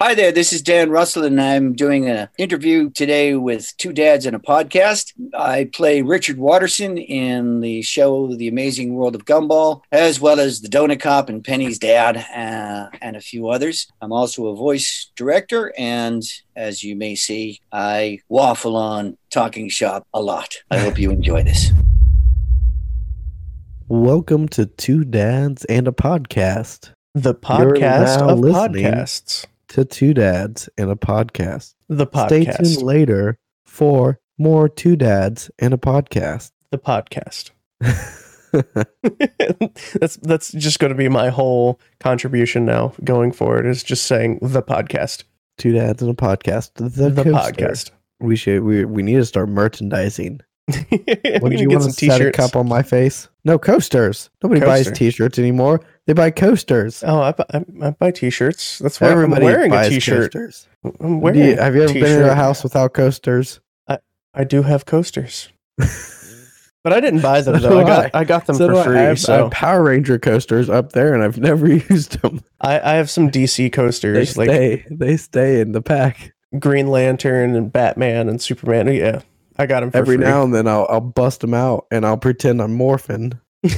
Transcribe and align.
Hi 0.00 0.12
there, 0.12 0.32
this 0.32 0.52
is 0.52 0.60
Dan 0.60 0.90
Russell, 0.90 1.22
and 1.22 1.40
I'm 1.40 1.72
doing 1.72 2.10
an 2.10 2.28
interview 2.36 2.90
today 2.90 3.36
with 3.36 3.72
two 3.76 3.92
dads 3.92 4.26
and 4.26 4.34
a 4.34 4.40
podcast. 4.40 5.12
I 5.38 5.70
play 5.72 6.02
Richard 6.02 6.36
Watterson 6.36 6.98
in 6.98 7.60
the 7.60 7.80
show 7.82 8.34
The 8.34 8.48
Amazing 8.48 8.94
World 8.94 9.14
of 9.14 9.24
Gumball, 9.24 9.82
as 9.92 10.20
well 10.20 10.40
as 10.40 10.60
the 10.60 10.68
Donut 10.68 10.98
Cop 10.98 11.28
and 11.28 11.44
Penny's 11.44 11.78
dad, 11.78 12.16
uh, 12.16 12.88
and 13.00 13.14
a 13.14 13.20
few 13.20 13.48
others. 13.48 13.86
I'm 14.02 14.12
also 14.12 14.48
a 14.48 14.56
voice 14.56 15.12
director, 15.14 15.72
and 15.78 16.24
as 16.56 16.82
you 16.82 16.96
may 16.96 17.14
see, 17.14 17.60
I 17.70 18.18
waffle 18.28 18.74
on 18.74 19.16
Talking 19.30 19.68
Shop 19.68 20.08
a 20.12 20.20
lot. 20.20 20.56
I 20.72 20.78
hope 20.78 20.98
you 20.98 21.12
enjoy 21.12 21.44
this. 21.44 21.70
Welcome 23.86 24.48
to 24.48 24.66
Two 24.66 25.04
Dads 25.04 25.64
and 25.66 25.86
a 25.86 25.92
Podcast. 25.92 26.90
The 27.14 27.32
podcast 27.32 28.20
of 28.20 28.40
listening 28.40 28.86
podcasts. 28.86 29.46
To 29.74 29.84
Two 29.84 30.14
Dads 30.14 30.68
and 30.78 30.88
a 30.88 30.94
Podcast. 30.94 31.74
The 31.88 32.06
podcast. 32.06 32.26
Stay 32.26 32.44
tuned 32.44 32.82
later 32.82 33.40
for 33.64 34.20
more 34.38 34.68
Two 34.68 34.94
Dads 34.94 35.50
and 35.58 35.74
a 35.74 35.76
Podcast. 35.76 36.52
The 36.70 36.78
podcast. 36.78 37.50
that's 39.98 40.14
that's 40.18 40.52
just 40.52 40.78
going 40.78 40.92
to 40.92 40.96
be 40.96 41.08
my 41.08 41.28
whole 41.28 41.80
contribution 41.98 42.64
now 42.64 42.94
going 43.02 43.32
forward 43.32 43.66
is 43.66 43.82
just 43.82 44.06
saying 44.06 44.38
the 44.40 44.62
podcast. 44.62 45.24
Two 45.58 45.72
Dads 45.72 46.02
and 46.02 46.10
a 46.12 46.14
Podcast. 46.14 46.74
The, 46.74 47.10
The, 47.10 47.24
podcast. 47.24 47.90
We 48.20 48.36
should. 48.36 48.62
We 48.62 48.84
we 48.84 49.02
need 49.02 49.16
to 49.16 49.24
start 49.24 49.48
merchandising. 49.48 50.40
We 50.68 50.76
What 51.40 51.50
need 51.50 51.56
did 51.56 51.60
you 51.60 51.68
want 51.70 51.82
some 51.82 51.92
to 51.92 52.06
set 52.10 52.20
a 52.20 52.30
cup 52.32 52.56
on 52.56 52.68
my 52.68 52.82
face? 52.82 53.28
No 53.44 53.58
coasters. 53.58 54.30
Nobody 54.42 54.60
buys 54.60 54.90
T-shirts 54.90 55.38
anymore. 55.38 55.80
They 56.06 56.12
buy 56.12 56.30
coasters. 56.30 57.02
Oh, 57.06 57.20
I, 57.20 57.32
bu- 57.32 57.44
I, 57.52 57.86
I 57.86 57.90
buy 57.92 58.10
t-shirts. 58.10 58.78
That's 58.78 59.00
why 59.00 59.08
Everybody 59.08 59.46
I'm 59.46 59.52
wearing 59.52 59.72
a 59.72 59.74
buys 59.74 59.88
t-shirt. 59.90 60.32
coasters. 60.32 60.68
I'm 60.84 60.92
Do 61.14 61.16
wearing 61.16 61.40
you- 61.40 61.56
have 61.56 61.74
you 61.74 61.82
ever 61.82 61.92
been 61.94 62.22
in 62.22 62.28
a 62.28 62.34
house 62.34 62.62
without 62.62 62.92
coasters? 62.94 63.60
I 64.36 64.42
do 64.44 64.62
have 64.62 64.84
coasters. 64.84 65.48
but 65.78 66.92
I 66.92 66.98
didn't 67.00 67.20
buy 67.20 67.40
them 67.40 67.60
So 67.60 67.68
though. 67.68 67.78
I 67.78 67.82
do 67.82 67.86
got 67.86 68.10
I. 68.14 68.24
Got 68.24 68.46
them 68.46 68.56
So 68.56 68.66
do 68.68 68.74
for 68.74 68.80
I. 68.80 68.84
free. 68.84 68.98
I 68.98 69.02
have, 69.02 69.10
I 69.12 69.14
so 69.14 69.42
have 69.44 69.50
Power 69.52 69.84
Ranger 69.84 70.18
coasters 70.18 70.68
up 70.68 70.90
there, 70.92 71.14
and 71.14 71.22
I've 71.22 71.38
never 71.50 71.68
used 71.68 72.20
them. 72.20 72.40
I, 72.60 72.80
I 72.80 72.94
have 72.94 73.08
some 73.08 73.30
DC 73.30 73.56
They 73.56 73.70
coasters 73.70 74.36
like 74.36 74.48
stay. 74.48 74.84
They 74.90 75.16
stay 75.16 75.60
in 75.60 75.70
the 75.72 75.80
pack. 75.82 76.32
Green 76.58 76.88
Lantern 76.88 77.54
and 77.54 77.72
Batman 77.72 78.28
and 78.28 78.42
Superman. 78.42 78.88
Yeah, 78.88 79.20
I 79.56 79.66
got 79.66 79.80
them 79.80 79.90
for 79.90 79.96
Every 79.98 80.16
free. 80.16 80.24
now 80.24 80.42
and 80.42 80.54
then, 80.54 80.66
I'll 80.66 80.86
I'll 80.90 81.00
bust 81.00 81.40
them 81.40 81.54
out, 81.54 81.86
and 81.90 82.04
I'll 82.04 82.16
pretend 82.18 82.60
I'm 82.60 82.76
morphing. 82.78 83.38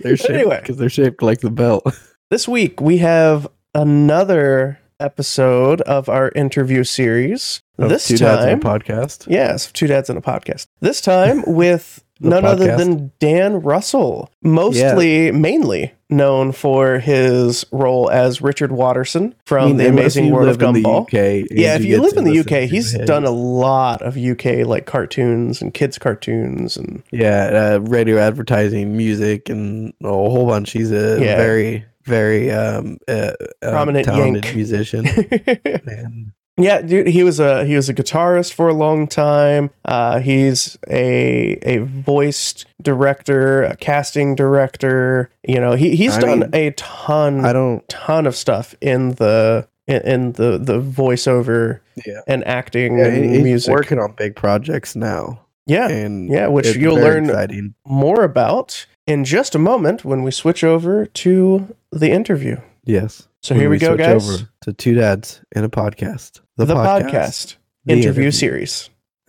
They're 0.00 0.16
shaped 0.16 0.30
Anyway. 0.30 0.58
because 0.60 0.76
they're 0.76 0.88
shaped 0.90 1.22
like 1.22 1.40
the 1.40 1.50
belt. 1.50 1.84
this 2.30 2.48
week 2.48 2.80
we 2.80 2.98
have 2.98 3.46
another 3.74 4.78
episode 4.98 5.80
of 5.82 6.08
our 6.08 6.30
interview 6.34 6.82
series. 6.84 7.62
Of 7.78 7.88
this 7.88 8.06
two 8.08 8.16
dads 8.16 8.44
time, 8.44 8.58
a 8.58 8.60
podcast. 8.60 9.26
yes, 9.30 9.70
two 9.72 9.86
dads 9.86 10.10
and 10.10 10.18
a 10.18 10.22
podcast. 10.22 10.66
This 10.80 11.00
time 11.00 11.42
with 11.46 12.02
None 12.22 12.44
other 12.44 12.76
than 12.76 13.12
Dan 13.18 13.60
Russell, 13.60 14.30
mostly, 14.42 15.30
mainly 15.32 15.92
known 16.08 16.52
for 16.52 16.98
his 16.98 17.64
role 17.72 18.10
as 18.10 18.40
Richard 18.42 18.70
Watterson 18.70 19.34
from 19.46 19.64
I 19.64 19.66
mean, 19.68 19.76
The 19.78 19.88
Amazing 19.88 20.30
World 20.30 20.48
of 20.48 20.60
live 20.60 20.68
in 20.76 20.82
the 20.82 20.88
Gumball. 20.88 21.02
UK, 21.42 21.48
Yeah, 21.50 21.74
if 21.76 21.82
you 21.84 21.96
get 21.96 22.00
live 22.02 22.16
in 22.18 22.24
the 22.24 22.38
UK, 22.40 22.68
he's 22.68 22.92
done 23.06 23.24
a 23.24 23.30
lot 23.30 24.02
of 24.02 24.16
UK 24.16 24.66
like 24.66 24.84
cartoons 24.86 25.62
and 25.62 25.72
kids 25.72 25.98
cartoons 25.98 26.76
and 26.76 27.02
yeah 27.10 27.76
uh, 27.76 27.78
radio 27.80 28.18
advertising, 28.18 28.96
music, 28.96 29.48
and 29.48 29.92
a 30.04 30.08
whole 30.08 30.46
bunch. 30.46 30.72
He's 30.72 30.92
a 30.92 31.18
Yeah. 31.20 31.36
very 31.36 31.84
very 32.04 32.50
um, 32.50 32.98
uh, 33.08 33.32
uh, 33.62 33.70
Prominent 33.70 34.04
talented 34.04 34.44
Yank. 34.44 34.56
musician. 34.56 35.06
and 35.86 36.32
Yeah, 36.58 36.82
dude, 36.82 37.06
he 37.06 37.22
was 37.22 37.40
a 37.40 37.64
he 37.64 37.76
was 37.76 37.88
a 37.88 37.94
guitarist 37.94 38.52
for 38.52 38.68
a 38.68 38.74
long 38.74 39.06
time. 39.06 39.70
Uh, 39.86 40.20
he's 40.20 40.76
a 40.88 41.52
a 41.62 41.78
voiced 41.78 42.66
director, 42.82 43.62
a 43.62 43.74
casting 43.76 44.34
director. 44.34 45.30
You 45.48 45.60
know, 45.60 45.72
he 45.72 45.96
he's 45.96 46.16
I 46.16 46.20
done 46.20 46.40
mean, 46.40 46.50
a 46.52 46.70
ton 46.72 47.44
I 47.46 47.52
don't. 47.54 47.88
ton 47.88 48.26
of 48.26 48.36
stuff 48.36 48.74
in 48.82 49.12
the 49.12 49.66
in, 49.86 50.02
in 50.02 50.32
the 50.32 50.58
the 50.58 50.78
voiceover 50.80 51.80
Yeah. 52.06 52.20
and 52.28 52.46
acting 52.46 52.98
Yeah, 52.98 53.06
and 53.06 53.24
he's 53.34 53.42
music. 53.42 53.72
working 53.72 53.98
on 53.98 54.12
big 54.12 54.36
projects 54.36 54.94
now, 54.94 55.40
yeah, 55.66 55.88
and 55.88 56.30
yeah, 56.30 56.48
which 56.48 56.76
you'll 56.76 56.96
learn 56.96 57.24
exciting. 57.30 57.74
more 57.86 58.24
about 58.24 58.84
in 59.06 59.24
just 59.24 59.54
a 59.54 59.58
moment 59.58 60.04
when 60.04 60.22
we 60.22 60.30
switch 60.30 60.62
over 60.62 61.06
to 61.06 61.74
the 61.90 62.10
interview. 62.10 62.58
Yes. 62.84 63.26
So 63.42 63.56
here 63.56 63.68
we, 63.70 63.78
go, 63.78 63.96
guys. 63.96 64.28
Over 64.28 64.48
to 64.62 64.72
two 64.72 64.94
dads 64.94 65.40
and 65.52 65.64
a 65.64 65.68
podcast. 65.68 66.40
The, 66.56 66.66
podcast, 66.66 67.56
The 67.84 67.94
interview, 67.94 68.10
interview. 68.26 68.30
series. 68.30 68.88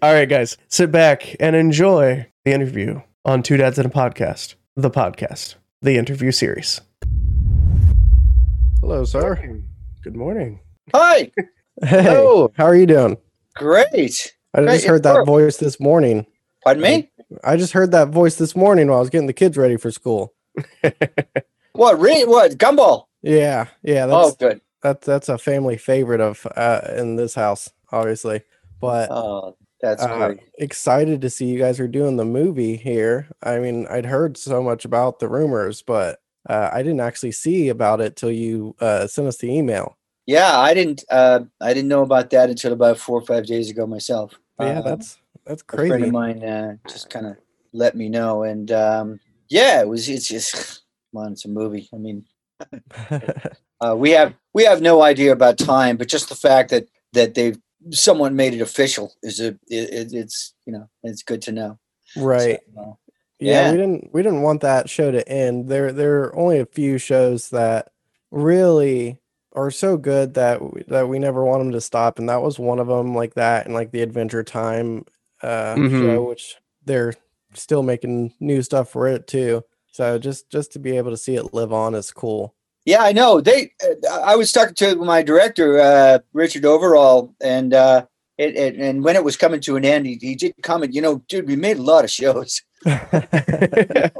All 0.00 0.14
right, 0.14 0.28
guys, 0.28 0.56
sit 0.68 0.90
back 0.90 1.36
and 1.40 1.54
enjoy 1.54 2.26
the 2.46 2.52
interview 2.52 3.02
on 3.26 3.42
Two 3.42 3.58
Dads 3.58 3.78
and 3.78 3.86
a 3.86 3.90
Podcast, 3.90 4.54
the 4.76 4.90
podcast, 4.90 5.56
the 5.82 5.98
interview 5.98 6.32
series. 6.32 6.80
Hello, 8.80 9.04
sir. 9.04 9.60
Good 10.02 10.16
morning. 10.16 10.60
Hi, 10.94 11.30
Hey, 11.82 12.02
Hello. 12.02 12.50
how 12.56 12.64
are 12.64 12.76
you 12.76 12.86
doing? 12.86 13.18
great. 13.56 14.34
I 14.54 14.62
Great, 14.62 14.72
just 14.76 14.86
heard 14.86 15.02
that 15.02 15.26
voice 15.26 15.58
this 15.58 15.78
morning. 15.78 16.24
Pardon 16.64 16.82
me? 16.82 17.10
I 17.44 17.56
just 17.58 17.74
heard 17.74 17.92
that 17.92 18.08
voice 18.08 18.36
this 18.36 18.56
morning 18.56 18.88
while 18.88 18.96
I 18.96 19.00
was 19.00 19.10
getting 19.10 19.26
the 19.26 19.32
kids 19.34 19.56
ready 19.58 19.76
for 19.76 19.90
school. 19.90 20.32
What, 21.80 21.98
re- 21.98 22.24
what, 22.26 22.58
Gumball? 22.58 23.06
Yeah, 23.22 23.68
yeah, 23.82 24.04
Oh, 24.04 24.24
that's 24.24 24.36
good. 24.36 24.60
that's 24.82 25.06
that's 25.06 25.28
a 25.30 25.38
family 25.38 25.78
favorite 25.78 26.20
of 26.20 26.46
uh, 26.54 26.82
in 26.94 27.16
this 27.16 27.34
house, 27.34 27.70
obviously. 27.90 28.42
But 28.82 29.10
Oh, 29.10 29.56
that's 29.80 30.02
uh, 30.02 30.14
great. 30.28 30.40
excited 30.58 31.22
to 31.22 31.30
see 31.30 31.46
you 31.46 31.58
guys 31.58 31.80
are 31.80 31.88
doing 31.88 32.18
the 32.18 32.26
movie 32.26 32.76
here. 32.76 33.28
I 33.42 33.60
mean, 33.60 33.86
I'd 33.88 34.04
heard 34.04 34.36
so 34.36 34.62
much 34.62 34.84
about 34.84 35.20
the 35.20 35.28
rumors, 35.30 35.80
but 35.80 36.20
uh, 36.46 36.68
I 36.70 36.82
didn't 36.82 37.00
actually 37.00 37.32
see 37.32 37.70
about 37.70 38.02
it 38.02 38.14
till 38.14 38.30
you 38.30 38.76
uh, 38.80 39.06
sent 39.06 39.28
us 39.28 39.38
the 39.38 39.50
email. 39.50 39.96
Yeah, 40.26 40.58
I 40.60 40.74
didn't. 40.74 41.02
Uh, 41.10 41.44
I 41.62 41.72
didn't 41.72 41.88
know 41.88 42.02
about 42.02 42.28
that 42.28 42.50
until 42.50 42.74
about 42.74 42.98
four 42.98 43.20
or 43.20 43.24
five 43.24 43.46
days 43.46 43.70
ago 43.70 43.86
myself. 43.86 44.38
Yeah, 44.60 44.80
Um, 44.80 44.84
that's 44.84 45.16
that's 45.46 45.64
a 45.66 45.76
friend 45.78 46.04
of 46.04 46.12
mine 46.12 46.44
uh, 46.44 46.76
just 46.90 47.08
kind 47.08 47.24
of 47.24 47.36
let 47.72 47.96
me 47.96 48.10
know, 48.10 48.42
and 48.42 48.70
um, 48.70 49.20
yeah, 49.48 49.80
it 49.80 49.88
was. 49.88 50.10
It's 50.10 50.28
just 50.28 50.82
come 51.12 51.24
on, 51.24 51.32
it's 51.32 51.44
a 51.44 51.48
movie. 51.48 51.88
I 51.92 51.96
mean, 51.96 52.24
uh, 53.80 53.96
we 53.96 54.10
have 54.10 54.34
we 54.54 54.64
have 54.64 54.80
no 54.80 55.02
idea 55.02 55.32
about 55.32 55.58
time, 55.58 55.96
but 55.96 56.08
just 56.08 56.28
the 56.28 56.34
fact 56.34 56.70
that 56.70 56.88
that 57.12 57.34
they've 57.34 57.58
someone 57.90 58.36
made 58.36 58.54
it 58.54 58.60
official 58.60 59.14
is 59.22 59.40
a 59.40 59.48
it, 59.68 59.90
it, 59.92 60.12
it's 60.12 60.54
you 60.66 60.72
know 60.72 60.88
it's 61.02 61.22
good 61.22 61.42
to 61.42 61.52
know. 61.52 61.78
right. 62.16 62.60
So, 62.74 62.80
uh, 62.80 62.92
yeah, 63.38 63.62
Yeah. 63.64 63.72
we 63.72 63.78
didn't 63.78 64.10
we 64.12 64.22
didn't 64.22 64.42
want 64.42 64.60
that 64.62 64.90
show 64.90 65.10
to 65.10 65.26
end 65.28 65.68
there 65.68 65.92
there 65.92 66.24
are 66.24 66.36
only 66.36 66.58
a 66.58 66.66
few 66.66 66.98
shows 66.98 67.48
that 67.50 67.90
really 68.30 69.18
are 69.52 69.70
so 69.70 69.96
good 69.96 70.34
that 70.34 70.60
w- 70.60 70.84
that 70.88 71.08
we 71.08 71.18
never 71.18 71.44
want 71.44 71.60
them 71.62 71.72
to 71.72 71.80
stop 71.80 72.18
and 72.18 72.28
that 72.28 72.42
was 72.42 72.58
one 72.58 72.78
of 72.78 72.86
them 72.86 73.14
like 73.14 73.34
that 73.34 73.64
and 73.66 73.74
like 73.74 73.90
the 73.90 74.02
adventure 74.02 74.44
time 74.44 75.04
uh 75.42 75.74
show 75.88 76.28
which 76.28 76.56
they're 76.84 77.14
still 77.54 77.82
making 77.82 78.32
new 78.38 78.62
stuff 78.62 78.90
for 78.90 79.08
it 79.08 79.26
too 79.26 79.64
so 79.92 80.18
just 80.18 80.50
just 80.50 80.72
to 80.72 80.78
be 80.78 80.96
able 80.96 81.10
to 81.10 81.16
see 81.16 81.36
it 81.36 81.52
live 81.54 81.72
on 81.72 81.94
is 81.94 82.10
cool 82.10 82.54
Yeah, 82.86 83.02
I 83.02 83.12
know. 83.12 83.40
They. 83.40 83.72
I 84.10 84.36
was 84.36 84.52
talking 84.52 84.74
to 84.76 84.96
my 84.96 85.22
director, 85.22 85.78
uh, 85.78 86.18
Richard 86.32 86.64
Overall, 86.64 87.34
and 87.40 87.74
uh, 87.74 88.06
it, 88.38 88.56
it 88.56 88.76
and 88.76 89.04
when 89.04 89.16
it 89.16 89.24
was 89.24 89.36
coming 89.36 89.60
to 89.60 89.76
an 89.76 89.84
end, 89.84 90.06
he, 90.06 90.18
he 90.20 90.34
did 90.34 90.54
comment. 90.62 90.94
You 90.94 91.02
know, 91.02 91.22
dude, 91.28 91.46
we 91.46 91.56
made 91.56 91.76
a 91.76 91.82
lot 91.82 92.04
of 92.04 92.10
shows. 92.10 92.62
I 92.86 94.10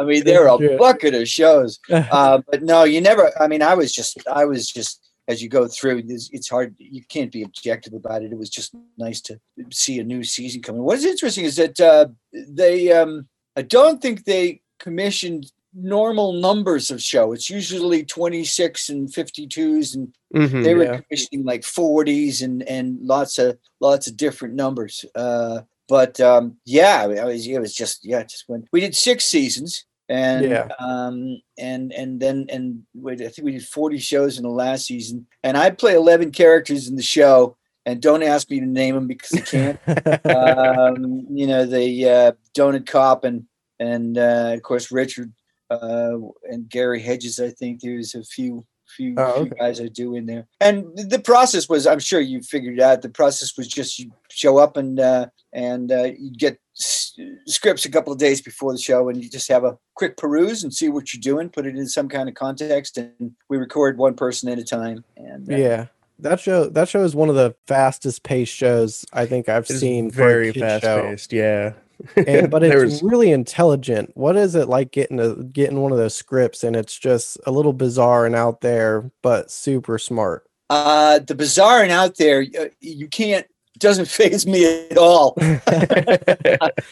mean, 0.00 0.24
there 0.24 0.48
are 0.48 0.62
a 0.62 0.78
bucket 0.78 1.14
of 1.14 1.28
shows. 1.28 1.78
Uh, 1.90 2.40
but 2.50 2.62
no, 2.62 2.84
you 2.84 3.00
never. 3.00 3.30
I 3.38 3.46
mean, 3.46 3.62
I 3.62 3.74
was 3.74 3.92
just, 3.92 4.26
I 4.26 4.44
was 4.44 4.70
just. 4.70 5.04
As 5.28 5.42
you 5.42 5.50
go 5.50 5.68
through, 5.68 6.04
it's, 6.08 6.30
it's 6.32 6.48
hard. 6.48 6.74
You 6.78 7.04
can't 7.06 7.30
be 7.30 7.42
objective 7.42 7.92
about 7.92 8.22
it. 8.22 8.32
It 8.32 8.38
was 8.38 8.48
just 8.48 8.74
nice 8.96 9.20
to 9.22 9.38
see 9.70 9.98
a 9.98 10.02
new 10.02 10.24
season 10.24 10.62
coming. 10.62 10.82
What's 10.82 11.04
interesting 11.04 11.44
is 11.44 11.56
that 11.56 11.78
uh, 11.78 12.06
they. 12.32 12.90
Um, 12.92 13.28
I 13.54 13.60
don't 13.60 14.00
think 14.00 14.24
they 14.24 14.62
commissioned 14.78 15.50
normal 15.74 16.32
numbers 16.32 16.90
of 16.90 17.00
show. 17.02 17.32
It's 17.32 17.50
usually 17.50 18.02
26 18.04 18.88
and 18.88 19.12
52s 19.12 19.94
and 19.94 20.12
Mhm. 20.34 20.62
they 20.64 20.74
were 20.74 20.84
Yeah. 20.84 21.00
commissioning 21.00 21.44
like 21.44 21.62
40s 21.62 22.42
and 22.42 22.62
and 22.62 22.98
lots 23.02 23.38
of 23.38 23.58
lots 23.80 24.06
of 24.06 24.16
different 24.16 24.54
numbers. 24.54 25.04
Uh 25.14 25.60
but 25.88 26.18
um 26.20 26.56
yeah, 26.64 27.02
I 27.02 27.24
was 27.24 27.46
it 27.46 27.60
was 27.60 27.74
just 27.74 28.04
yeah, 28.04 28.20
it 28.20 28.28
just 28.30 28.48
went 28.48 28.66
we 28.72 28.80
did 28.80 28.96
six 28.96 29.24
seasons 29.26 29.84
and 30.08 30.44
Yeah. 30.50 30.68
um 30.80 31.40
and 31.58 31.92
and 31.92 32.18
then 32.18 32.46
and 32.48 32.82
I 33.06 33.16
think 33.16 33.44
we 33.44 33.52
did 33.52 33.66
40 33.66 33.98
shows 33.98 34.36
in 34.38 34.42
the 34.44 34.50
last 34.50 34.86
season 34.86 35.26
and 35.44 35.56
I 35.56 35.70
play 35.70 35.94
11 35.94 36.30
characters 36.32 36.88
in 36.88 36.96
the 36.96 37.02
show 37.02 37.56
and 37.86 38.00
don't 38.02 38.22
ask 38.22 38.50
me 38.50 38.58
to 38.60 38.66
name 38.66 38.94
them 38.94 39.06
because 39.06 39.32
I 39.34 39.40
can't 39.40 39.78
um, 40.24 41.26
you 41.30 41.46
know, 41.46 41.64
the 41.66 42.08
uh, 42.08 42.32
Donut 42.56 42.86
Cop 42.86 43.24
and 43.24 43.44
and 43.80 44.16
uh, 44.18 44.52
of 44.54 44.62
course 44.62 44.90
Richard 44.92 45.32
uh, 45.70 46.16
and 46.44 46.68
Gary 46.68 47.00
Hedges. 47.00 47.38
I 47.40 47.50
think 47.50 47.80
there's 47.80 48.14
a 48.14 48.24
few 48.24 48.64
few, 48.96 49.14
Oh, 49.18 49.44
few 49.44 49.50
guys 49.50 49.80
I 49.82 49.88
do 49.88 50.14
in 50.14 50.24
there. 50.24 50.46
And 50.62 50.86
the 50.96 51.18
process 51.18 51.68
was, 51.68 51.86
I'm 51.86 51.98
sure 51.98 52.20
you 52.20 52.40
figured 52.40 52.80
out. 52.80 53.02
The 53.02 53.10
process 53.10 53.54
was 53.58 53.68
just 53.68 53.98
you 53.98 54.10
show 54.30 54.56
up 54.56 54.78
and 54.78 54.98
uh, 54.98 55.26
and 55.52 55.92
uh, 55.92 56.04
you 56.18 56.30
get 56.32 56.58
s- 56.78 57.12
scripts 57.46 57.84
a 57.84 57.90
couple 57.90 58.14
of 58.14 58.18
days 58.18 58.40
before 58.40 58.72
the 58.72 58.78
show, 58.78 59.10
and 59.10 59.22
you 59.22 59.28
just 59.28 59.48
have 59.48 59.64
a 59.64 59.76
quick 59.94 60.16
peruse 60.16 60.62
and 60.62 60.72
see 60.72 60.88
what 60.88 61.12
you're 61.12 61.20
doing, 61.20 61.50
put 61.50 61.66
it 61.66 61.76
in 61.76 61.86
some 61.86 62.08
kind 62.08 62.30
of 62.30 62.34
context, 62.34 62.96
and 62.96 63.32
we 63.50 63.58
record 63.58 63.98
one 63.98 64.14
person 64.14 64.48
at 64.48 64.58
a 64.58 64.64
time. 64.64 65.04
And 65.18 65.52
uh, 65.52 65.56
Yeah. 65.56 65.86
That 66.20 66.40
show 66.40 66.68
that 66.70 66.88
show 66.88 67.04
is 67.04 67.14
one 67.14 67.28
of 67.28 67.36
the 67.36 67.54
fastest 67.68 68.22
paced 68.24 68.52
shows 68.54 69.04
I 69.12 69.24
think 69.26 69.48
I've 69.48 69.68
It's 69.70 69.78
seen 69.78 70.10
for 70.10 70.22
a 70.22 70.26
very 70.26 70.52
kid 70.52 70.60
fast 70.60 70.82
show. 70.82 71.02
paced. 71.02 71.32
Yeah. 71.32 71.74
And, 72.26 72.50
but 72.50 72.62
it's 72.62 72.82
was- 72.82 73.02
really 73.02 73.30
intelligent. 73.32 74.10
What 74.14 74.36
is 74.36 74.54
it 74.54 74.68
like 74.68 74.92
getting 74.92 75.18
a 75.20 75.34
getting 75.34 75.80
one 75.80 75.92
of 75.92 75.98
those 75.98 76.14
scripts 76.14 76.62
and 76.64 76.76
it's 76.76 76.98
just 76.98 77.38
a 77.46 77.50
little 77.50 77.72
bizarre 77.72 78.26
and 78.26 78.34
out 78.34 78.60
there, 78.60 79.10
but 79.22 79.50
super 79.50 79.98
smart. 79.98 80.44
uh, 80.70 81.18
the 81.20 81.34
bizarre 81.34 81.82
and 81.82 81.90
out 81.92 82.16
there, 82.16 82.44
uh, 82.58 82.66
you 82.80 83.08
can't. 83.08 83.46
Doesn't 83.78 84.08
faze 84.18 84.44
me 84.46 84.86
at 84.90 84.98
all. 84.98 85.36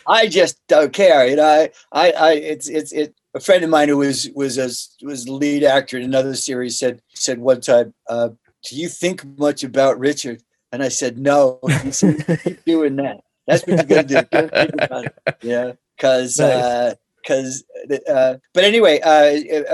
I 0.07 0.29
just 0.29 0.59
don't 0.69 0.93
care. 0.93 1.27
You 1.27 1.37
know, 1.37 1.45
I, 1.45 1.71
I, 1.93 2.13
I 2.13 2.33
it's, 2.35 2.69
it's, 2.69 2.93
it. 2.93 3.15
A 3.35 3.41
friend 3.41 3.63
of 3.65 3.71
mine 3.71 3.89
who 3.89 3.99
was 3.99 4.31
was 4.35 4.57
a 4.57 4.71
was 5.05 5.29
lead 5.29 5.63
actor 5.63 5.99
in 5.99 6.05
another 6.05 6.35
series 6.35 6.79
said 6.79 7.03
said 7.15 7.39
one 7.39 7.61
time, 7.61 7.93
uh, 8.09 8.31
"Do 8.65 8.77
you 8.77 8.89
think 8.89 9.25
much 9.39 9.63
about 9.63 9.99
Richard?" 9.99 10.43
And 10.73 10.83
I 10.83 10.89
said, 10.89 11.19
"No." 11.19 11.59
He 11.83 11.91
said, 11.93 12.25
"Keep 12.45 12.65
doing 12.65 12.97
that. 12.97 13.19
That's 13.47 13.67
what 13.67 13.79
you 13.79 13.97
got 13.97 14.09
to 14.09 14.29
do. 14.31 15.29
Yeah, 15.49 15.73
because 15.97 16.39
Nice. 16.39 16.95
because. 17.23 17.65
Uh, 18.09 18.37
but 18.53 18.65
anyway, 18.65 19.01
uh, 19.01 19.09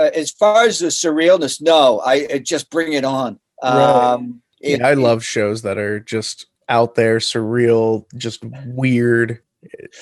uh, 0.01 0.11
as 0.13 0.31
far 0.31 0.65
as 0.65 0.79
the 0.79 0.87
surrealness, 0.87 1.61
no, 1.61 1.99
I 1.99 2.25
uh, 2.25 2.37
just 2.37 2.69
bring 2.69 2.93
it 2.93 3.05
on. 3.05 3.39
Right. 3.63 3.71
Um, 3.71 4.41
it- 4.61 4.79
yeah, 4.79 4.87
I 4.87 4.93
love 4.93 5.23
shows 5.23 5.61
that 5.63 5.77
are 5.77 5.99
just 5.99 6.47
out 6.69 6.95
there, 6.95 7.17
surreal, 7.17 8.05
just 8.17 8.43
weird. 8.67 9.39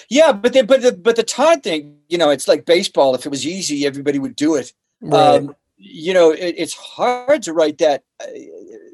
Yeah, 0.10 0.32
but 0.32 0.54
the, 0.54 0.64
but 0.64 0.82
the 0.82 0.92
but 0.92 1.16
the 1.16 1.24
Todd 1.24 1.64
thing, 1.64 1.98
you 2.10 2.18
know, 2.18 2.30
it's 2.32 2.48
like 2.48 2.66
baseball. 2.66 3.14
If 3.16 3.26
it 3.26 3.30
was 3.30 3.46
easy, 3.46 3.86
everybody 3.86 4.20
would 4.20 4.36
do 4.36 4.56
it. 4.56 4.74
Um, 5.12 5.56
you 5.78 6.14
know, 6.14 6.32
it, 6.32 6.56
it's 6.58 6.74
hard 6.74 7.44
to 7.44 7.54
write 7.54 7.78
that 7.80 8.04
uh, 8.22 8.28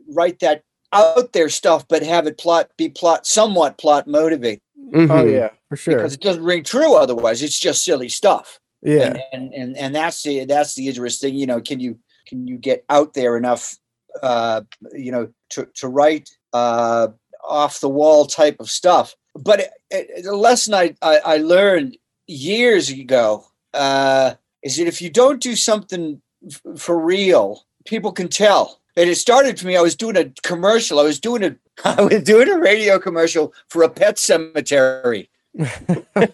write 0.10 0.40
that 0.40 0.64
out 0.94 1.34
there 1.34 1.50
stuff, 1.50 1.88
but 1.88 2.04
have 2.04 2.28
it 2.28 2.38
plot 2.38 2.70
be 2.78 2.90
plot 2.90 3.26
somewhat 3.26 3.78
plot 3.78 4.08
motivated 4.08 4.62
oh 4.94 4.98
Mhm. 5.00 5.32
yeah, 5.34 5.50
for 5.70 5.76
sure. 5.76 5.96
because 5.98 6.14
it 6.14 6.22
doesn't 6.22 6.44
ring 6.44 6.64
true 6.64 6.96
otherwise. 6.96 7.42
It's 7.44 7.60
just 7.60 7.84
silly 7.84 8.10
stuff. 8.10 8.60
Yeah. 8.82 9.18
And, 9.34 9.52
and 9.52 9.54
and 9.54 9.78
and 9.78 9.96
that's 9.96 10.22
the 10.24 10.46
that's 10.46 10.76
the 10.76 10.88
interesting. 10.88 11.36
You 11.36 11.46
know, 11.48 11.60
can 11.62 11.80
you 11.80 12.00
can 12.28 12.48
you 12.48 12.58
get 12.58 12.86
out 12.90 13.14
there 13.14 13.38
enough? 13.38 13.76
Uh, 14.24 14.62
you 14.94 15.12
know, 15.12 15.28
to 15.52 15.68
to 15.76 15.88
write 15.88 16.30
uh, 16.54 17.08
off 17.48 17.80
the 17.82 17.90
wall 17.90 18.26
type 18.26 18.56
of 18.60 18.70
stuff. 18.70 19.16
But 19.36 19.60
it, 19.60 19.70
it, 19.92 20.24
the 20.24 20.36
lesson 20.36 20.74
I, 20.74 20.96
I 21.02 21.18
I 21.18 21.38
learned 21.38 21.98
years 22.28 22.90
ago 22.90 23.46
uh, 23.74 24.34
is 24.64 24.78
that 24.78 24.88
if 24.88 25.02
you 25.02 25.10
don't 25.10 25.42
do 25.42 25.56
something 25.56 26.22
f- 26.46 26.62
for 26.80 26.98
real, 27.00 27.66
people 27.86 28.12
can 28.12 28.28
tell. 28.28 28.80
And 28.98 29.10
it 29.10 29.16
started 29.16 29.60
for 29.60 29.68
me. 29.68 29.78
I 29.78 29.82
was 29.82 29.96
doing 29.96 30.18
a 30.18 30.26
commercial. 30.44 31.00
I 31.00 31.04
was 31.04 31.20
doing 31.20 31.44
a 31.44 31.56
I 31.86 32.02
was 32.02 32.24
doing 32.24 32.50
a 32.50 32.58
radio 32.60 33.00
commercial 33.00 33.54
for 33.70 33.84
a 33.84 33.90
pet 33.90 34.18
cemetery 34.20 35.30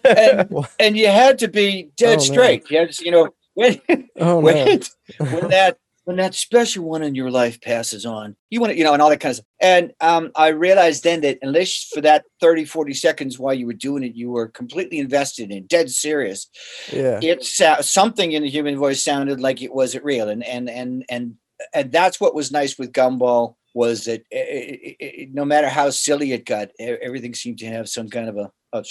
and, 0.04 0.66
and 0.78 0.96
you 0.96 1.06
had 1.08 1.38
to 1.38 1.48
be 1.48 1.90
dead 1.96 2.14
Oh, 2.18 2.26
no. 2.26 2.32
straight. 2.32 2.70
You 2.70 2.78
had 2.80 2.92
to, 2.92 3.04
you 3.04 3.10
know, 3.10 3.28
when, 3.54 3.80
oh 3.88 4.04
no. 4.18 4.38
when, 4.40 4.80
when 5.18 5.48
that 5.50 5.78
when 6.04 6.16
that 6.16 6.34
special 6.34 6.84
one 6.84 7.02
in 7.02 7.14
your 7.14 7.30
life 7.30 7.60
passes 7.62 8.04
on, 8.04 8.36
you 8.50 8.60
want 8.60 8.72
to, 8.72 8.76
you 8.78 8.84
know, 8.84 8.92
and 8.92 9.00
all 9.00 9.08
that 9.08 9.20
kind 9.20 9.30
of 9.30 9.36
stuff. 9.36 9.46
And 9.60 9.92
um, 10.02 10.32
I 10.36 10.48
realized 10.48 11.02
then 11.04 11.22
that 11.22 11.38
unless 11.40 11.84
for 11.94 12.02
that 12.02 12.24
30, 12.42 12.66
40 12.66 12.92
seconds 12.92 13.38
while 13.38 13.54
you 13.54 13.66
were 13.66 13.72
doing 13.72 14.02
it, 14.02 14.14
you 14.14 14.30
were 14.30 14.48
completely 14.48 14.98
invested 14.98 15.50
in, 15.50 15.64
dead 15.66 15.90
serious. 15.90 16.48
yeah. 16.92 17.20
It's 17.22 17.58
uh, 17.60 17.80
something 17.80 18.32
in 18.32 18.42
the 18.42 18.50
human 18.50 18.76
voice 18.76 19.02
sounded 19.02 19.40
like 19.40 19.62
it 19.62 19.72
wasn't 19.72 20.04
real, 20.04 20.28
and 20.28 20.44
and 20.44 20.68
and 20.68 21.04
and 21.08 21.36
and 21.72 21.92
that's 21.92 22.20
what 22.20 22.34
was 22.34 22.50
nice 22.52 22.78
with 22.78 22.92
Gumball 22.92 23.54
was 23.74 24.04
that 24.04 24.22
it, 24.30 24.96
it, 25.00 25.04
it, 25.04 25.34
no 25.34 25.44
matter 25.44 25.68
how 25.68 25.90
silly 25.90 26.32
it 26.32 26.44
got, 26.46 26.68
everything 26.78 27.34
seemed 27.34 27.58
to 27.58 27.66
have 27.66 27.88
some 27.88 28.08
kind 28.08 28.28
of 28.28 28.36
a 28.36 28.50
a, 28.72 28.84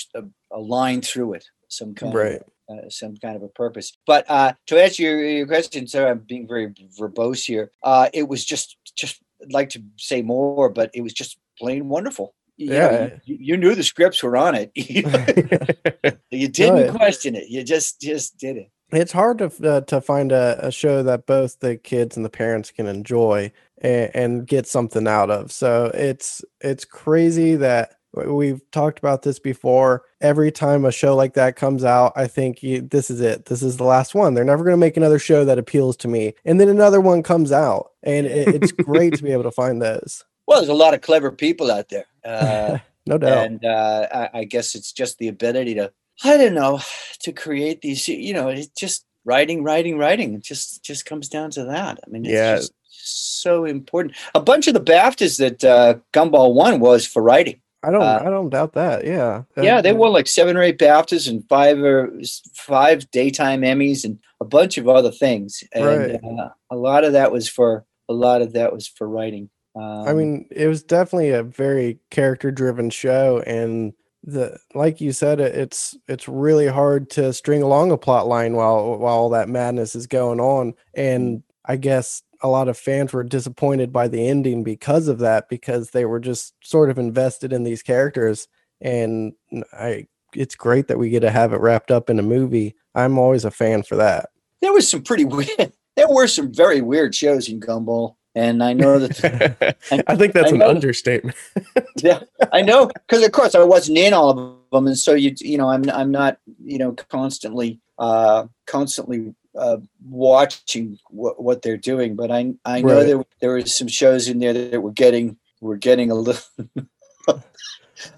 a 0.51 0.60
line 0.60 1.01
through 1.01 1.33
it, 1.33 1.45
some 1.68 1.94
kind 1.94 2.13
Right. 2.13 2.42
of 2.69 2.86
uh, 2.86 2.89
some 2.89 3.18
kind 3.18 3.36
of 3.36 3.44
a 3.44 3.50
purpose. 3.50 3.92
But 4.07 4.25
uh, 4.30 4.54
to 4.68 4.81
answer 4.81 5.04
your, 5.04 5.21
your 5.25 5.45
question, 5.48 5.88
sorry, 5.88 6.10
I'm 6.12 6.19
being 6.19 6.48
very 6.48 6.74
verbose 7.00 7.45
here. 7.45 7.71
Uh, 7.83 8.10
it 8.13 8.27
was 8.30 8.45
just 8.45 8.77
just 8.95 9.21
I'd 9.42 9.51
like 9.51 9.69
to 9.71 9.83
say 9.98 10.21
more, 10.21 10.69
but 10.69 10.89
it 10.94 11.01
was 11.01 11.13
just 11.13 11.38
plain 11.60 11.89
wonderful. 11.89 12.33
You 12.56 12.69
know, 12.69 12.92
Yeah. 12.92 13.10
you, 13.25 13.38
you 13.39 13.57
knew 13.57 13.75
the 13.75 13.83
scripts 13.83 14.24
were 14.24 14.38
on 14.38 14.56
it. 14.56 14.71
you 16.31 16.48
didn't 16.48 16.95
question 16.95 17.36
it. 17.36 17.50
You 17.50 17.63
just 17.63 18.00
just 18.01 18.38
did 18.38 18.57
it. 18.57 18.69
It's 18.98 19.12
hard 19.12 19.40
to 19.40 19.51
uh, 19.63 19.81
to 19.81 20.01
find 20.01 20.31
a, 20.31 20.68
a 20.68 20.72
show 20.72 21.04
that 21.04 21.25
both 21.25 21.60
the 21.60 21.78
kids 21.78 22.16
and 22.16 22.25
the 22.25 22.30
parents 22.30 22.72
can 22.72 22.88
enjoy 22.88 23.51
and, 23.80 24.12
and 24.13 24.48
get 24.48 24.68
something 24.68 25.07
out 25.07 25.30
of. 25.30 25.51
So 25.51 25.92
it's 25.94 26.44
it's 26.62 26.86
crazy 26.86 27.56
that 27.56 27.95
we've 28.13 28.62
talked 28.72 29.00
about 29.00 29.24
this 29.24 29.40
before. 29.40 30.04
Every 30.22 30.51
time 30.51 30.86
a 30.86 30.92
show 30.92 31.16
like 31.16 31.34
that 31.34 31.56
comes 31.56 31.84
out, 31.84 32.13
I 32.16 32.28
think 32.28 32.62
you, 32.63 32.81
this 32.81 33.10
is 33.10 33.22
it. 33.22 33.45
This 33.45 33.63
is 33.63 33.78
the 33.78 33.84
last 33.84 34.13
one. 34.16 34.34
They're 34.34 34.44
never 34.44 34.63
going 34.63 34.74
to 34.74 34.78
make 34.78 34.98
another 34.98 35.19
show 35.19 35.46
that 35.46 35.57
appeals 35.57 35.98
to 35.98 36.07
me. 36.07 36.34
And 36.46 36.60
then 36.60 36.69
another 36.69 37.01
one 37.01 37.24
comes 37.24 37.51
out, 37.51 37.92
and 38.04 38.25
it, 38.25 38.48
it's 38.50 38.72
great 38.72 39.16
to 39.16 39.24
be 39.24 39.31
able 39.31 39.44
to 39.44 39.51
find 39.51 39.81
those. 39.81 40.24
Well, 40.48 40.60
there's 40.60 40.69
a 40.69 40.74
lot 40.74 40.94
of 40.94 41.01
clever 41.01 41.31
people 41.31 41.72
out 41.72 41.89
there. 41.89 42.06
Uh, 42.24 42.78
no 43.06 43.18
doubt. 43.18 43.46
and 43.46 43.66
uh, 43.66 44.07
I, 44.13 44.39
I 44.39 44.44
guess 44.44 44.75
it's 44.75 44.92
just 44.92 45.18
the 45.18 45.30
ability 45.30 45.75
to 45.75 45.92
i 46.24 46.38
don't 46.38 46.54
know 46.54 46.80
to 47.19 47.31
create 47.31 47.81
these 47.81 48.07
you 48.07 48.33
know 48.33 48.48
it's 48.50 48.68
just 48.68 49.06
writing 49.25 49.63
writing 49.63 49.98
writing 49.98 50.33
it 50.36 50.44
just 50.44 50.83
just 50.83 51.06
comes 51.06 51.30
down 51.30 51.50
to 51.51 51.63
that 51.65 52.00
i 52.06 52.10
mean 52.10 52.25
it's 52.25 52.33
Yeah. 52.33 52.56
just 52.57 52.74
so 52.89 53.65
important 53.65 54.15
a 54.36 54.39
bunch 54.39 54.68
of 54.68 54.74
the 54.74 54.81
baftas 54.81 55.38
that 55.39 55.63
uh, 55.63 55.95
gumball 56.13 56.54
won 56.54 56.80
was 56.80 57.06
for 57.06 57.21
writing 57.21 57.60
I 57.86 57.92
don't 57.92 58.01
uh, 58.01 58.21
I 58.25 58.30
don't 58.30 58.50
doubt 58.50 58.71
that. 58.74 59.06
Yeah. 59.06 59.44
yeah 59.57 59.81
they 59.81 59.92
won 59.92 60.13
like 60.13 60.27
seven 60.27 60.56
or 60.56 60.62
eight 60.63 60.77
baftas 60.80 61.27
and 61.30 61.44
five 61.50 61.77
or 61.83 62.13
five 62.56 63.12
daytime 63.12 63.60
emmys 63.62 64.06
and 64.06 64.19
a 64.39 64.45
bunch 64.45 64.77
of 64.77 64.88
other 64.88 65.12
things 65.12 65.65
and 65.74 65.86
Right. 65.86 66.15
uh, 66.24 66.50
a 66.69 66.77
lot 66.77 67.04
of 67.04 67.12
that 67.12 67.30
was 67.33 67.50
for 67.50 67.83
a 68.07 68.13
lot 68.13 68.42
of 68.42 68.54
that 68.54 68.72
was 68.72 68.88
for 68.88 69.10
writing 69.10 69.50
um, 69.75 70.08
I 70.08 70.13
mean, 70.13 70.48
it 70.51 70.67
was 70.67 70.84
definitely 70.84 71.32
a 71.32 71.41
very 71.43 72.00
character 72.12 72.51
driven 72.51 72.89
show 72.91 73.43
and 73.46 73.91
the 74.24 74.58
like 74.74 75.01
you 75.01 75.12
said 75.12 75.42
it's 75.42 75.98
it's 76.08 76.30
really 76.30 76.68
hard 76.68 77.10
to 77.10 77.34
string 77.34 77.62
along 77.62 77.92
a 77.92 77.98
plot 77.98 78.25
line 78.25 78.53
while 78.53 78.98
while 78.98 79.15
all 79.15 79.30
that 79.30 79.50
madness 79.50 79.96
is 79.96 80.08
going 80.08 80.39
on 80.39 80.74
and 80.94 81.39
mm. 81.39 81.44
I 81.65 81.77
guess 81.77 82.24
a 82.42 82.50
lot 82.50 82.68
of 82.68 82.77
fans 82.77 83.13
were 83.13 83.24
disappointed 83.24 83.94
by 83.94 84.10
the 84.10 84.27
ending 84.27 84.63
because 84.63 85.08
of 85.08 85.20
that 85.20 85.48
because 85.50 85.92
they 85.92 86.06
were 86.06 86.20
just 86.20 86.53
sort 86.62 86.89
of 86.89 86.98
invested 86.98 87.53
in 87.53 87.63
these 87.63 87.84
characters 87.84 88.48
and 88.82 89.34
I 89.74 90.08
it's 90.34 90.56
great 90.56 90.88
that 90.88 90.98
we 90.98 91.10
get 91.10 91.22
to 91.22 91.32
have 91.32 91.53
it 91.53 91.62
wrapped 91.62 91.92
up 91.92 92.10
in 92.10 92.18
a 92.18 92.24
movie. 92.24 92.75
I'm 92.96 93.20
always 93.20 93.46
a 93.46 93.51
fan 93.51 93.84
for 93.84 93.96
that. 93.98 94.30
there 94.62 94.74
was 94.74 94.89
some 94.89 95.03
pretty 95.03 95.25
weird 95.25 95.74
there 95.96 96.10
were 96.10 96.27
some 96.27 96.53
very 96.53 96.82
weird 96.82 97.13
shows 97.13 97.50
in 97.50 97.60
gumball 97.60 98.15
and 98.36 98.63
i 98.63 98.74
know 98.74 99.00
that 99.00 99.75
I 100.08 100.16
think 100.16 100.34
that's 100.34 100.52
I 100.52 100.54
an 100.56 100.60
know- 100.60 100.70
understatement. 100.70 101.36
yeah, 101.98 102.20
I 102.52 102.62
know 102.62 102.88
because 102.88 103.24
of 103.25 103.32
course 103.32 103.56
I 103.56 103.63
wasn't 103.63 103.98
in 103.98 104.13
all 104.13 104.30
of 104.32 104.38
them, 104.72 104.88
and 104.88 104.98
so 104.98 105.13
you 105.13 105.34
you 105.40 105.58
know 105.58 105.70
I'm 105.70 105.90
I'm 105.90 106.12
not 106.12 106.38
you 106.63 106.78
know 106.78 106.94
constantly 107.10 107.80
uh 108.00 108.48
constantly 108.66 109.36
uh 109.58 109.78
watching 110.10 110.98
what 111.10 111.42
what 111.42 111.62
they're 111.62 111.78
doing, 111.78 112.16
but 112.16 112.32
I 112.32 112.54
I 112.66 112.82
know 112.82 112.98
Right. 112.98 113.06
there 113.08 113.24
there 113.40 113.52
were 113.52 113.66
some 113.66 113.88
shows 113.88 114.28
in 114.28 114.40
there 114.40 114.54
that 114.54 114.82
were 114.82 114.92
getting 114.92 115.38
were 115.62 115.78
getting 115.78 116.10
a 116.12 116.16
little. 116.16 116.42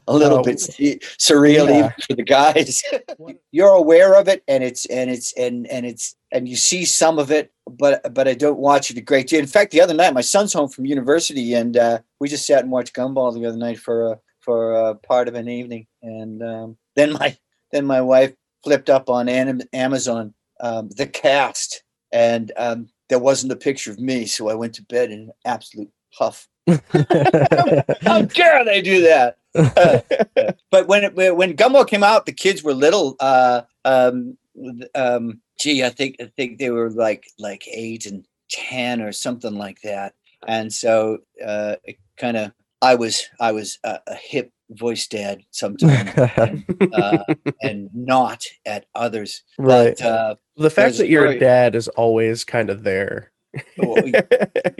A 0.07 0.13
little 0.13 0.39
Oh, 0.39 0.43
bit 0.43 0.57
surreal 0.57 1.69
yeah. 1.69 1.77
even 1.77 1.93
for 2.07 2.13
the 2.15 2.23
guys. 2.23 2.81
You're 3.51 3.73
aware 3.73 4.15
of 4.15 4.27
it, 4.27 4.43
and 4.47 4.63
it's 4.63 4.85
and 4.87 5.09
it's 5.09 5.33
and 5.33 5.67
and 5.67 5.85
it's 5.85 6.15
and 6.31 6.47
you 6.47 6.55
see 6.55 6.85
some 6.85 7.19
of 7.19 7.31
it, 7.31 7.51
but 7.69 8.13
but 8.13 8.27
I 8.27 8.33
don't 8.33 8.59
watch 8.59 8.91
it 8.91 8.97
a 8.97 9.01
great 9.01 9.27
deal. 9.27 9.39
In 9.39 9.47
fact, 9.47 9.71
the 9.71 9.81
other 9.81 9.93
night, 9.93 10.13
my 10.13 10.21
son's 10.21 10.53
home 10.53 10.69
from 10.69 10.85
university, 10.85 11.53
and 11.53 11.77
uh, 11.77 11.99
we 12.19 12.29
just 12.29 12.45
sat 12.47 12.63
and 12.63 12.71
watched 12.71 12.95
Gumball 12.95 13.33
the 13.33 13.45
other 13.45 13.57
night 13.57 13.79
for 13.79 14.13
uh, 14.13 14.15
for 14.41 14.75
uh, 14.75 14.93
part 14.95 15.27
of 15.27 15.35
an 15.35 15.49
evening, 15.49 15.87
and 16.01 16.41
um, 16.43 16.77
then 16.95 17.13
my 17.13 17.37
then 17.71 17.85
my 17.85 18.01
wife 18.01 18.33
flipped 18.63 18.89
up 18.89 19.09
on 19.09 19.27
Amazon 19.29 20.33
um, 20.59 20.89
the 20.95 21.07
cast, 21.07 21.83
and 22.11 22.51
um, 22.57 22.87
there 23.09 23.19
wasn't 23.19 23.51
a 23.51 23.55
picture 23.57 23.91
of 23.91 23.99
me, 23.99 24.25
so 24.25 24.49
I 24.49 24.53
went 24.55 24.73
to 24.75 24.83
bed 24.83 25.11
in 25.11 25.19
an 25.19 25.31
absolute 25.45 25.89
huff. 26.13 26.47
How 26.67 28.21
dare 28.23 28.65
they 28.65 28.81
do 28.81 29.01
that? 29.03 29.37
but 30.71 30.87
when 30.87 31.03
it, 31.03 31.15
when 31.15 31.55
Gumball 31.55 31.87
came 31.87 32.03
out, 32.03 32.25
the 32.25 32.31
kids 32.31 32.63
were 32.63 32.73
little. 32.73 33.15
Uh, 33.19 33.61
um, 33.83 34.37
um, 34.93 35.41
gee, 35.59 35.83
I 35.83 35.89
think 35.89 36.17
I 36.19 36.31
think 36.35 36.59
they 36.59 36.69
were 36.69 36.89
like 36.89 37.27
like 37.39 37.67
eight 37.71 38.05
and 38.05 38.25
ten 38.49 39.01
or 39.01 39.11
something 39.11 39.55
like 39.55 39.81
that. 39.81 40.13
And 40.47 40.71
so 40.71 41.19
uh, 41.43 41.75
it 41.83 41.97
kind 42.17 42.37
of 42.37 42.51
I 42.81 42.95
was 42.95 43.25
I 43.39 43.51
was 43.51 43.79
a, 43.83 43.99
a 44.07 44.15
hip 44.15 44.51
voice 44.69 45.07
dad 45.07 45.41
sometimes 45.51 46.09
uh, 46.17 47.23
and 47.61 47.89
not 47.93 48.43
at 48.65 48.85
others. 48.95 49.43
right. 49.57 49.95
But, 49.97 50.05
uh, 50.05 50.35
the 50.57 50.69
fact 50.69 50.97
that 50.97 51.09
you're 51.09 51.37
dad 51.37 51.75
is 51.75 51.87
always 51.89 52.43
kind 52.43 52.69
of 52.69 52.83
there. 52.83 53.31
Well, 53.77 54.05
you 54.05 54.13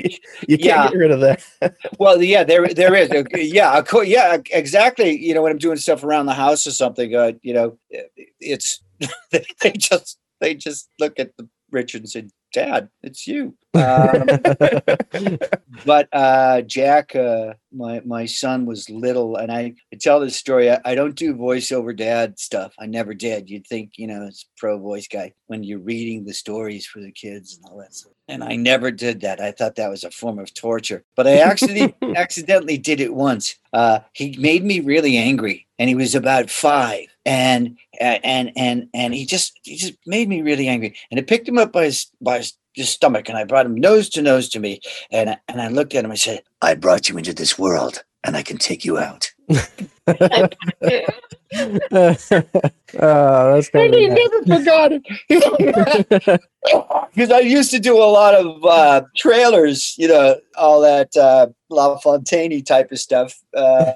can't 0.03 0.19
Yeah. 0.47 0.89
get 0.89 0.97
rid 0.97 1.11
of 1.11 1.19
that. 1.21 1.43
well, 1.99 2.21
yeah, 2.21 2.43
there 2.43 2.67
there 2.67 2.95
is. 2.95 3.09
Yeah, 3.33 3.83
yeah, 4.03 4.37
exactly. 4.51 5.17
You 5.17 5.33
know, 5.33 5.41
when 5.41 5.51
I'm 5.51 5.57
doing 5.57 5.77
stuff 5.77 6.03
around 6.03 6.25
the 6.25 6.33
house 6.33 6.65
or 6.67 6.71
something, 6.71 7.15
uh, 7.15 7.33
you 7.41 7.53
know, 7.53 7.77
it's 8.39 8.81
they, 9.31 9.71
just 9.71 10.17
they 10.39 10.53
just 10.55 10.89
look 10.99 11.19
at 11.19 11.35
the 11.37 11.47
Richard 11.71 12.01
and 12.01 12.09
say, 12.09 12.27
"Dad, 12.55 12.89
it's 13.03 13.27
you." 13.27 13.55
Um, 13.75 14.25
but 15.85 16.07
uh, 16.13 16.61
Jack, 16.61 17.13
uh, 17.13 17.55
my 17.73 18.01
my 18.05 18.25
son 18.25 18.65
was 18.65 18.89
little, 18.89 19.35
and 19.35 19.51
I, 19.51 19.73
I 19.93 19.97
tell 19.99 20.19
this 20.19 20.37
story. 20.37 20.71
I, 20.71 20.79
I 20.85 20.95
don't 20.95 21.15
do 21.15 21.35
voiceover 21.35 21.95
dad 21.95 22.39
stuff. 22.39 22.73
I 22.79 22.85
never 22.85 23.13
did. 23.13 23.49
You'd 23.49 23.67
think, 23.67 23.97
you 23.97 24.07
know, 24.07 24.25
it's 24.25 24.45
pro 24.57 24.79
voice 24.79 25.07
guy 25.07 25.33
when 25.47 25.63
you're 25.63 25.79
reading 25.79 26.25
the 26.25 26.33
stories 26.33 26.85
for 26.87 27.01
the 27.01 27.11
kids 27.11 27.57
and 27.57 27.69
all 27.69 27.77
that 27.79 27.93
stuff. 27.93 28.13
And 28.27 28.43
I 28.43 28.55
never 28.55 28.91
did 28.91 29.21
that. 29.21 29.39
I 29.39 29.51
thought 29.51 29.75
that 29.75 29.89
was 29.89 30.03
a 30.03 30.11
form 30.11 30.39
of 30.39 30.53
torture. 30.53 31.03
But 31.15 31.27
I 31.27 31.37
actually 31.37 31.93
accidentally 32.15 32.77
did 32.77 32.99
it 32.99 33.13
once. 33.13 33.55
Uh, 33.73 33.99
he 34.13 34.35
made 34.39 34.63
me 34.63 34.79
really 34.79 35.17
angry, 35.17 35.67
and 35.77 35.89
he 35.89 35.95
was 35.95 36.15
about 36.15 36.49
five. 36.49 37.07
And 37.25 37.77
and 37.99 38.51
and 38.55 38.87
and 38.93 39.13
he 39.13 39.25
just 39.25 39.59
he 39.63 39.75
just 39.75 39.93
made 40.05 40.29
me 40.29 40.41
really 40.41 40.67
angry. 40.67 40.95
And 41.09 41.19
I 41.19 41.23
picked 41.23 41.47
him 41.47 41.57
up 41.57 41.71
by 41.71 41.85
his 41.85 42.07
by 42.21 42.37
his 42.37 42.53
his 42.75 42.89
stomach 42.89 43.29
and 43.29 43.37
I 43.37 43.45
brought 43.45 43.65
him 43.65 43.75
nose 43.75 44.09
to 44.09 44.21
nose 44.21 44.49
to 44.49 44.59
me. 44.59 44.81
And, 45.11 45.37
and 45.47 45.61
I 45.61 45.69
looked 45.69 45.95
at 45.95 46.05
him. 46.05 46.11
I 46.11 46.15
said, 46.15 46.43
I 46.61 46.75
brought 46.75 47.09
you 47.09 47.17
into 47.17 47.33
this 47.33 47.57
world 47.57 48.03
and 48.23 48.35
I 48.35 48.43
can 48.43 48.57
take 48.57 48.85
you 48.85 48.97
out. 48.97 49.31
oh, 50.07 50.25
that's 52.91 53.69
kind 53.69 53.95
of 53.95 54.01
never 54.11 54.43
forgot 54.43 54.91
it. 54.91 56.41
Because 57.13 57.31
I 57.31 57.39
used 57.39 57.71
to 57.71 57.79
do 57.79 57.95
a 57.97 58.03
lot 58.03 58.33
of 58.33 58.65
uh, 58.65 59.03
trailers, 59.15 59.95
you 59.97 60.07
know, 60.07 60.35
all 60.57 60.81
that 60.81 61.15
uh, 61.15 61.47
LaFontaine 61.69 62.63
type 62.63 62.91
of 62.91 62.99
stuff. 62.99 63.39
Uh, 63.55 63.93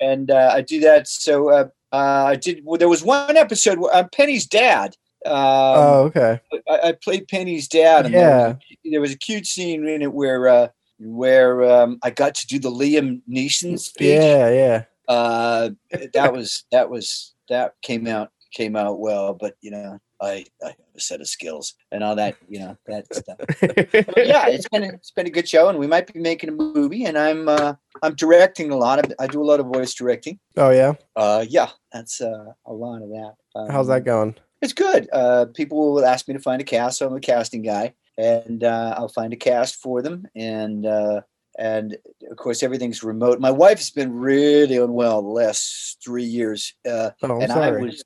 and 0.00 0.30
uh, 0.30 0.52
I 0.54 0.60
do 0.60 0.80
that. 0.80 1.08
So 1.08 1.70
uh, 1.92 1.96
uh, 1.96 2.24
I 2.28 2.36
did, 2.36 2.62
well, 2.64 2.78
there 2.78 2.88
was 2.88 3.02
one 3.02 3.36
episode 3.36 3.78
where 3.78 3.94
I'm 3.94 4.08
Penny's 4.10 4.46
dad. 4.46 4.96
Um, 5.26 5.32
oh, 5.34 6.02
okay. 6.06 6.40
I, 6.68 6.88
I 6.88 6.92
played 6.92 7.28
Penny's 7.28 7.68
dad. 7.68 8.06
And 8.06 8.14
there 8.14 8.28
was 8.48 8.56
a- 8.84 8.90
there 8.90 9.00
was 9.00 9.12
a 9.12 9.18
cute 9.18 9.46
scene 9.46 9.86
in 9.86 10.02
it 10.02 10.12
where 10.12 10.48
uh, 10.48 10.68
where 10.98 11.62
um, 11.64 11.98
I 12.02 12.10
got 12.10 12.34
to 12.36 12.46
do 12.46 12.58
the 12.58 12.70
Liam 12.70 13.20
Neeson 13.28 13.78
speech. 13.78 14.20
Yeah, 14.20 14.50
yeah. 14.50 14.84
Uh, 15.06 15.70
that 16.14 16.32
was 16.32 16.64
that 16.70 16.88
was 16.90 17.34
that 17.48 17.74
came 17.82 18.06
out 18.06 18.30
came 18.52 18.76
out 18.76 18.98
well, 19.00 19.34
but 19.34 19.54
you 19.60 19.70
know, 19.70 19.98
I 20.20 20.44
I 20.62 20.68
have 20.68 20.76
a 20.96 21.00
set 21.00 21.20
of 21.20 21.28
skills 21.28 21.74
and 21.92 22.02
all 22.04 22.16
that. 22.16 22.36
You 22.48 22.60
know 22.60 22.76
that 22.86 23.14
stuff. 23.14 23.38
But 23.60 24.26
yeah, 24.26 24.48
it's 24.48 24.68
been 24.68 24.84
a, 24.84 24.88
it's 24.88 25.10
been 25.12 25.26
a 25.26 25.30
good 25.30 25.48
show, 25.48 25.68
and 25.68 25.78
we 25.78 25.86
might 25.86 26.12
be 26.12 26.18
making 26.20 26.48
a 26.50 26.52
movie. 26.52 27.04
And 27.04 27.16
I'm 27.18 27.48
uh, 27.48 27.74
I'm 28.02 28.14
directing 28.14 28.70
a 28.70 28.76
lot 28.76 28.98
of 29.04 29.12
I 29.18 29.26
do 29.26 29.42
a 29.42 29.44
lot 29.44 29.60
of 29.60 29.66
voice 29.66 29.94
directing. 29.94 30.38
Oh, 30.56 30.70
yeah. 30.70 30.94
Uh, 31.16 31.44
yeah, 31.48 31.68
that's 31.92 32.20
uh, 32.20 32.46
a 32.66 32.72
lot 32.72 33.02
of 33.02 33.08
that. 33.10 33.34
How's 33.70 33.86
that 33.88 33.98
Um, 33.98 34.04
going? 34.04 34.34
it's 34.62 34.72
good. 34.72 35.08
Uh, 35.12 35.46
people 35.54 35.92
will 35.94 36.04
ask 36.04 36.26
me 36.28 36.34
to 36.34 36.40
find 36.40 36.60
a 36.60 36.64
cast, 36.64 36.98
so 36.98 37.06
I'm 37.06 37.14
a 37.16 37.20
casting 37.20 37.62
guy, 37.62 37.94
and 38.16 38.64
uh, 38.64 38.94
I'll 38.96 39.08
find 39.08 39.32
a 39.32 39.36
cast 39.36 39.76
for 39.76 40.02
them. 40.02 40.26
And 40.34 40.84
uh, 40.84 41.20
and 41.58 41.96
of 42.30 42.36
course, 42.36 42.62
everything's 42.62 43.02
remote. 43.02 43.40
My 43.40 43.50
wife's 43.50 43.90
been 43.90 44.12
really 44.12 44.76
unwell 44.76 45.22
the 45.22 45.28
last 45.28 45.98
three 46.04 46.24
years, 46.24 46.74
uh, 46.88 47.10
Oh, 47.22 47.40
and 47.40 47.50
sorry. 47.50 47.78
I 47.78 47.82
was 47.82 48.04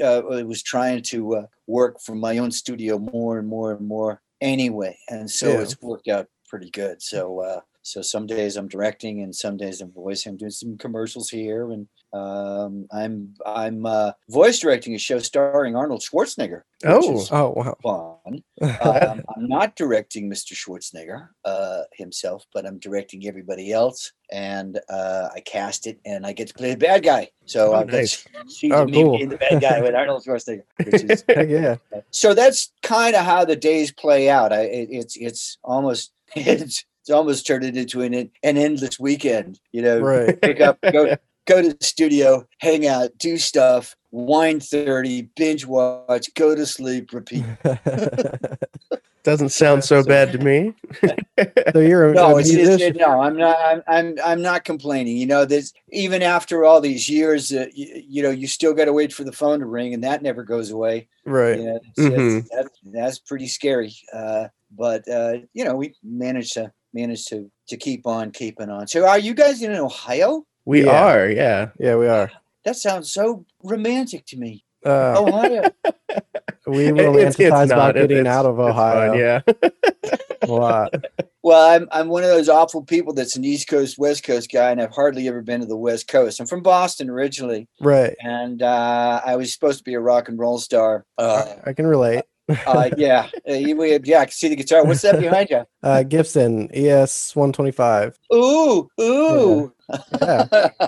uh, 0.00 0.22
I 0.28 0.42
was 0.42 0.62
trying 0.62 1.02
to 1.02 1.36
uh, 1.36 1.46
work 1.66 2.00
from 2.00 2.20
my 2.20 2.38
own 2.38 2.50
studio 2.50 2.98
more 2.98 3.38
and 3.38 3.48
more 3.48 3.72
and 3.72 3.86
more 3.86 4.20
anyway, 4.40 4.98
and 5.08 5.30
so 5.30 5.48
Yeah. 5.48 5.60
it's 5.62 5.80
worked 5.80 6.08
out 6.08 6.26
pretty 6.48 6.70
good. 6.70 7.02
So. 7.02 7.40
Uh, 7.40 7.60
so 7.84 8.00
some 8.00 8.26
days 8.28 8.56
I'm 8.56 8.68
directing, 8.68 9.22
and 9.22 9.34
some 9.34 9.56
days 9.56 9.80
I'm 9.80 9.90
voicing. 9.90 10.30
I'm 10.30 10.36
doing 10.36 10.52
some 10.52 10.78
commercials 10.78 11.28
here, 11.30 11.72
and 11.72 11.88
um, 12.12 12.86
I'm 12.92 13.34
I'm 13.46 13.86
uh, 13.86 14.12
voice 14.28 14.58
directing 14.58 14.94
a 14.94 14.98
show 14.98 15.18
starring 15.18 15.74
Arnold 15.76 16.02
Schwarzenegger. 16.02 16.62
Oh. 16.84 17.26
oh, 17.30 17.50
wow. 17.84 18.20
fun. 18.26 18.42
Um, 18.82 19.22
I'm 19.36 19.48
not 19.48 19.74
directing 19.76 20.30
Mr. 20.30 20.52
Schwarzenegger 20.54 21.28
uh, 21.44 21.82
himself, 21.94 22.44
but 22.54 22.64
I'm 22.66 22.78
directing 22.78 23.26
everybody 23.26 23.72
else, 23.72 24.12
and 24.30 24.78
uh, 24.88 25.28
I 25.34 25.40
cast 25.40 25.86
it, 25.86 25.98
and 26.04 26.24
I 26.26 26.32
get 26.32 26.48
to 26.48 26.54
play 26.54 26.70
the 26.70 26.76
bad 26.76 27.02
guy. 27.02 27.28
So 27.46 27.72
Oh, 27.72 27.76
I've 27.76 27.86
got 27.88 27.96
nice. 27.96 28.26
Oh, 28.70 28.84
me 28.84 28.92
cool. 29.02 29.16
being 29.16 29.28
the 29.30 29.36
bad 29.38 29.60
guy 29.60 29.80
with 29.80 29.94
Arnold 29.94 30.24
Schwarzenegger, 30.26 30.62
which 30.84 31.02
is 31.04 31.24
yeah. 31.28 31.76
so 32.10 32.34
that's 32.34 32.72
kind 32.82 33.14
of 33.16 33.24
how 33.24 33.44
the 33.44 33.56
days 33.56 33.90
play 33.92 34.28
out. 34.28 34.52
I 34.52 34.62
it, 34.62 34.88
it's 34.90 35.16
it's 35.16 35.58
almost 35.64 36.12
it's 36.36 36.84
it's 37.00 37.10
almost 37.10 37.46
turned 37.46 37.64
it 37.64 37.76
into 37.76 38.02
an 38.02 38.14
an 38.14 38.30
endless 38.56 39.00
weekend. 39.00 39.58
You 39.72 39.82
know, 39.82 39.98
Right. 40.00 40.40
pick 40.40 40.60
up, 40.60 40.78
go 40.92 41.16
go 41.46 41.62
to 41.62 41.72
the 41.72 41.84
studio, 41.84 42.46
hang 42.58 42.86
out, 42.86 43.10
do 43.18 43.36
stuff, 43.38 43.96
wine 44.10 44.60
thirty, 44.60 45.22
binge 45.36 45.66
watch, 45.66 46.32
go 46.34 46.54
to 46.54 46.66
sleep, 46.66 47.12
repeat. 47.12 47.44
Doesn't 49.24 49.50
sound 49.50 49.84
so 49.84 50.02
bad 50.02 50.32
to 50.32 50.38
me. 50.38 50.74
so 51.72 51.78
you're 51.78 52.10
a, 52.10 52.14
No, 52.14 52.36
a 52.36 52.40
it's, 52.40 52.50
it's 52.50 52.82
it, 52.82 52.96
no. 52.96 53.20
I'm 53.20 53.36
not. 53.36 53.56
I'm, 53.64 53.82
I'm. 53.86 54.18
I'm 54.24 54.42
not 54.42 54.64
complaining. 54.64 55.16
You 55.16 55.26
know, 55.26 55.44
there's 55.44 55.72
even 55.92 56.22
after 56.22 56.64
all 56.64 56.80
these 56.80 57.08
years, 57.08 57.52
uh, 57.52 57.66
you, 57.72 58.02
you 58.04 58.22
know, 58.24 58.30
you 58.30 58.48
still 58.48 58.74
got 58.74 58.86
to 58.86 58.92
wait 58.92 59.12
for 59.12 59.22
the 59.22 59.30
phone 59.30 59.60
to 59.60 59.66
ring, 59.66 59.94
and 59.94 60.02
that 60.02 60.22
never 60.22 60.42
goes 60.42 60.70
away. 60.70 61.06
right. 61.24 61.56
Yeah, 61.60 61.76
it's, 61.96 62.00
Mhm. 62.00 62.38
it's, 62.40 62.50
that's, 62.50 62.78
that's 62.84 63.18
pretty 63.20 63.46
scary. 63.46 63.94
Uh, 64.12 64.48
but 64.76 65.06
uh, 65.08 65.34
you 65.52 65.64
know, 65.64 65.76
we 65.76 65.94
managed 66.02 66.54
to 66.54 66.72
manage 66.92 67.26
to 67.26 67.48
to 67.68 67.76
keep 67.76 68.08
on 68.08 68.32
keeping 68.32 68.70
on. 68.70 68.88
So, 68.88 69.06
are 69.06 69.20
you 69.20 69.34
guys 69.34 69.62
in 69.62 69.72
Ohio? 69.72 70.44
We 70.64 70.84
Yeah. 70.84 71.04
are, 71.04 71.28
yeah. 71.30 71.70
Yeah, 71.78 71.96
we 71.96 72.06
are. 72.08 72.30
That 72.64 72.76
sounds 72.76 73.12
so 73.12 73.44
romantic 73.62 74.24
to 74.26 74.36
me. 74.36 74.64
Uh, 74.84 75.14
Ohio. 75.20 75.70
we 76.66 76.86
It's- 76.86 77.36
it's 77.36 77.36
romanticize 77.38 77.64
about 77.66 77.68
not. 77.68 77.94
Getting 77.94 78.18
it's- 78.18 78.34
out 78.36 78.46
of 78.46 78.58
it's 78.58 78.74
fine, 78.74 78.96
Ohio 79.10 79.12
yeah. 79.14 79.40
a 80.42 80.46
lot. 80.46 80.94
well, 81.42 81.70
I'm 81.74 81.88
I'm 81.92 82.08
one 82.08 82.24
of 82.24 82.30
those 82.30 82.48
awful 82.48 82.82
people 82.84 83.12
that's 83.14 83.36
an 83.36 83.44
East 83.44 83.68
Coast 83.68 83.96
West 83.98 84.24
Coast 84.24 84.50
guy, 84.52 84.70
and 84.72 84.80
I've 84.82 84.94
hardly 84.94 85.28
ever 85.28 85.40
been 85.40 85.60
to 85.60 85.66
the 85.66 85.76
West 85.76 86.08
Coast. 86.08 86.40
I'm 86.40 86.46
from 86.46 86.62
Boston 86.62 87.08
originally, 87.10 87.68
Right. 87.80 88.14
and 88.20 88.60
uh, 88.62 89.20
I 89.24 89.36
was 89.36 89.52
supposed 89.52 89.78
to 89.78 89.84
be 89.84 89.94
a 89.94 90.00
rock 90.00 90.28
and 90.28 90.38
roll 90.38 90.58
star. 90.58 91.04
Uh, 91.18 91.44
I, 91.66 91.70
I 91.70 91.72
can 91.74 91.86
relate. 91.86 92.24
Uh, 92.66 92.90
yeah, 92.96 93.28
uh, 93.48 93.52
we- 93.76 93.98
yeah, 94.04 94.20
I 94.20 94.24
can 94.26 94.32
see 94.32 94.48
the 94.48 94.56
guitar. 94.56 94.84
What's 94.84 95.02
that 95.02 95.20
behind 95.20 95.48
you? 95.50 95.64
Uh, 95.82 96.02
Gibson 96.04 96.68
ES 96.72 97.34
125. 97.34 98.16
Ooh, 98.32 98.88
ooh. 99.00 99.72
Yeah, 100.20 100.46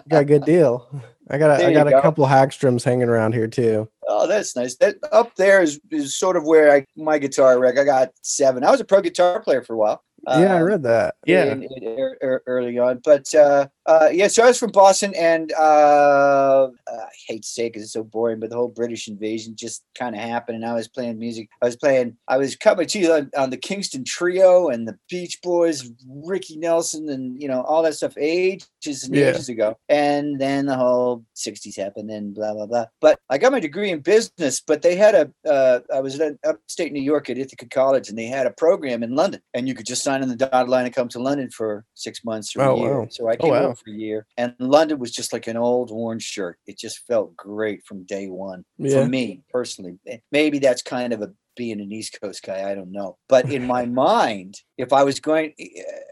got 0.09 0.23
a 0.23 0.25
good 0.25 0.45
deal. 0.45 0.89
I 1.31 1.39
got 1.39 1.55
a, 1.55 1.59
There 1.59 1.71
I 1.71 1.73
got 1.73 1.89
a 1.89 1.91
go. 1.91 2.01
couple 2.03 2.27
Hagströms 2.27 2.85
hanging 2.85 3.09
around 3.09 3.33
here 3.35 3.49
too. 3.49 3.89
Oh, 4.07 4.27
that's 4.29 4.55
nice. 4.55 4.77
That 4.77 4.97
up 5.11 5.35
there 5.37 5.63
is, 5.63 5.81
is 5.91 6.15
sort 6.17 6.37
of 6.37 6.45
where 6.45 6.71
I 6.73 6.85
my 6.97 7.19
guitar 7.19 7.59
rack. 7.59 7.77
I 7.79 7.85
got 7.85 8.11
seven. 8.23 8.63
I 8.63 8.71
was 8.71 8.81
a 8.81 8.85
pro 8.85 9.01
guitar 9.01 9.41
player 9.41 9.63
for 9.63 9.73
a 9.75 9.77
while. 9.79 10.03
yeah, 10.29 10.55
I 10.55 10.59
Um, 10.61 10.63
read 10.63 10.83
that. 10.85 11.17
Yeah. 11.27 11.47
in- 11.47 11.63
in- 11.65 11.83
ear- 11.83 12.43
early 12.47 12.79
on. 12.79 13.01
But 13.05 13.35
uh, 13.35 13.67
uh, 13.87 14.09
yeah, 14.13 14.29
so 14.29 14.43
I 14.45 14.47
was 14.47 14.59
from 14.59 14.71
Boston, 14.71 15.13
and 15.15 15.53
uh, 15.53 16.69
I 16.89 17.07
hate 17.29 17.43
to 17.43 17.49
say 17.49 17.67
it 17.67 17.71
because 17.71 17.83
it's 17.83 17.93
so 17.93 18.03
boring, 18.03 18.41
but 18.41 18.51
the 18.51 18.57
whole 18.57 18.69
British 18.69 19.09
invasion 19.09 19.57
just 19.57 19.85
kind 19.99 20.15
of 20.15 20.23
happened, 20.23 20.57
and 20.57 20.67
I 20.67 20.75
was 20.75 20.89
playing 20.89 21.19
music. 21.19 21.49
I 21.61 21.67
was 21.67 21.77
playing, 21.77 22.17
I 22.27 22.39
was 22.39 22.57
cut 22.57 22.77
my 22.79 22.85
teeth 22.85 23.11
on, 23.11 23.31
on 23.37 23.51
the 23.51 23.57
Kingston 23.57 24.05
Trio 24.05 24.69
and 24.69 24.89
the 24.89 24.99
Beach 25.11 25.41
Boys, 25.43 25.91
Ricky 26.09 26.57
Nelson, 26.57 27.09
and 27.11 27.41
you 27.41 27.49
know 27.49 27.63
all 27.63 27.83
that 27.83 27.95
stuff 27.95 28.15
ages 28.17 29.05
and 29.05 29.15
Yeah. 29.15 29.31
ages 29.31 29.49
ago. 29.51 29.77
And 29.89 30.41
then 30.41 30.67
the 30.67 30.77
whole 30.77 31.25
'60s 31.37 31.77
happened, 31.77 32.11
and 32.11 32.35
blah 32.35 32.55
blah 32.55 32.67
blah. 32.67 32.87
But 33.01 33.19
I 33.29 33.37
got 33.39 33.53
my 33.53 33.61
degree 33.61 33.91
in 33.91 34.01
business, 34.01 34.63
but 34.67 34.81
they 34.83 34.97
had 34.97 35.15
a, 35.15 35.51
uh, 35.51 35.81
I 35.93 36.01
was 36.01 36.19
in 36.19 36.39
upstate 36.47 36.93
New 36.93 37.03
York 37.03 37.29
at 37.29 37.39
Ithaca 37.39 37.67
College, 37.69 38.09
and 38.09 38.17
they 38.19 38.27
had 38.27 38.47
a 38.47 38.51
program 38.53 39.03
in 39.03 39.15
London, 39.15 39.43
and 39.53 39.69
you 39.69 39.75
could 39.75 39.87
just 39.87 40.03
sign 40.03 40.23
on 40.23 40.29
the 40.29 40.37
dotted 40.37 40.69
line 40.71 40.87
and 40.87 40.95
come 40.95 41.09
to 41.09 41.19
London 41.19 41.51
for 41.51 41.85
six 41.95 42.25
months 42.25 42.57
or 42.57 42.63
Oh, 42.63 42.75
a 42.77 42.81
year. 42.81 43.01
wow. 43.01 43.07
So 43.11 43.29
I 43.29 43.35
Oh, 43.35 43.45
came 43.45 43.51
wow. 43.51 43.74
For 43.75 43.91
a 43.91 43.95
year, 43.95 44.27
and 44.37 44.55
London 44.59 44.99
was 44.99 45.11
just 45.13 45.33
like 45.33 45.47
an 45.47 45.57
old 45.57 45.91
worn 45.91 46.19
shirt. 46.19 46.59
It 46.67 46.79
just 46.79 46.99
felt 47.07 47.37
great 47.37 47.85
from 47.85 48.05
day 48.05 48.27
one 48.29 48.65
Yeah. 48.79 49.03
for 49.05 49.09
me 49.09 49.43
personally. 49.51 49.99
Eh, 50.07 50.19
Maybe 50.33 50.59
that's 50.59 50.83
kind 50.83 51.13
of 51.13 51.23
a 51.23 51.33
being 51.57 51.81
an 51.81 51.93
East 51.93 52.19
Coast 52.21 52.43
guy. 52.43 52.69
I 52.69 52.75
don't 52.75 52.91
know, 52.91 53.17
but 53.29 53.51
in 53.53 53.65
my 53.67 53.85
mind, 54.07 54.61
if 54.77 54.93
I 54.93 55.05
was 55.05 55.21
going, 55.21 55.53
eh, 55.59 55.67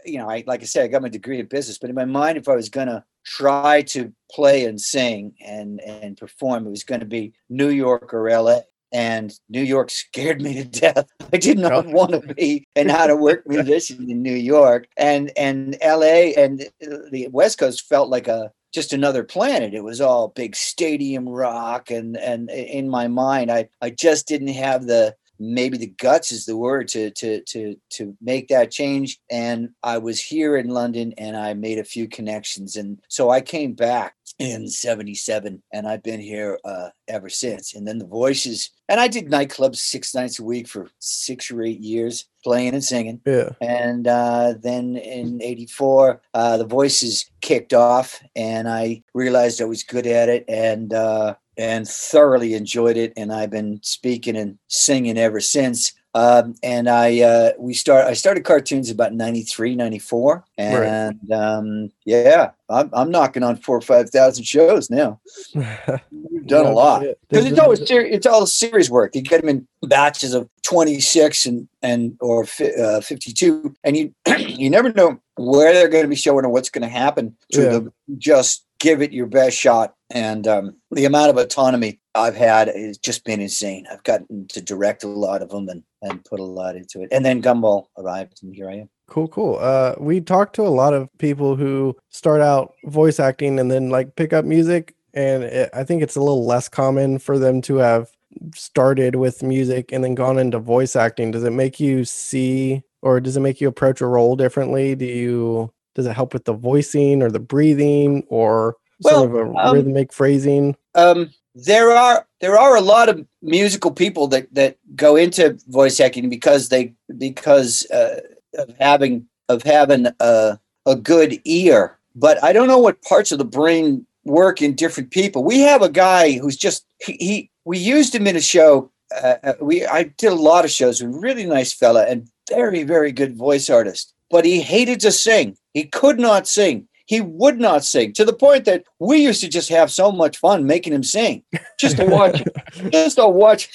you 0.05 0.17
know, 0.17 0.29
I 0.29 0.43
like 0.47 0.61
I 0.61 0.65
said, 0.65 0.85
I 0.85 0.87
got 0.87 1.01
my 1.01 1.09
degree 1.09 1.39
in 1.39 1.47
business, 1.47 1.77
but 1.77 1.89
in 1.89 1.95
my 1.95 2.05
mind, 2.05 2.37
if 2.37 2.47
I 2.47 2.55
was 2.55 2.69
gonna 2.69 3.03
try 3.25 3.81
to 3.81 4.11
play 4.31 4.65
and 4.65 4.79
sing 4.79 5.33
and 5.45 5.79
and 5.81 6.17
perform, 6.17 6.65
it 6.67 6.69
was 6.71 6.83
going 6.83 6.99
to 7.01 7.05
be 7.05 7.33
New 7.49 7.69
York 7.69 8.13
or 8.13 8.29
L.A. 8.29 8.63
and 8.93 9.37
New 9.49 9.61
York 9.61 9.89
scared 9.89 10.41
me 10.41 10.53
to 10.53 10.63
death. 10.63 11.07
I 11.33 11.37
did 11.37 11.57
not 11.57 11.87
want 11.87 12.11
to 12.11 12.33
be 12.33 12.65
an 12.75 12.89
out 12.89 13.09
of 13.09 13.19
work 13.19 13.43
musician 13.47 14.09
in 14.09 14.21
New 14.21 14.35
York, 14.35 14.87
and 14.95 15.31
and 15.35 15.75
L.A. 15.81 16.35
and 16.35 16.69
the 16.79 17.27
West 17.31 17.57
Coast 17.57 17.87
felt 17.87 18.09
like 18.09 18.27
a 18.27 18.51
just 18.73 18.93
another 18.93 19.23
planet. 19.23 19.73
It 19.73 19.83
was 19.83 19.99
all 19.99 20.29
big 20.29 20.55
stadium 20.55 21.27
rock, 21.27 21.91
and 21.91 22.15
and 22.17 22.49
in 22.49 22.89
my 22.89 23.07
mind, 23.07 23.51
I 23.51 23.69
I 23.81 23.89
just 23.89 24.27
didn't 24.27 24.49
have 24.49 24.85
the 24.85 25.15
maybe 25.39 25.77
the 25.77 25.93
guts 25.97 26.31
is 26.31 26.45
the 26.45 26.57
word 26.57 26.87
to 26.89 27.11
to 27.11 27.41
to 27.41 27.75
to 27.91 28.15
make 28.21 28.47
that 28.47 28.71
change. 28.71 29.19
And 29.31 29.69
i 29.83 29.97
was 29.97 30.21
here 30.21 30.57
in 30.57 30.69
london 30.69 31.13
and 31.17 31.35
i 31.35 31.53
made 31.53 31.79
a 31.79 31.83
few 31.83 32.07
connections. 32.07 32.75
And 32.75 32.99
so 33.07 33.29
i 33.29 33.41
came 33.41 33.73
back 33.73 34.15
in 34.39 34.67
77 34.67 35.61
and 35.71 35.87
i've 35.87 36.03
been 36.03 36.19
here 36.19 36.59
uh, 36.65 36.89
ever 37.07 37.29
since. 37.29 37.75
And 37.75 37.87
then 37.87 37.99
the 37.99 38.07
voices 38.07 38.71
and 38.89 38.99
i 38.99 39.07
did 39.07 39.25
nightclubs 39.27 39.77
six 39.77 40.13
nights 40.15 40.39
a 40.39 40.43
week 40.43 40.67
for 40.67 40.89
six 40.99 41.51
or 41.51 41.61
eight 41.63 41.79
years 41.79 42.25
playing 42.43 42.73
and 42.73 42.83
singing. 42.83 43.21
Yeah. 43.25 43.49
and 43.61 44.07
uh, 44.07 44.55
then 44.61 44.97
in 44.97 45.41
84 45.41 46.21
uh, 46.33 46.57
the 46.57 46.65
voices 46.65 47.29
kicked 47.41 47.73
off 47.73 48.21
and 48.35 48.67
i 48.69 49.03
realized 49.13 49.61
i 49.61 49.65
was 49.65 49.83
good 49.83 50.07
at 50.07 50.29
it. 50.29 50.45
And 50.47 50.93
uh, 50.93 51.35
and 51.57 51.87
thoroughly 51.87 52.53
enjoyed 52.53 52.97
it 52.97 53.13
and 53.17 53.31
i've 53.31 53.49
been 53.51 53.79
speaking 53.83 54.35
and 54.35 54.57
singing 54.67 55.17
ever 55.17 55.39
since 55.39 55.93
um, 56.15 56.53
and 56.61 56.87
i 56.89 57.19
uh, 57.21 57.51
we 57.57 57.73
start 57.73 58.05
i 58.05 58.13
started 58.13 58.43
cartoons 58.43 58.89
about 58.89 59.13
93 59.13 59.75
94 59.75 60.45
and 60.57 61.31
um, 61.31 61.91
yeah 62.05 62.51
I'm, 62.69 62.89
I'm 62.93 63.11
knocking 63.11 63.43
on 63.43 63.55
four 63.57 63.77
or 63.77 63.81
five 63.81 64.09
thousand 64.09 64.43
shows 64.45 64.89
now 64.89 65.19
we've 65.53 66.45
done 66.47 66.65
a 66.65 66.71
lot 66.71 67.03
because 67.29 67.45
it's 67.45 67.59
always 67.59 67.87
ser- 67.87 68.01
it's 68.05 68.25
all 68.25 68.45
series 68.45 68.89
work. 68.89 69.15
You 69.15 69.21
get 69.21 69.41
them 69.41 69.49
in 69.49 69.67
batches 69.83 70.33
of 70.33 70.49
26 70.63 71.45
and 71.45 71.67
and 71.81 72.15
or 72.19 72.45
fi- 72.45 72.73
uh, 72.75 73.01
52, 73.01 73.75
and 73.83 73.97
you 73.97 74.13
you 74.39 74.69
never 74.69 74.91
know 74.93 75.19
where 75.37 75.73
they're 75.73 75.87
going 75.87 76.03
to 76.03 76.09
be 76.09 76.15
showing 76.15 76.45
or 76.45 76.49
what's 76.49 76.69
going 76.69 76.81
to 76.83 76.87
happen 76.87 77.35
to 77.53 77.63
Yeah. 77.63 77.69
them. 77.69 77.93
Just 78.17 78.65
give 78.83 79.01
it 79.01 79.13
your 79.13 79.25
best 79.25 79.57
shot, 79.57 79.95
and 80.09 80.45
um, 80.45 80.75
the 80.91 81.05
amount 81.05 81.29
of 81.29 81.37
autonomy 81.37 82.01
I've 82.13 82.35
had 82.35 82.67
has 82.67 82.97
just 82.97 83.23
been 83.23 83.39
insane. 83.39 83.85
I've 83.89 84.03
gotten 84.03 84.45
to 84.49 84.61
direct 84.61 85.03
a 85.03 85.07
lot 85.07 85.41
of 85.41 85.49
them 85.49 85.69
and 85.69 85.83
and 86.01 86.23
put 86.25 86.41
a 86.41 86.43
lot 86.43 86.75
into 86.75 87.01
it. 87.01 87.07
And 87.13 87.25
then 87.25 87.41
Gumball 87.41 87.85
arrived, 87.97 88.43
and 88.43 88.53
here 88.53 88.69
I 88.69 88.73
am. 88.73 88.89
Cool, 89.07 89.29
cool. 89.29 89.57
Uh, 89.59 89.95
we 89.99 90.19
talked 90.19 90.53
to 90.57 90.63
a 90.63 90.69
lot 90.83 90.93
of 90.93 91.07
people 91.17 91.55
who 91.55 91.95
start 92.09 92.41
out 92.41 92.73
voice 92.83 93.21
acting 93.21 93.57
and 93.57 93.71
then 93.71 93.89
like 93.89 94.17
pick 94.17 94.33
up 94.33 94.43
music, 94.43 94.95
and 95.13 95.43
it, 95.43 95.69
I 95.73 95.85
think 95.85 96.03
it's 96.03 96.17
a 96.17 96.21
little 96.21 96.45
less 96.45 96.67
common 96.67 97.19
for 97.19 97.39
them 97.39 97.61
to 97.63 97.77
have 97.77 98.09
started 98.53 99.15
with 99.15 99.43
music 99.43 99.91
and 99.93 100.03
then 100.03 100.15
gone 100.15 100.39
into 100.39 100.59
voice 100.59 100.95
acting. 100.95 101.31
Does 101.31 101.43
it 101.45 101.51
make 101.53 101.79
you 101.79 102.03
see, 102.03 102.83
or 103.01 103.21
does 103.21 103.37
it 103.37 103.41
make 103.41 103.61
you 103.61 103.69
approach 103.69 104.01
a 104.01 104.07
role 104.07 104.35
differently? 104.35 104.95
Do 104.95 105.05
you 105.05 105.71
does 105.95 106.05
it 106.05 106.13
help 106.13 106.33
with 106.33 106.45
the 106.45 106.53
voicing 106.53 107.21
or 107.21 107.29
the 107.29 107.39
breathing 107.39 108.23
or 108.29 108.77
sort 109.01 109.25
of 109.25 109.31
Well, 109.31 109.53
a 109.57 109.67
um, 109.69 109.75
rhythmic 109.75 110.13
phrasing? 110.13 110.75
um, 110.95 111.31
there 111.55 111.91
are 111.91 112.27
there 112.41 112.57
are 112.57 112.75
a 112.75 112.81
lot 112.81 113.09
of 113.09 113.25
musical 113.41 113.91
people 113.91 114.27
that 114.27 114.53
that 114.55 114.77
go 114.95 115.15
into 115.15 115.57
voice 115.67 115.99
acting 115.99 116.29
because 116.29 116.69
they 116.69 116.93
because 117.17 117.85
uh, 117.91 118.21
of 118.57 118.73
having 118.79 119.27
of 119.49 119.61
having 119.63 120.07
a 120.19 120.59
a 120.85 120.95
good 120.95 121.39
ear. 121.45 121.97
But 122.15 122.43
I 122.43 122.53
don't 122.53 122.67
know 122.67 122.79
what 122.79 123.01
parts 123.03 123.31
of 123.31 123.37
the 123.37 123.45
brain 123.45 124.05
work 124.25 124.61
in 124.61 124.75
different 124.75 125.11
people. 125.11 125.43
We 125.43 125.59
have 125.59 125.81
a 125.81 125.89
guy 125.89 126.37
who's 126.37 126.57
just 126.57 126.85
he, 126.99 127.13
he 127.13 127.51
we 127.65 127.77
used 127.77 128.15
him 128.15 128.27
in 128.27 128.35
a 128.35 128.41
show. 128.41 128.91
Uh, 129.15 129.35
uh, 129.43 129.53
we 129.61 129.85
I 129.85 130.03
did 130.03 130.31
a 130.31 130.35
lot 130.35 130.65
of 130.65 130.71
shows. 130.71 131.01
A 131.01 131.07
really 131.07 131.45
nice 131.45 131.71
fella 131.71 132.05
and 132.05 132.27
very 132.49 132.83
very 132.83 133.11
good 133.11 133.35
voice 133.37 133.69
artist. 133.69 134.13
But 134.33 134.45
he 134.45 134.61
hated 134.61 134.99
to 135.01 135.11
sing. 135.11 135.55
He 135.75 135.83
could 135.83 136.19
not 136.19 136.47
sing. 136.47 136.87
He 137.05 137.21
would 137.21 137.59
not 137.59 137.83
sing 137.83 138.13
to 138.13 138.25
the 138.25 138.33
point 138.33 138.65
that 138.65 138.83
we 138.97 139.17
used 139.19 139.41
to 139.41 139.47
just 139.47 139.69
have 139.69 139.91
so 139.91 140.11
much 140.11 140.37
fun 140.37 140.65
making 140.65 140.91
him 140.93 141.03
sing, 141.03 141.43
just 141.79 141.97
to 141.97 142.05
watch, 142.05 142.41
just 142.91 143.17
to 143.17 143.27
watch. 143.27 143.69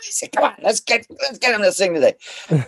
Said, 0.00 0.32
Come 0.32 0.44
on, 0.44 0.54
let's 0.60 0.80
get 0.80 1.06
let's 1.22 1.38
get 1.38 1.54
him 1.54 1.62
to 1.62 1.70
sing 1.70 1.94
today. 1.94 2.14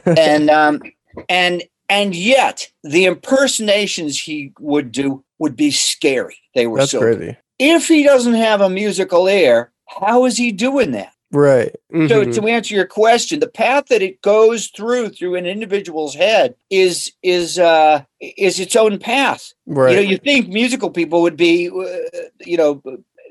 And 0.07 0.49
um 0.49 0.81
and 1.29 1.65
and 1.89 2.15
yet 2.15 2.71
the 2.85 3.07
impersonations 3.07 4.21
he 4.21 4.53
would 4.61 4.93
do 4.93 5.25
would 5.41 5.57
be 5.57 5.73
scary. 5.73 6.37
They 6.55 6.69
were 6.69 6.79
That's 6.79 6.93
so 6.93 7.01
good. 7.01 7.19
crazy, 7.19 7.37
If 7.59 7.89
he 7.89 8.05
doesn't 8.05 8.35
have 8.35 8.61
a 8.61 8.71
musical 8.71 9.27
ear, 9.27 9.73
how 9.89 10.25
is 10.27 10.37
he 10.37 10.53
doing 10.53 10.93
that? 10.93 11.14
Right? 11.35 11.75
So 11.93 12.25
Mhm. 12.25 12.35
to 12.35 12.47
answer 12.49 12.75
your 12.75 12.87
question, 12.87 13.41
the 13.41 13.49
path 13.49 13.87
that 13.87 14.03
it 14.03 14.23
goes 14.23 14.69
through 14.69 15.11
through 15.11 15.35
an 15.35 15.47
individual's 15.47 16.15
head 16.15 16.55
is 16.71 17.13
is 17.23 17.59
uh 17.59 18.03
is 18.21 18.61
its 18.61 18.77
own 18.77 18.99
path. 18.99 19.53
Right. 19.67 19.91
You 19.91 19.97
know, 19.97 20.03
you 20.03 20.19
think 20.19 20.49
musical 20.49 20.91
people 20.91 21.23
would 21.23 21.37
be, 21.37 21.69
uh, 21.69 22.21
you 22.45 22.57
know, 22.57 22.83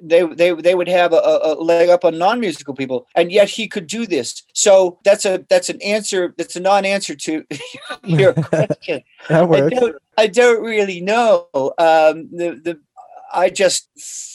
they 0.02 0.24
they 0.24 0.52
they 0.54 0.76
would 0.76 0.90
have 0.90 1.14
a, 1.14 1.40
a 1.44 1.56
leg 1.56 1.90
up 1.90 2.04
on 2.04 2.18
non-musical 2.18 2.74
people, 2.74 3.08
and 3.16 3.32
yet 3.32 3.50
he 3.50 3.68
could 3.68 3.88
do 3.88 4.06
this. 4.06 4.44
So 4.54 5.00
that's 5.06 5.26
a 5.26 5.46
that's 5.50 5.70
an 5.70 5.82
answer. 5.82 6.34
That's 6.38 6.56
a 6.58 6.60
non-answer 6.60 7.16
to 7.16 7.46
your 8.04 8.34
question. 8.34 9.02
that 9.30 9.50
I 9.50 9.70
don't, 9.70 9.96
I 10.18 10.28
don't 10.28 10.62
really 10.62 11.00
know. 11.00 11.48
Um, 11.54 12.30
the 12.32 12.60
the 12.64 12.80
I 13.34 13.50
just 13.50 13.88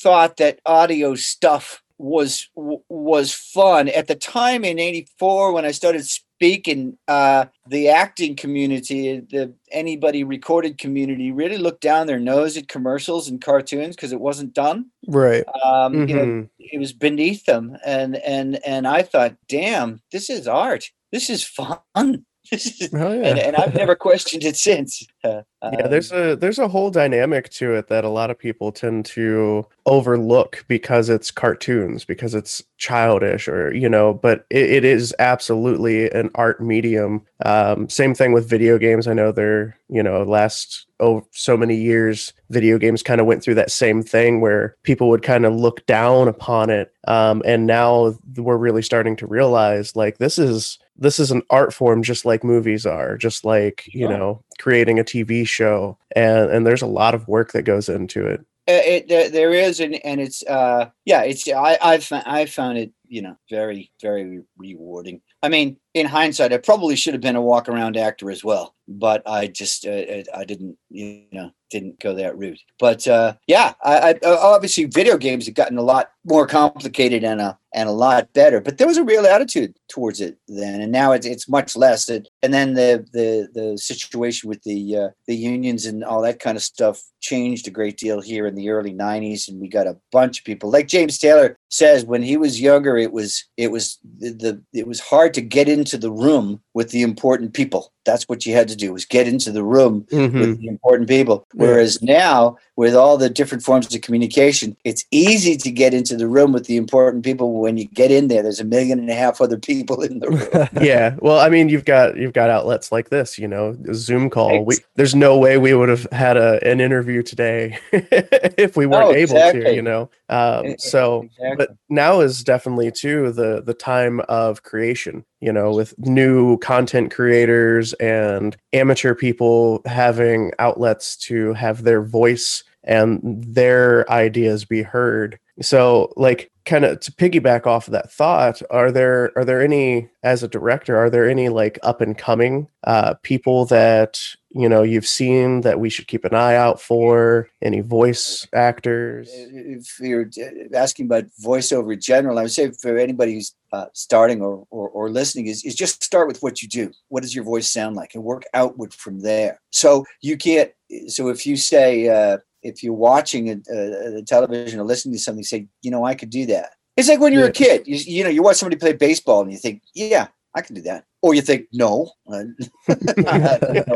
thought 0.03 0.39
that 0.39 0.61
audio 0.65 1.15
stuff 1.15 1.83
was 1.99 2.49
was 2.55 3.33
fun 3.35 3.89
at 3.89 4.07
the 4.07 4.15
time 4.15 4.65
in 4.65 4.79
'84 4.79 5.53
when 5.53 5.65
I 5.65 5.73
started 5.73 6.05
speaking. 6.07 6.97
Uh, 7.09 7.47
the 7.69 7.89
acting 7.89 8.37
community, 8.37 9.19
the 9.21 9.53
anybody 9.73 10.23
recorded 10.23 10.79
community, 10.79 11.33
really 11.33 11.59
looked 11.59 11.81
down 11.81 12.07
their 12.07 12.21
nose 12.21 12.57
at 12.57 12.69
commercials 12.69 13.29
and 13.29 13.41
cartoons 13.41 13.97
because 13.97 14.13
it 14.13 14.21
wasn't 14.21 14.55
done. 14.55 14.87
Right. 15.09 15.45
Um, 15.65 16.09
You 16.09 16.15
know, 16.15 16.25
Mhm. 16.25 16.49
it 16.61 16.79
was 16.79 16.93
beneath 16.93 17.45
them, 17.47 17.77
and 17.85 18.17
and 18.17 18.65
and 18.65 18.87
I 18.87 19.03
thought, 19.03 19.35
damn, 19.49 20.01
this 20.13 20.31
is 20.31 20.47
art. 20.47 20.91
This 21.11 21.29
is 21.29 21.43
fun. 21.43 22.25
Oh 22.53 23.13
yeah. 23.13 23.29
and, 23.29 23.39
and 23.39 23.57
I've 23.57 23.75
never 23.75 23.95
questioned 23.95 24.45
it 24.45 24.57
since. 24.57 25.07
Uh, 25.61 25.71
yeah 25.73 25.89
there's 25.89 26.13
a 26.13 26.37
there's 26.37 26.61
a 26.61 26.69
whole 26.69 26.89
dynamic 26.89 27.51
to 27.51 27.75
it 27.75 27.89
that 27.89 28.05
a 28.05 28.09
lot 28.09 28.31
of 28.31 28.39
people 28.39 28.71
tend 28.71 29.05
to 29.05 29.67
overlook 29.87 30.65
because 30.69 31.09
it's 31.09 31.33
cartoons 31.33 32.05
because 32.05 32.33
it's 32.33 32.63
childish 32.77 33.49
or 33.49 33.75
you 33.75 33.89
know 33.89 34.15
but 34.15 34.47
it, 34.51 34.71
it 34.71 34.85
is 34.85 35.13
absolutely 35.19 36.09
an 36.13 36.31
art 36.37 36.63
medium 36.63 37.27
um, 37.45 37.89
same 37.89 38.15
thing 38.15 38.33
with 38.33 38.49
video 38.49 38.79
games 38.79 39.09
i 39.09 39.13
know 39.13 39.33
they're 39.33 39.77
you 39.89 40.01
know 40.01 40.23
last 40.23 40.87
oh 41.01 41.27
so 41.33 41.57
many 41.57 41.75
years 41.75 42.33
video 42.51 42.79
games 42.79 43.03
kind 43.03 43.21
of 43.21 43.27
went 43.27 43.43
through 43.43 43.55
that 43.55 43.73
same 43.73 44.01
thing 44.01 44.41
where 44.41 44.77
people 44.85 45.09
would 45.09 45.25
kind 45.25 45.45
of 45.45 45.53
look 45.53 45.85
down 45.87 46.29
upon 46.29 46.71
it 46.71 46.95
um, 47.09 47.43
and 47.45 47.67
now 47.67 48.15
we're 48.37 48.57
really 48.57 48.83
starting 48.83 49.17
to 49.17 49.27
realize 49.27 49.97
like 49.97 50.19
this 50.19 50.39
is 50.39 50.79
this 50.99 51.19
is 51.19 51.31
an 51.31 51.43
art 51.51 51.73
form 51.73 52.03
just 52.03 52.25
like 52.25 52.43
movies 52.45 52.85
are 52.87 53.17
just 53.17 53.45
like 53.45 53.85
you 53.93 54.07
Sure. 54.07 54.19
know 54.19 54.45
creating 54.59 54.99
a 54.99 55.05
tv 55.05 55.47
show 55.47 55.97
and 56.17 56.51
and 56.51 56.67
there's 56.67 56.83
a 56.83 56.87
lot 56.87 57.15
of 57.15 57.27
work 57.29 57.53
that 57.53 57.63
goes 57.63 57.89
into 57.89 58.27
it 58.27 58.41
Uh, 58.69 58.85
it, 58.85 59.09
there, 59.09 59.31
there 59.31 59.53
is, 59.55 59.81
and 59.81 59.95
and 60.05 60.21
it's 60.21 60.43
uh 60.47 60.91
yeah, 61.07 61.23
it's 61.23 61.49
I 61.49 61.79
I've 61.81 62.07
I 62.13 62.45
found 62.47 62.77
it 62.77 62.93
you 63.09 63.23
know 63.23 63.35
very 63.49 63.91
very 64.03 64.43
rewarding. 64.59 65.23
I 65.43 65.49
mean, 65.49 65.79
in 65.95 66.07
hindsight, 66.07 66.53
I 66.53 66.59
probably 66.59 66.97
should 66.97 67.15
have 67.15 67.21
been 67.21 67.37
a 67.37 67.43
walk 67.43 67.69
around 67.69 67.97
actor 67.97 68.31
as 68.31 68.45
well, 68.45 68.75
but 68.87 69.23
I 69.27 69.47
just 69.47 69.87
uh, 69.87 69.91
I, 69.91 70.25
I 70.35 70.45
didn't 70.45 70.77
you 70.91 71.25
know 71.33 71.51
didn't 71.71 72.01
go 72.01 72.15
that 72.15 72.37
route. 72.37 72.61
But 72.79 73.07
uh, 73.07 73.35
yeah, 73.47 73.75
I, 73.83 73.99
I 73.99 74.11
uh, 74.25 74.39
obviously 74.41 74.85
video 74.85 75.17
games 75.17 75.47
have 75.47 75.55
gotten 75.55 75.79
a 75.79 75.83
lot 75.83 76.11
more 76.25 76.47
complicated 76.47 77.25
and 77.25 77.41
a 77.41 77.59
and 77.75 77.89
a 77.89 77.93
lot 77.93 78.33
better. 78.33 78.61
But 78.61 78.79
there 78.79 78.87
was 78.87 78.97
a 78.97 79.05
real 79.05 79.27
attitude 79.27 79.75
towards 79.89 80.21
it 80.21 80.39
then, 80.49 80.81
and 80.81 80.93
now 80.93 81.13
it's 81.13 81.27
it's 81.27 81.49
much 81.49 81.77
less. 81.77 82.09
It, 82.09 82.29
and 82.43 82.53
then 82.53 82.75
the 82.75 83.07
the 83.13 83.49
the 83.53 83.79
situation 83.79 84.49
with 84.49 84.63
the 84.63 84.97
uh, 84.97 85.09
the 85.27 85.37
unions 85.37 85.87
and 85.87 86.05
all 86.05 86.23
that 86.23 86.41
kind 86.41 86.57
of 86.57 86.63
stuff 86.63 87.03
changed 87.21 87.67
a 87.67 87.71
great 87.71 87.97
deal 87.97 88.21
here 88.21 88.47
in 88.47 88.55
the 88.55 88.71
early 88.71 88.93
'90s, 88.93 89.49
and 89.49 89.61
we 89.61 89.69
got 89.69 89.87
a 89.87 89.97
bunch 90.13 90.41
of 90.41 90.45
people 90.45 90.71
like 90.71 90.89
James 90.89 91.19
Taylor 91.19 91.57
says 91.71 92.05
when 92.05 92.23
he 92.23 92.37
was 92.37 92.61
younger, 92.61 92.97
it 92.97 93.13
was 93.13 93.45
it 93.57 93.71
was 93.71 93.99
the, 94.19 94.31
the 94.31 94.63
it 94.73 94.87
was 94.87 95.01
hard 95.01 95.35
to 95.35 95.41
get 95.41 95.69
into 95.69 95.88
the 95.97 96.11
room 96.13 96.61
with 96.75 96.91
the 96.91 97.03
important 97.03 97.55
people. 97.55 97.93
That's 98.05 98.25
what 98.29 98.45
you 98.45 98.53
had 98.55 98.69
to 98.69 98.77
do 98.77 98.93
was 98.93 99.05
get 99.05 99.29
into 99.29 99.51
the 99.53 99.63
room 99.65 100.07
Mhm. 100.11 100.41
with 100.41 100.61
the 100.61 100.67
important 100.69 101.09
people. 101.09 101.47
Whereas 101.55 102.03
now, 102.03 102.57
with 102.79 102.95
all 102.95 103.19
the 103.19 103.29
different 103.29 103.65
forms 103.65 103.93
of 103.93 104.01
communication, 104.03 104.77
it's 104.85 105.05
easy 105.11 105.57
to 105.57 105.69
get 105.69 105.93
into 105.93 106.17
the 106.17 106.29
room 106.29 106.53
with 106.53 106.67
the 106.67 106.77
important 106.77 107.25
people. 107.25 107.55
When 107.61 107.77
you 107.77 107.87
get 107.87 108.13
in 108.13 108.29
there, 108.29 108.41
there's 108.45 108.61
a 108.61 108.65
million 108.65 109.01
and 109.01 109.11
a 109.11 109.15
half 109.15 109.41
other 109.41 109.59
people 109.59 110.01
in 110.01 110.21
the 110.21 110.29
room. 110.31 110.69
yeah 110.81 111.17
well 111.19 111.41
i 111.41 111.49
mean 111.49 111.69
you've 111.69 111.85
got 111.85 112.17
you've 112.17 112.33
got 112.33 112.51
outlets 112.51 112.93
like 112.93 113.11
this 113.11 113.37
you 113.39 113.49
know 113.49 113.77
a 113.89 113.95
zoom 113.95 114.31
call 114.31 114.65
we, 114.65 114.77
there's 114.95 115.15
no 115.15 115.37
way 115.37 115.59
we 115.59 115.75
would 115.75 115.89
have 115.89 116.07
had 116.13 116.37
a, 116.37 116.65
an 116.65 116.81
interview 116.81 117.21
today 117.23 117.77
if 117.93 118.77
we 118.77 118.87
weren't 118.87 119.11
No, 119.11 119.15
able 119.15 119.35
to 119.53 119.75
you 119.75 119.83
know 119.83 120.09
um, 120.29 120.77
so 120.79 121.23
Exactly. 121.23 121.57
but 121.57 121.77
now 121.89 122.21
is 122.21 122.45
definitely 122.45 122.93
too 122.93 123.33
the 123.33 123.61
the 123.65 123.75
time 123.75 124.21
of 124.29 124.63
creation 124.63 125.25
you 125.41 125.53
know 125.53 125.73
with 125.73 125.99
new 125.99 126.59
content 126.59 127.11
creators 127.13 127.93
and 127.95 128.57
amateur 128.73 129.15
people 129.15 129.83
having 129.85 130.53
outlets 130.59 131.17
to 131.17 131.53
have 131.55 131.83
their 131.83 132.03
voice 132.03 132.63
and 132.89 133.21
their 133.23 134.11
ideas 134.11 134.65
be 134.65 134.83
heard. 134.83 135.39
So 135.61 136.13
like 136.17 136.51
kind 136.65 136.85
of 136.85 137.01
to 137.01 137.13
piggyback 137.13 137.67
off 137.67 137.89
of 137.89 137.93
that 137.93 138.13
thought 138.13 138.61
are 138.71 138.93
there 138.93 139.33
are 139.37 139.45
there 139.45 139.63
any 139.63 140.09
as 140.23 140.43
a 140.43 140.49
director 140.49 140.99
are 140.99 141.09
there 141.09 141.27
any 141.29 141.49
like 141.49 141.79
up 141.83 142.03
and 142.03 142.19
coming 142.19 142.69
uh 142.85 143.15
people 143.23 143.65
that 143.65 144.21
you 144.51 144.69
know 144.69 144.83
you've 144.83 145.07
seen 145.07 145.63
that 145.63 145.81
we 145.81 145.89
should 145.89 146.07
keep 146.07 146.25
an 146.25 146.35
eye 146.35 146.55
out 146.55 146.81
for? 146.81 147.49
Any 147.63 147.81
voice 147.81 148.47
actors? 148.55 149.29
If 149.33 149.99
you're 150.01 150.31
asking 150.75 151.07
about 151.07 151.25
voiceover 151.43 151.93
in 151.93 152.01
general 152.01 152.39
i 152.39 152.43
would 152.43 152.53
say 152.53 152.71
for 152.71 152.97
anybody 152.97 153.35
who's 153.35 153.55
uh, 153.73 153.87
starting 153.93 154.41
or, 154.41 154.67
or, 154.71 154.89
or 154.89 155.11
listening 155.11 155.47
is, 155.47 155.63
is 155.63 155.75
just 155.75 156.03
start 156.03 156.27
with 156.27 156.43
what 156.43 156.63
you 156.63 156.69
do. 156.69 156.91
What 157.09 157.23
does 157.23 157.35
your 157.35 157.45
voice 157.45 157.69
sound 157.69 157.97
like? 157.97 158.15
And 158.15 158.25
work 158.25 158.45
outward 158.55 158.95
from 158.95 159.21
there. 159.21 159.61
So 159.71 160.07
you 160.23 160.39
can't 160.39 160.71
so 161.09 161.29
if 161.29 161.47
you 161.47 161.57
say 161.57 162.09
uh, 162.09 162.39
if 162.69 162.83
you're 162.83 162.93
watching 162.93 163.51
a, 163.51 163.57
a, 163.73 164.19
a, 164.19 164.23
television 164.23 164.79
or 164.81 164.85
listening 164.85 165.15
to 165.15 165.19
something, 165.19 165.45
say, 165.45 165.67
you 165.83 165.91
know, 165.91 166.05
I 166.05 166.15
could 166.15 166.31
do 166.31 166.47
that. 166.47 166.71
It's 166.97 167.09
like 167.09 167.21
when 167.21 167.33
you're 167.33 167.43
yeah. 167.43 167.49
a 167.49 167.53
kid, 167.53 167.87
you, 167.87 167.97
you 167.97 168.25
know, 168.25 168.31
you 168.31 168.43
watch 168.43 168.57
somebody 168.57 168.79
play 168.79 168.93
baseball 168.93 169.43
and 169.43 169.53
you 169.53 169.59
think, 169.59 169.83
yeah, 169.95 170.29
I 170.59 170.63
can 170.63 170.75
do 170.75 170.83
that. 170.83 171.05
Or 171.23 171.35
you 171.35 171.43
think, 171.43 171.67
no, 171.73 172.11
no 172.27 172.45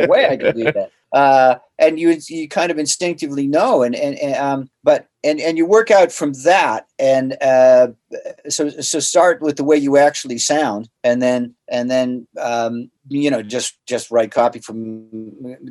way 0.08 0.28
I 0.28 0.36
can 0.36 0.56
do 0.56 0.64
that. 0.64 0.90
Uh, 1.12 1.58
and 1.78 2.00
you 2.00 2.16
you 2.28 2.48
kind 2.48 2.70
of 2.70 2.78
instinctively 2.78 3.46
know, 3.46 3.82
and 3.82 3.94
and, 3.94 4.18
and 4.18 4.34
um, 4.36 4.70
but 4.82 5.08
and 5.22 5.40
and 5.40 5.58
you 5.58 5.66
work 5.66 5.90
out 5.90 6.10
from 6.10 6.32
that, 6.44 6.86
and 6.98 7.36
uh, 7.42 7.88
so 8.48 8.70
so 8.70 8.98
start 8.98 9.42
with 9.42 9.56
the 9.56 9.64
way 9.64 9.76
you 9.76 9.98
actually 9.98 10.38
sound, 10.38 10.88
and 11.04 11.20
then 11.20 11.54
and 11.68 11.90
then 11.90 12.26
um, 12.40 12.90
you 13.08 13.30
know 13.30 13.42
just 13.42 13.78
just 13.86 14.10
write 14.10 14.30
copy 14.30 14.58
from 14.58 15.06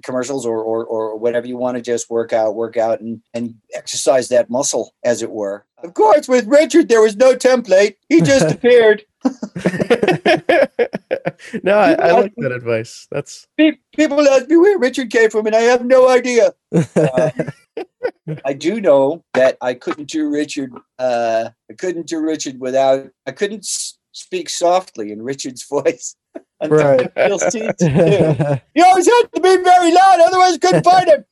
commercials 0.03 0.45
or 0.45 0.59
or, 0.61 0.85
or 0.85 1.17
whatever 1.17 1.47
you 1.47 1.57
want 1.57 1.75
to 1.75 1.81
just 1.81 2.09
work 2.11 2.33
out, 2.33 2.53
work 2.53 2.77
out, 2.77 3.01
and 3.01 3.19
and 3.33 3.55
exercise 3.73 4.29
that 4.29 4.49
muscle, 4.49 4.93
as 5.03 5.23
it 5.23 5.31
were. 5.31 5.65
Of 5.83 5.95
course, 5.95 6.27
with 6.27 6.45
Richard, 6.45 6.87
there 6.87 7.01
was 7.01 7.15
no 7.15 7.33
template; 7.33 7.95
he 8.09 8.21
just 8.21 8.51
appeared. 8.53 9.03
no, 11.63 11.77
I, 11.77 11.93
I, 11.93 12.11
like 12.11 12.33
that 12.37 12.51
advice. 12.51 13.07
That's 13.11 13.47
people 13.95 14.27
ask 14.27 14.47
me 14.47 14.57
where 14.57 14.79
Richard 14.79 15.11
came 15.11 15.29
from, 15.29 15.45
and 15.45 15.55
I 15.55 15.61
have 15.61 15.85
no 15.85 16.09
idea. 16.09 16.53
Uh, 16.73 17.29
I 18.45 18.53
do 18.53 18.81
know 18.81 19.23
that 19.33 19.57
I 19.61 19.75
couldn't 19.75 20.09
do 20.09 20.29
Richard. 20.29 20.71
Uh, 20.97 21.49
I 21.69 21.73
couldn't 21.73 22.07
do 22.07 22.19
Richard 22.19 22.59
without. 22.59 23.09
I 23.27 23.31
couldn't 23.31 23.59
s- 23.59 23.99
speak 24.11 24.49
softly 24.49 25.11
in 25.11 25.21
Richard's 25.21 25.63
voice. 25.69 26.15
Right. 26.69 27.11
you 28.75 28.83
always 28.83 29.07
had 29.07 29.23
to 29.33 29.41
be 29.41 29.57
very 29.57 29.93
loud, 29.93 30.19
otherwise 30.19 30.57
couldn't 30.57 30.83
find 30.83 31.09
him. 31.09 31.25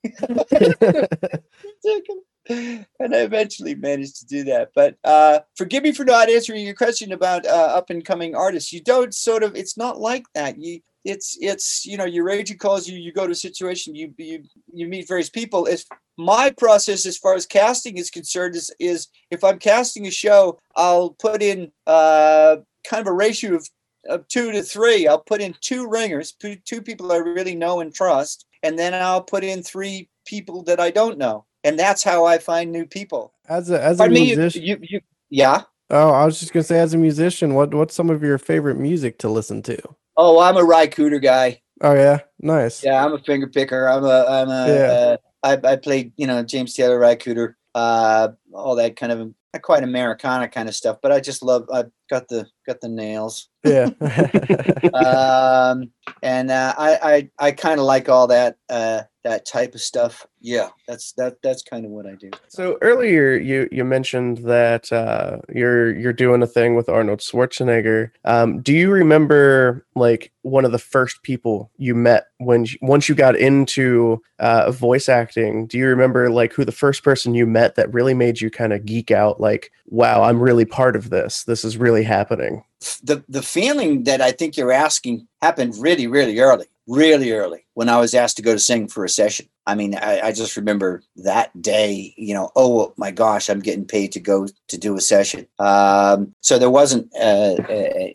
and 3.00 3.16
I 3.16 3.20
eventually 3.20 3.76
managed 3.76 4.18
to 4.18 4.26
do 4.26 4.44
that. 4.46 4.72
But 4.74 4.98
uh, 5.04 5.40
forgive 5.56 5.84
me 5.84 5.92
for 5.92 6.04
not 6.04 6.30
answering 6.30 6.66
your 6.66 6.74
question 6.74 7.12
about 7.12 7.46
uh, 7.46 7.50
up 7.50 7.90
and 7.90 8.04
coming 8.04 8.36
artists. 8.36 8.74
You 8.74 8.82
don't 8.82 9.14
sort 9.14 9.44
of. 9.44 9.56
It's 9.56 9.78
not 9.78 10.00
like 10.00 10.26
that. 10.34 10.58
You. 10.60 10.82
It's 11.06 11.38
it's 11.40 11.86
you 11.86 11.96
know 11.96 12.06
your 12.06 12.30
agent 12.30 12.60
calls 12.60 12.88
you. 12.88 12.98
You 12.98 13.14
go 13.14 13.26
to 13.26 13.32
a 13.32 13.36
situation. 13.36 13.96
You 13.96 14.14
you 14.18 14.44
you 14.74 14.88
meet 14.88 15.08
various 15.08 15.30
people. 15.30 15.66
It's 15.66 15.86
my 16.18 16.50
process 16.50 17.06
as 17.06 17.18
far 17.18 17.36
as 17.36 17.46
casting 17.46 17.98
is 17.98 18.10
concerned 18.10 18.56
is 18.56 18.70
is 18.80 19.08
if 19.32 19.44
I'm 19.44 19.60
casting 19.60 20.08
a 20.08 20.12
show, 20.12 20.60
I'll 20.76 21.12
put 21.12 21.42
in 21.42 21.72
uh, 21.88 22.58
kind 22.86 23.02
of 23.02 23.08
a 23.08 23.14
ratio 23.14 23.56
of 23.56 23.70
of 24.10 24.28
two 24.28 24.52
to 24.52 24.64
three. 24.64 25.08
I'll 25.08 25.20
put 25.20 25.42
in 25.42 25.56
two 25.62 25.88
ringers, 25.88 26.36
two 26.66 26.82
people 26.82 27.12
I 27.12 27.18
really 27.18 27.56
know 27.56 27.80
and 27.80 27.94
trust, 27.94 28.46
and 28.64 28.78
then 28.78 28.94
I'll 28.94 29.24
put 29.24 29.44
in 29.44 29.64
three 29.64 30.10
people 30.26 30.64
that 30.64 30.80
I 30.80 30.92
don't 30.92 31.18
know 31.18 31.46
and 31.64 31.78
that's 31.78 32.04
how 32.04 32.26
I 32.26 32.38
find 32.38 32.72
new 32.72 32.86
people. 32.86 33.34
As 33.48 33.70
a 33.70 33.82
as 33.82 34.00
a 34.00 34.08
musician, 34.08 34.64
you, 34.64 34.78
you, 34.82 34.88
you, 34.90 35.02
yeah. 35.30 35.64
Oh, 35.90 36.12
I 36.12 36.26
was 36.26 36.40
just 36.40 36.54
gonna 36.54 36.64
say, 36.64 36.80
as 36.80 36.94
a 36.94 36.98
musician, 36.98 37.56
what 37.56 37.74
what's 37.74 37.96
some 37.96 38.10
of 38.10 38.24
your 38.24 38.38
favorite 38.38 38.78
music 38.78 39.18
to 39.20 39.30
listen 39.30 39.62
to? 39.64 39.78
Oh, 40.18 40.40
I'm 40.40 40.58
a 40.58 40.64
Ry 40.64 40.88
Cooder 40.88 41.22
guy. 41.22 41.62
Oh 41.82 41.94
yeah, 41.94 42.20
nice. 42.40 42.84
Yeah, 42.84 43.04
I'm 43.04 43.14
a 43.14 43.20
finger 43.20 43.48
picker. 43.48 43.88
I'm 43.88 44.04
a 44.04 44.26
I'm 44.26 44.50
a. 44.50 44.68
Yeah. 44.68 44.92
Uh, 44.92 45.18
I 45.42 45.72
I 45.72 45.76
played 45.78 46.14
you 46.18 46.28
know 46.28 46.44
James 46.44 46.74
Taylor, 46.74 47.00
Ry 47.00 47.16
Cooder, 47.16 47.56
uh, 47.76 48.30
all 48.54 48.76
that 48.76 48.96
kind 48.96 49.12
of 49.12 49.34
not 49.54 49.64
quite 49.64 49.84
Americana 49.84 50.48
kind 50.48 50.70
of 50.70 50.76
stuff, 50.76 50.98
but 51.02 51.12
I 51.12 51.20
just 51.20 51.42
love. 51.42 51.68
I've 51.74 51.92
got 52.10 52.28
the 52.28 52.48
got 52.68 52.82
the 52.82 52.90
nails. 52.90 53.50
Yeah. 53.64 53.90
um, 54.94 55.92
and 56.22 56.52
uh, 56.52 56.74
I 56.78 57.00
I 57.40 57.48
I 57.48 57.52
kind 57.52 57.80
of 57.80 57.86
like 57.86 58.10
all 58.10 58.28
that. 58.28 58.58
Uh, 58.70 59.04
that 59.30 59.46
type 59.46 59.76
of 59.76 59.82
stuff. 59.82 60.26
Yeah 60.42 60.70
that's 60.90 61.12
that 61.14 61.36
that's 61.44 61.62
kind 61.62 61.86
of 61.86 61.92
what 61.92 62.08
i 62.08 62.16
do. 62.16 62.32
So 62.48 62.78
earlier 62.82 63.36
you 63.36 63.70
you 63.72 63.86
mentioned 63.86 64.40
that 64.40 64.92
uh, 64.92 65.38
you're 65.54 65.96
you're 65.98 66.14
doing 66.14 66.42
a 66.42 66.48
thing 66.48 66.76
with 66.76 66.90
arnold 66.90 67.20
schwarzenegger. 67.20 68.10
Um, 68.26 68.62
do 68.62 68.74
you 68.74 68.90
remember 68.90 69.86
like 69.96 70.32
one 70.42 70.66
of 70.66 70.72
the 70.72 70.80
first 70.80 71.22
people 71.22 71.70
you 71.78 71.94
met 71.94 72.26
when 72.40 72.66
you, 72.66 72.78
once 72.82 73.08
you 73.08 73.14
got 73.14 73.36
into 73.36 74.22
uh, 74.40 74.72
voice 74.72 75.08
acting? 75.08 75.68
Do 75.68 75.78
you 75.78 75.86
remember 75.88 76.32
like 76.32 76.54
who 76.54 76.66
the 76.66 76.72
first 76.72 77.04
person 77.04 77.36
you 77.36 77.46
met 77.46 77.76
that 77.76 77.94
really 77.94 78.16
made 78.16 78.42
you 78.42 78.50
kind 78.50 78.74
of 78.74 78.86
geek 78.86 79.12
out 79.12 79.40
like 79.40 79.72
wow 79.88 80.24
i'm 80.24 80.42
really 80.42 80.66
part 80.66 80.96
of 80.96 81.10
this. 81.12 81.44
This 81.44 81.64
is 81.64 81.78
really 81.78 82.04
happening 82.04 82.64
the 83.04 83.22
the 83.28 83.42
feeling 83.42 84.04
that 84.04 84.22
i 84.22 84.32
think 84.32 84.56
you're 84.56 84.72
asking 84.72 85.28
happened 85.42 85.76
really 85.78 86.08
really 86.08 86.40
early 86.40 86.66
really 86.90 87.32
early 87.32 87.66
when 87.76 87.88
I 87.88 87.98
was 87.98 88.16
asked 88.16 88.36
to 88.38 88.42
go 88.42 88.54
to 88.54 88.60
sing 88.60 88.88
for 88.88 89.06
a 89.06 89.10
session. 89.10 89.48
I 89.68 89.76
mean, 89.76 89.96
I, 89.96 90.20
I, 90.22 90.32
just 90.32 90.58
remember 90.58 91.04
that 91.18 91.62
day, 91.62 92.16
you 92.18 92.34
know, 92.34 92.50
oh 92.56 92.94
my 92.98 93.12
gosh, 93.12 93.48
I'm 93.48 93.60
getting 93.60 93.86
paid 93.86 94.12
to 94.14 94.20
go 94.20 94.48
to 94.68 94.78
do 94.78 94.98
a 94.98 95.02
session. 95.02 95.46
Um, 95.60 96.34
so 96.42 96.58
there 96.58 96.72
wasn't 96.72 97.08
uh, 97.16 97.56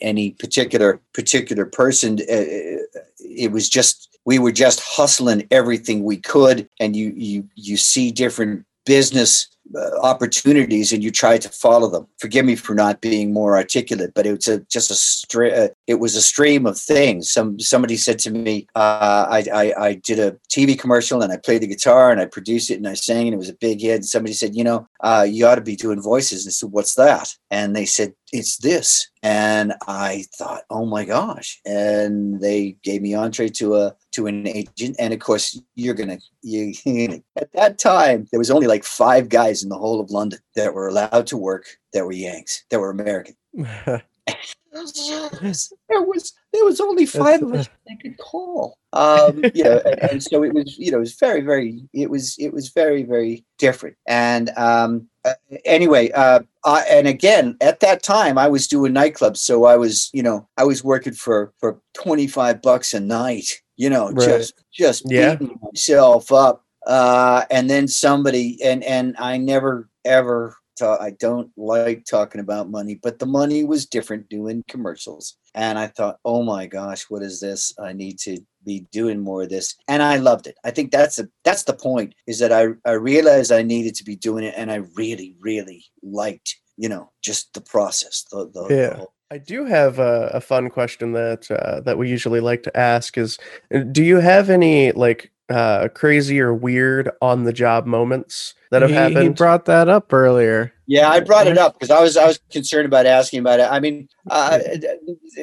any 0.00 0.32
particular 0.32 1.00
particular 1.12 1.64
person. 1.64 2.18
Uh, 2.22 2.82
it 3.20 3.52
was 3.52 3.68
just 3.68 4.18
we 4.24 4.40
were 4.40 4.52
just 4.52 4.80
hustling 4.82 5.46
everything 5.52 6.02
we 6.02 6.16
could, 6.16 6.68
and 6.80 6.96
you 6.96 7.12
you 7.16 7.48
you 7.54 7.76
see 7.76 8.10
different 8.10 8.66
business 8.84 9.46
uh, 9.46 9.53
opportunities 10.02 10.92
and 10.92 11.02
you 11.02 11.10
try 11.10 11.38
to 11.38 11.48
follow 11.48 11.88
them. 11.88 12.06
Forgive 12.18 12.44
me 12.44 12.56
for 12.56 12.74
not 12.74 13.00
being 13.00 13.32
more 13.32 13.56
articulate, 13.56 14.12
but 14.14 14.26
it 14.26 14.32
was 14.32 14.48
a, 14.48 14.60
just 14.60 14.90
a 14.90 14.94
stre- 14.94 15.56
uh, 15.56 15.68
it 15.86 15.94
was 15.94 16.14
a 16.16 16.22
stream 16.22 16.66
of 16.66 16.78
things. 16.78 17.30
Some 17.30 17.58
somebody 17.58 17.96
said 17.96 18.18
to 18.20 18.30
me, 18.30 18.66
uh, 18.74 19.26
I, 19.28 19.44
I, 19.52 19.74
I 19.86 19.94
did 19.94 20.18
a 20.18 20.32
TV 20.50 20.78
commercial 20.78 21.22
and 21.22 21.32
I 21.32 21.36
played 21.36 21.62
the 21.62 21.66
guitar 21.66 22.10
and 22.10 22.20
I 22.20 22.26
produced 22.26 22.70
it 22.70 22.76
and 22.76 22.88
I 22.88 22.94
sang 22.94 23.26
and 23.26 23.34
it 23.34 23.38
was 23.38 23.48
a 23.48 23.54
big 23.54 23.80
hit. 23.80 23.96
And 23.96 24.06
somebody 24.06 24.34
said, 24.34 24.54
you 24.54 24.64
know, 24.64 24.86
uh, 25.00 25.26
you 25.28 25.46
ought 25.46 25.56
to 25.56 25.60
be 25.60 25.76
doing 25.76 26.00
voices. 26.00 26.44
And 26.44 26.50
I 26.50 26.52
said, 26.52 26.70
what's 26.72 26.94
that? 26.94 27.34
And 27.50 27.74
they 27.74 27.86
said, 27.86 28.14
it's 28.34 28.56
this. 28.56 29.08
And 29.22 29.74
I 29.86 30.24
thought, 30.34 30.64
oh 30.68 30.84
my 30.84 31.04
gosh. 31.04 31.60
And 31.64 32.40
they 32.40 32.76
gave 32.82 33.00
me 33.00 33.14
entree 33.14 33.48
to 33.50 33.76
a 33.76 33.94
to 34.12 34.26
an 34.26 34.46
agent. 34.46 34.96
And 34.98 35.14
of 35.14 35.20
course, 35.20 35.60
you're 35.76 35.94
gonna 35.94 36.18
you 36.42 36.74
at 37.36 37.52
that 37.52 37.78
time 37.78 38.26
there 38.30 38.38
was 38.38 38.50
only 38.50 38.66
like 38.66 38.82
five 38.82 39.28
guys 39.28 39.53
in 39.62 39.68
the 39.68 39.78
whole 39.78 40.00
of 40.00 40.10
London 40.10 40.40
that 40.56 40.74
were 40.74 40.88
allowed 40.88 41.26
to 41.28 41.36
work 41.36 41.66
that 41.92 42.04
were 42.04 42.12
Yanks, 42.12 42.64
that 42.70 42.80
were 42.80 42.90
American. 42.90 43.36
there 45.88 46.02
was 46.02 46.32
there 46.52 46.64
was 46.64 46.80
only 46.80 47.06
five 47.06 47.42
of 47.42 47.54
us 47.54 47.68
they 47.86 47.96
could 47.96 48.18
call. 48.18 48.78
Um, 48.92 49.42
yeah, 49.54 49.78
and, 49.84 50.02
and, 50.10 50.22
so 50.22 50.42
it 50.42 50.52
was 50.52 50.76
you 50.78 50.90
know 50.90 50.98
it 50.98 51.00
was 51.00 51.14
very 51.14 51.42
very 51.42 51.82
it 51.92 52.10
was 52.10 52.36
it 52.38 52.52
was 52.52 52.70
very 52.70 53.02
very 53.04 53.44
different. 53.58 53.96
And 54.06 54.50
um, 54.56 55.08
uh, 55.24 55.34
anyway, 55.64 56.10
uh, 56.12 56.40
I, 56.64 56.84
and 56.90 57.06
again 57.06 57.56
at 57.60 57.80
that 57.80 58.02
time 58.02 58.36
I 58.36 58.48
was 58.48 58.66
doing 58.66 58.92
nightclubs, 58.92 59.38
so 59.38 59.64
I 59.64 59.76
was 59.76 60.10
you 60.12 60.22
know 60.22 60.48
I 60.56 60.64
was 60.64 60.82
working 60.82 61.14
for 61.14 61.52
for 61.58 61.80
twenty 61.92 62.26
five 62.26 62.60
bucks 62.60 62.94
a 62.94 63.00
night. 63.00 63.48
You 63.76 63.90
know, 63.90 64.10
right. 64.10 64.26
just 64.26 64.64
just 64.72 65.02
yeah. 65.06 65.36
beating 65.36 65.58
myself 65.62 66.32
up. 66.32 66.63
Uh, 66.86 67.44
and 67.50 67.68
then 67.68 67.88
somebody 67.88 68.58
and 68.62 68.84
and 68.84 69.16
I 69.18 69.36
never 69.36 69.88
ever 70.04 70.56
I 70.82 71.10
don't 71.18 71.50
like 71.56 72.04
talking 72.04 72.40
about 72.40 72.70
money, 72.70 72.98
but 73.00 73.18
the 73.18 73.26
money 73.26 73.64
was 73.64 73.86
different 73.86 74.28
doing 74.28 74.64
commercials. 74.66 75.36
And 75.54 75.78
I 75.78 75.86
thought, 75.86 76.18
oh 76.24 76.42
my 76.42 76.66
gosh, 76.66 77.04
what 77.08 77.22
is 77.22 77.40
this? 77.40 77.74
I 77.78 77.92
need 77.92 78.18
to 78.20 78.38
be 78.64 78.80
doing 78.90 79.20
more 79.20 79.42
of 79.42 79.50
this. 79.50 79.76
And 79.86 80.02
I 80.02 80.16
loved 80.16 80.46
it. 80.46 80.56
I 80.64 80.72
think 80.72 80.90
that's 80.90 81.18
a 81.18 81.28
that's 81.44 81.64
the 81.64 81.74
point, 81.74 82.14
is 82.26 82.40
that 82.40 82.52
I, 82.52 82.68
I 82.84 82.92
realized 82.92 83.52
I 83.52 83.62
needed 83.62 83.94
to 83.96 84.04
be 84.04 84.16
doing 84.16 84.44
it 84.44 84.54
and 84.56 84.70
I 84.70 84.82
really, 84.96 85.36
really 85.38 85.84
liked, 86.02 86.56
you 86.76 86.88
know, 86.88 87.12
just 87.22 87.54
the 87.54 87.60
process. 87.60 88.24
The, 88.32 88.50
the, 88.52 88.74
yeah. 88.74 88.96
The 88.96 89.06
I 89.30 89.38
do 89.38 89.64
have 89.64 89.98
a, 89.98 90.30
a 90.34 90.40
fun 90.40 90.70
question 90.70 91.12
that 91.12 91.50
uh, 91.50 91.80
that 91.80 91.98
we 91.98 92.08
usually 92.08 92.40
like 92.40 92.62
to 92.64 92.76
ask 92.76 93.16
is 93.16 93.38
do 93.90 94.04
you 94.04 94.18
have 94.18 94.50
any 94.50 94.92
like 94.92 95.32
uh, 95.48 95.88
crazy 95.94 96.40
or 96.40 96.54
weird 96.54 97.10
on 97.20 97.44
the 97.44 97.52
job 97.52 97.86
moments 97.86 98.54
that 98.70 98.82
have 98.82 98.90
he, 98.90 98.96
happened? 98.96 99.22
He 99.22 99.28
brought 99.28 99.66
that 99.66 99.88
up 99.88 100.12
earlier. 100.12 100.72
Yeah, 100.86 101.08
I 101.08 101.20
brought 101.20 101.46
it 101.46 101.58
up 101.58 101.74
because 101.74 101.90
I 101.90 102.00
was 102.00 102.16
I 102.16 102.26
was 102.26 102.38
concerned 102.50 102.86
about 102.86 103.06
asking 103.06 103.40
about 103.40 103.60
it. 103.60 103.68
I 103.70 103.80
mean, 103.80 104.08
uh, 104.30 104.58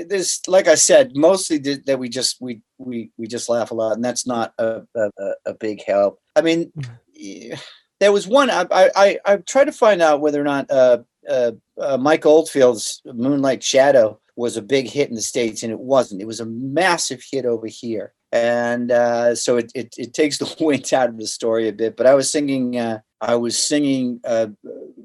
there's 0.08 0.42
like 0.48 0.68
I 0.68 0.76
said, 0.76 1.16
mostly 1.16 1.60
th- 1.60 1.86
that 1.86 2.00
we 2.00 2.10
just 2.10 2.40
we 2.42 2.62
we 2.78 3.12
we 3.18 3.28
just 3.28 3.50
laugh 3.50 3.72
a 3.72 3.76
lot, 3.76 3.94
and 3.94 4.06
that's 4.06 4.28
not 4.28 4.54
a 4.58 4.84
a, 4.96 5.10
a 5.46 5.54
big 5.56 5.84
help. 5.84 6.20
I 6.36 6.42
mean, 6.42 6.72
there 8.00 8.12
was 8.12 8.28
one 8.28 8.50
I 8.50 8.66
I 8.72 9.20
I 9.26 9.38
tried 9.38 9.66
to 9.66 9.72
find 9.72 10.02
out 10.02 10.22
whether 10.22 10.40
or 10.40 10.46
not 10.46 10.70
uh, 10.70 11.00
uh, 11.28 11.52
uh, 11.80 11.98
Mike 11.98 12.26
Oldfield's 12.26 13.02
Moonlight 13.06 13.64
Shadow 13.64 14.20
was 14.36 14.58
a 14.58 14.62
big 14.62 14.88
hit 14.88 15.10
in 15.10 15.16
the 15.16 15.22
states, 15.22 15.64
and 15.64 15.72
it 15.72 15.80
wasn't. 15.80 16.22
It 16.22 16.28
was 16.28 16.40
a 16.40 16.46
massive 16.46 17.24
hit 17.30 17.46
over 17.46 17.68
here, 17.68 18.14
and 18.32 18.92
uh, 18.92 19.36
so 19.36 19.58
it, 19.58 19.72
it 19.76 19.94
it 19.98 20.14
takes 20.14 20.38
the 20.38 20.56
wind 20.64 20.94
out 20.94 21.10
of 21.10 21.18
the 21.18 21.28
story 21.28 21.68
a 21.68 21.74
bit. 21.74 21.98
But 21.98 22.08
I 22.08 22.14
was 22.14 22.30
singing. 22.30 22.78
Uh, 22.78 23.00
I 23.22 23.36
was 23.36 23.56
singing 23.56 24.20
uh, 24.26 24.48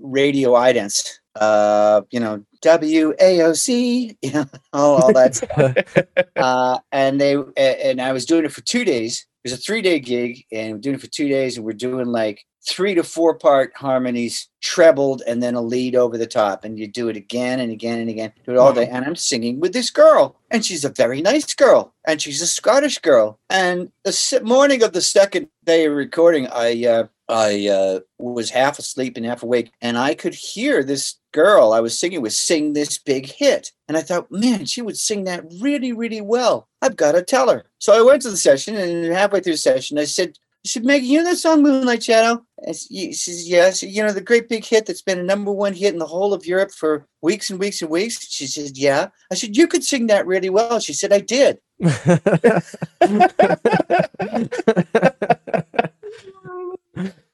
radio 0.01 0.53
idents, 0.53 1.07
uh, 1.39 2.01
you 2.11 2.19
know, 2.19 2.45
WAOC, 2.65 4.17
you 4.23 4.33
know, 4.33 4.47
all, 4.73 5.03
all 5.03 5.13
that 5.13 5.35
stuff. 5.37 6.27
Uh, 6.35 6.79
and 6.93 7.21
they 7.21 7.37
and 7.57 8.01
I 8.01 8.13
was 8.13 8.25
doing 8.25 8.45
it 8.45 8.53
for 8.53 8.63
two 8.63 8.85
days. 8.85 9.27
It 9.45 9.51
was 9.51 9.59
a 9.59 9.63
three 9.63 9.83
day 9.83 10.01
gig, 10.01 10.45
and 10.51 10.73
we're 10.73 10.81
doing 10.81 10.97
it 10.97 11.01
for 11.01 11.09
two 11.09 11.29
days, 11.29 11.57
and 11.57 11.67
we're 11.67 11.73
doing 11.73 12.07
like 12.07 12.43
three 12.67 12.95
to 12.95 13.03
four 13.03 13.35
part 13.35 13.73
harmonies, 13.77 14.49
trebled, 14.61 15.23
and 15.27 15.43
then 15.43 15.55
a 15.55 15.61
lead 15.61 15.95
over 15.95 16.19
the 16.19 16.27
top. 16.27 16.65
And 16.65 16.79
you 16.79 16.87
do 16.87 17.09
it 17.09 17.17
again 17.17 17.61
and 17.61 17.71
again 17.71 18.01
and 18.01 18.11
again, 18.11 18.33
do 18.45 18.53
it 18.53 18.59
all 18.59 18.73
day. 18.73 18.89
And 18.89 19.05
I'm 19.05 19.17
singing 19.17 19.61
with 19.61 19.73
this 19.73 19.91
girl, 19.91 20.37
and 20.51 20.65
she's 20.65 20.85
a 20.85 20.91
very 20.91 21.23
nice 21.23 21.55
girl, 21.55 21.95
and 22.07 22.21
she's 22.21 22.43
a 22.43 22.47
Scottish 22.47 22.99
girl. 22.99 23.39
And 23.49 23.91
the 24.05 24.41
morning 24.45 24.83
of 24.83 24.93
the 24.93 25.03
second 25.03 25.49
day 25.65 25.87
of 25.87 25.93
recording, 25.93 26.49
I 26.49 26.85
uh, 26.87 27.07
I 27.29 27.69
uh, 27.69 28.01
was 28.19 28.51
half 28.51 28.79
asleep 28.79 29.17
and 29.17 29.27
half 29.27 29.43
awake, 29.43 29.73
and 29.81 29.99
I 29.99 30.15
could 30.15 30.35
hear 30.35 30.83
this 30.83 31.17
girl 31.33 31.73
I 31.73 31.81
was 31.81 31.99
singing 31.99 32.23
with 32.23 32.33
sing 32.33 32.73
this 32.73 32.99
big 32.99 33.27
hit. 33.27 33.73
And 33.89 33.97
I 33.97 34.01
thought, 34.01 34.31
man, 34.31 34.65
she 34.65 34.81
would 34.81 34.97
sing 34.97 35.25
that 35.25 35.45
really, 35.61 35.93
really 35.93 36.21
well. 36.21 36.69
I've 36.83 36.97
got 36.97 37.13
to 37.13 37.23
tell 37.23 37.51
her. 37.51 37.67
So 37.79 37.97
I 37.97 38.03
went 38.03 38.23
to 38.23 38.31
the 38.31 38.37
session, 38.37 38.75
and 38.75 39.13
halfway 39.13 39.41
through 39.41 39.55
the 39.55 39.59
session, 39.59 39.99
I 39.99 40.05
said, 40.05 40.39
I 40.67 40.69
said, 40.69 40.85
Maggie, 40.85 41.07
you 41.07 41.19
know 41.19 41.31
that 41.31 41.37
song 41.37 41.63
Moonlight 41.63 42.03
Shadow? 42.03 42.45
And 42.67 42.75
she 42.75 43.13
says, 43.13 43.49
Yes. 43.49 43.85
You 43.85 44.03
know, 44.03 44.11
the 44.11 44.21
great 44.21 44.49
big 44.49 44.65
hit 44.65 44.85
that's 44.85 45.01
been 45.01 45.21
a 45.21 45.23
number 45.23 45.53
one 45.53 45.73
hit 45.73 45.93
in 45.93 46.01
the 46.01 46.07
whole 46.07 46.35
of 46.35 46.45
Europe 46.45 46.73
for 46.73 47.07
weeks 47.23 47.51
and 47.51 47.61
weeks 47.61 47.83
and 47.83 47.89
weeks? 47.89 48.29
She 48.29 48.49
says, 48.49 48.77
Yeah. 48.77 49.11
I 49.31 49.37
said, 49.37 49.57
You 49.57 49.69
could 49.69 49.85
sing 49.85 50.09
that 50.09 50.27
really 50.27 50.51
well. 50.51 50.81
She 50.81 50.93
said, 50.93 51.13
I 51.13 51.21
did. 51.21 51.61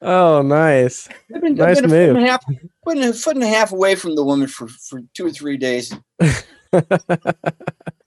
oh, 0.03 0.43
nice. 0.43 1.09
I've 1.33 1.41
been, 1.41 1.55
nice 1.55 1.77
I've 1.77 1.89
been 1.89 1.89
move. 1.89 2.09
A 2.09 2.13
foot, 2.13 2.17
and 2.17 2.27
a 2.27 2.29
half, 2.29 2.45
a 2.87 3.13
foot 3.13 3.35
and 3.35 3.43
a 3.43 3.47
half 3.47 3.71
away 3.71 3.95
from 3.95 4.13
the 4.13 4.23
woman 4.23 4.47
for, 4.47 4.67
for 4.67 5.01
two 5.15 5.25
or 5.25 5.31
three 5.31 5.57
days. 5.57 5.91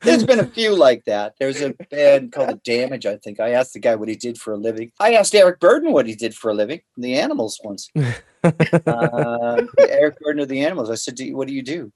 There's 0.03 0.25
been 0.25 0.41
a 0.41 0.47
few 0.55 0.75
like 0.77 1.05
that. 1.05 1.35
There's 1.39 1.61
a 1.61 1.75
band 1.91 2.33
called 2.33 2.49
The 2.49 2.61
Damage, 2.65 3.07
I 3.07 3.17
think. 3.17 3.41
I 3.41 3.51
asked 3.51 3.73
the 3.73 3.81
guy 3.81 3.95
what 3.97 4.09
he 4.09 4.15
did 4.15 4.39
for 4.39 4.53
a 4.53 4.57
living. 4.57 4.93
I 5.01 5.15
asked 5.15 5.35
Eric 5.35 5.61
Burdon 5.61 5.93
what 5.93 6.07
he 6.07 6.15
did 6.15 6.35
for 6.35 6.51
a 6.51 6.55
living, 6.55 6.81
the 6.97 7.15
animals 7.15 7.61
once. 7.63 7.91
uh, 8.45 9.63
Eric 9.79 10.17
Burdon 10.21 10.43
of 10.43 10.49
the 10.49 10.65
animals. 10.65 10.91
I 10.91 10.95
said, 10.95 11.17
do 11.17 11.25
you, 11.25 11.37
What 11.37 11.49
do 11.49 11.55
you 11.55 11.63
do? 11.63 11.93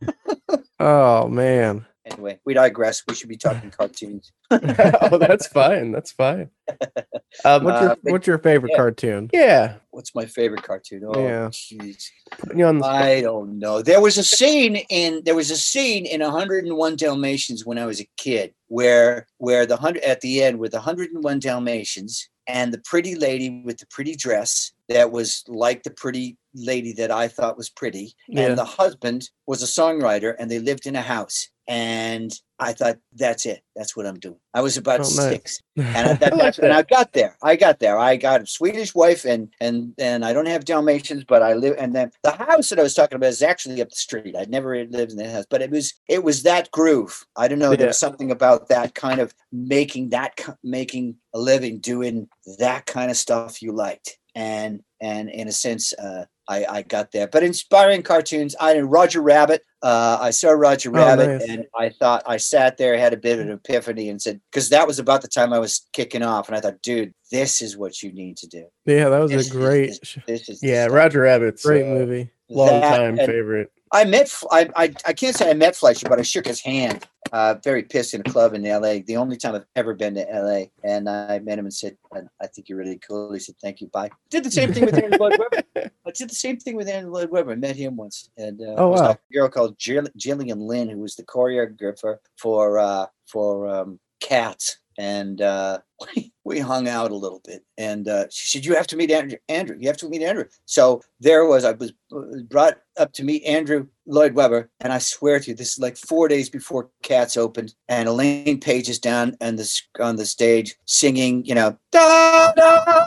oh, 0.80 1.28
man. 1.28 1.86
Anyway, 2.12 2.38
we 2.44 2.54
digress. 2.54 3.02
We 3.08 3.14
should 3.14 3.28
be 3.28 3.36
talking 3.36 3.70
cartoons. 3.70 4.32
oh, 4.50 5.18
that's 5.18 5.46
fine. 5.46 5.92
That's 5.92 6.12
fine. 6.12 6.50
Um, 7.44 7.62
what's 7.62 7.80
your 7.80 7.96
What's 8.02 8.26
your 8.26 8.38
favorite 8.38 8.70
yeah. 8.72 8.76
cartoon? 8.76 9.30
Yeah. 9.32 9.74
What's 9.92 10.16
my 10.16 10.26
favorite 10.26 10.64
cartoon? 10.64 11.04
Oh, 11.06 11.18
Yeah. 11.22 11.46
jeez. 11.48 12.08
Putting 12.32 12.58
you 12.58 12.66
on 12.66 12.78
the 12.78 12.86
I 12.86 13.20
don't 13.20 13.60
know. 13.60 13.82
There 13.82 14.00
was 14.00 14.18
a 14.18 14.24
scene 14.24 14.76
in 14.90 15.22
there 15.24 15.36
was 15.36 15.50
a 15.52 15.56
scene 15.56 16.06
in 16.06 16.20
101 16.22 16.96
Dalmatians 16.96 17.64
when 17.64 17.78
I 17.78 17.86
was 17.86 18.00
a 18.00 18.08
kid 18.16 18.52
where 18.66 19.28
where 19.38 19.64
the 19.64 19.76
hundred 19.76 20.02
at 20.02 20.20
the 20.22 20.42
end 20.42 20.58
with 20.58 20.72
101 20.74 21.38
Dalmatians 21.38 22.28
and 22.48 22.74
the 22.74 22.78
pretty 22.84 23.14
lady 23.14 23.62
with 23.64 23.78
the 23.78 23.86
pretty 23.86 24.16
dress 24.16 24.72
that 24.88 25.12
was 25.12 25.44
like 25.46 25.84
the 25.84 25.90
pretty 25.90 26.36
lady 26.52 26.92
that 26.94 27.12
I 27.12 27.28
thought 27.28 27.56
was 27.56 27.70
pretty 27.70 28.12
Yeah. 28.28 28.46
and 28.48 28.58
the 28.58 28.64
husband 28.64 29.30
was 29.46 29.62
a 29.62 29.66
songwriter 29.66 30.34
and 30.38 30.50
they 30.50 30.58
lived 30.58 30.86
in 30.86 30.96
a 30.96 31.02
house 31.02 31.48
and 31.70 32.32
I 32.58 32.72
thought 32.74 32.98
that's 33.14 33.46
it 33.46 33.62
that's 33.76 33.96
what 33.96 34.04
I'm 34.04 34.18
doing. 34.18 34.36
I 34.52 34.60
was 34.60 34.76
about 34.76 35.00
Oh, 35.00 35.04
nice. 35.04 35.14
six 35.14 35.60
and 35.76 36.08
I, 36.08 36.12
that, 36.20 36.36
that's 36.36 36.58
when 36.58 36.72
I 36.72 36.82
got 36.82 37.12
there. 37.12 37.38
I 37.42 37.56
got 37.56 37.78
there. 37.78 37.96
I 37.98 38.16
got 38.16 38.42
a 38.42 38.46
Swedish 38.46 38.94
wife, 38.94 39.24
and 39.24 39.48
and 39.60 39.94
and 39.98 40.24
I 40.24 40.32
don't 40.34 40.48
have 40.48 40.64
Dalmatians, 40.66 41.24
but 41.24 41.42
I 41.42 41.54
live. 41.54 41.76
And 41.78 41.94
then 41.94 42.10
the 42.22 42.32
house 42.32 42.68
that 42.68 42.78
I 42.78 42.82
was 42.82 42.92
talking 42.94 43.16
about 43.16 43.28
is 43.28 43.40
actually 43.40 43.80
up 43.80 43.88
the 43.88 43.96
street. 43.96 44.36
I'd 44.36 44.50
never 44.50 44.84
lived 44.84 45.12
in 45.12 45.16
that 45.18 45.30
house, 45.30 45.46
but 45.48 45.62
it 45.62 45.70
was 45.70 45.94
it 46.08 46.24
was 46.24 46.42
that 46.42 46.70
groove. 46.72 47.24
I 47.36 47.48
don't 47.48 47.58
know. 47.60 47.74
There 47.74 47.86
was 47.86 47.98
something 47.98 48.30
about 48.30 48.68
that 48.68 48.94
kind 48.94 49.20
of 49.20 49.32
making 49.52 50.10
that 50.10 50.38
making 50.62 51.16
a 51.32 51.38
living 51.38 51.78
doing 51.78 52.28
that 52.58 52.84
kind 52.86 53.10
of 53.10 53.16
stuff 53.16 53.62
you 53.62 53.72
liked, 53.72 54.18
and 54.34 54.82
and 55.00 55.30
in 55.30 55.48
a 55.48 55.52
sense, 55.52 55.94
uh, 55.94 56.24
I 56.50 56.66
I 56.78 56.82
got 56.82 57.12
there. 57.12 57.26
But 57.28 57.42
inspiring 57.44 58.02
cartoons. 58.02 58.54
I 58.60 58.74
know 58.74 58.80
Roger 58.82 59.22
Rabbit. 59.22 59.62
Uh, 59.82 60.18
I 60.20 60.30
saw 60.30 60.50
Roger 60.50 60.90
Oh, 60.90 60.92
Rabbit, 60.92 61.28
nice. 61.40 61.48
and 61.48 61.64
I 61.78 61.88
thought 61.88 62.22
I 62.26 62.36
sat 62.36 62.76
there, 62.76 62.98
had 62.98 63.14
a 63.14 63.16
bit 63.16 63.38
of 63.38 63.46
an 63.46 63.52
epiphany, 63.52 64.10
and 64.10 64.20
said, 64.20 64.40
because 64.50 64.68
that 64.68 64.86
was 64.86 64.98
about 64.98 65.22
the 65.22 65.28
time 65.28 65.54
I 65.54 65.58
was 65.58 65.86
kicking 65.94 66.22
off, 66.22 66.48
and 66.48 66.56
I 66.56 66.60
thought, 66.60 66.82
dude, 66.82 67.14
this 67.30 67.62
is 67.62 67.78
what 67.78 68.02
you 68.02 68.12
need 68.12 68.36
to 68.38 68.46
do. 68.46 68.66
Yeah, 68.84 69.08
that 69.08 69.18
was 69.20 69.30
This 69.30 69.46
a 69.46 69.48
is- 69.48 69.52
great, 69.52 69.86
this- 70.00 70.18
This 70.26 70.48
is 70.50 70.62
yeah. 70.62 70.84
Roger 70.86 71.20
Rabbit's 71.22 71.64
great 71.64 71.84
uh, 71.84 71.94
movie. 71.94 72.30
long 72.50 72.82
time 72.82 73.16
favorite. 73.16 73.70
I 73.92 74.04
met, 74.04 74.32
I 74.52 74.70
I 74.76 75.12
can't 75.12 75.34
say 75.34 75.50
I 75.50 75.54
met 75.54 75.74
Fleischer, 75.74 76.08
but 76.08 76.18
I 76.18 76.22
shook 76.22 76.46
his 76.46 76.60
hand. 76.60 77.06
Uh, 77.32 77.54
very 77.62 77.82
pissed 77.82 78.14
in 78.14 78.22
a 78.22 78.24
club 78.24 78.54
in 78.54 78.64
L.A. 78.66 79.02
The 79.02 79.16
only 79.16 79.36
time 79.36 79.54
I've 79.54 79.66
ever 79.76 79.94
been 79.94 80.14
to 80.14 80.32
L.A. 80.32 80.72
And 80.82 81.08
I 81.08 81.38
met 81.40 81.58
him 81.58 81.66
and 81.66 81.74
said, 81.74 81.96
I, 82.12 82.20
I 82.40 82.46
think 82.48 82.68
you're 82.68 82.78
really 82.78 82.98
cool. 82.98 83.32
He 83.32 83.38
said, 83.38 83.54
thank 83.62 83.80
you, 83.80 83.86
bye. 83.88 84.10
Did 84.30 84.42
the 84.44 84.50
same 84.50 84.72
thing 84.72 84.86
with 84.86 84.94
Andrew 84.94 85.18
Lloyd 85.18 85.38
Webber. 85.38 85.62
I 86.06 86.10
did 86.12 86.30
the 86.30 86.34
same 86.34 86.56
thing 86.58 86.76
with 86.76 86.88
Andrew 86.88 87.12
Lloyd 87.12 87.30
Webber. 87.30 87.52
I 87.52 87.56
met 87.56 87.76
him 87.76 87.96
once, 87.96 88.30
and 88.36 88.60
uh, 88.60 88.74
Oh, 88.78 88.88
was 88.88 89.00
wow. 89.00 89.10
a 89.10 89.34
girl 89.34 89.48
called 89.48 89.78
Jill, 89.78 90.06
Gillian 90.16 90.60
Lynne, 90.60 90.88
who 90.88 90.98
was 90.98 91.14
the 91.14 91.24
choreographer 91.24 92.16
for 92.36 92.78
uh, 92.78 93.06
for 93.26 93.68
um, 93.68 94.00
Cats. 94.20 94.78
And 94.98 95.40
uh, 95.40 95.78
we 96.50 96.58
hung 96.58 96.88
out 96.88 97.12
a 97.12 97.16
little 97.16 97.40
bit. 97.44 97.64
And 97.78 98.08
uh, 98.08 98.26
she 98.30 98.48
said, 98.48 98.66
"You 98.66 98.74
have 98.74 98.86
to 98.88 98.96
meet 98.96 99.10
Andrew. 99.10 99.38
Andrew, 99.48 99.76
you 99.78 99.86
have 99.86 99.96
to 99.98 100.08
meet 100.08 100.22
Andrew." 100.22 100.44
So 100.66 101.02
there 101.20 101.46
was. 101.46 101.64
I 101.64 101.72
was 101.72 101.92
uh, 102.12 102.42
brought 102.48 102.78
up 102.98 103.12
to 103.14 103.24
meet 103.24 103.44
Andrew 103.44 103.86
Lloyd 104.06 104.34
Webber, 104.34 104.68
and 104.80 104.92
I 104.92 104.98
swear 104.98 105.38
to 105.40 105.50
you, 105.50 105.56
this 105.56 105.74
is 105.74 105.78
like 105.78 105.96
four 105.96 106.28
days 106.28 106.50
before 106.50 106.90
Cats 107.02 107.36
opened, 107.36 107.74
and 107.88 108.08
Elaine 108.08 108.60
Paige 108.60 108.88
is 108.88 108.98
down 108.98 109.36
and 109.40 109.58
this 109.58 109.82
on 109.98 110.16
the 110.16 110.26
stage 110.26 110.74
singing, 110.84 111.44
you 111.44 111.54
know, 111.54 111.78
da, 111.92 112.52
da, 112.52 112.52
da, 112.52 113.06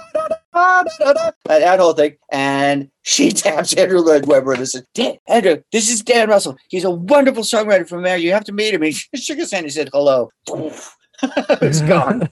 that 1.46 1.80
whole 1.80 1.94
thing, 1.94 2.16
and 2.32 2.90
she 3.02 3.32
taps 3.44 3.74
Andrew 3.74 4.00
Lloyd 4.00 4.26
Webber 4.26 4.54
and 4.54 4.68
says, 4.68 4.86
"Dan, 4.94 5.18
Andrew, 5.28 5.62
this 5.72 5.92
is 5.92 6.02
Dan 6.02 6.30
Russell. 6.30 6.58
He's 6.70 6.86
a 6.86 6.92
wonderful 6.92 7.44
songwriter 7.44 7.88
from 7.88 8.04
there. 8.04 8.18
You 8.18 8.32
have 8.32 8.46
to 8.46 8.54
meet 8.54 8.74
him." 8.74 8.82
He 8.84 8.94
shook 9.18 9.38
his 9.38 9.52
hand 9.52 9.66
and 9.66 9.74
said, 9.74 9.90
"Hello." 9.92 10.32
it's 11.62 11.82
gone. 11.82 12.30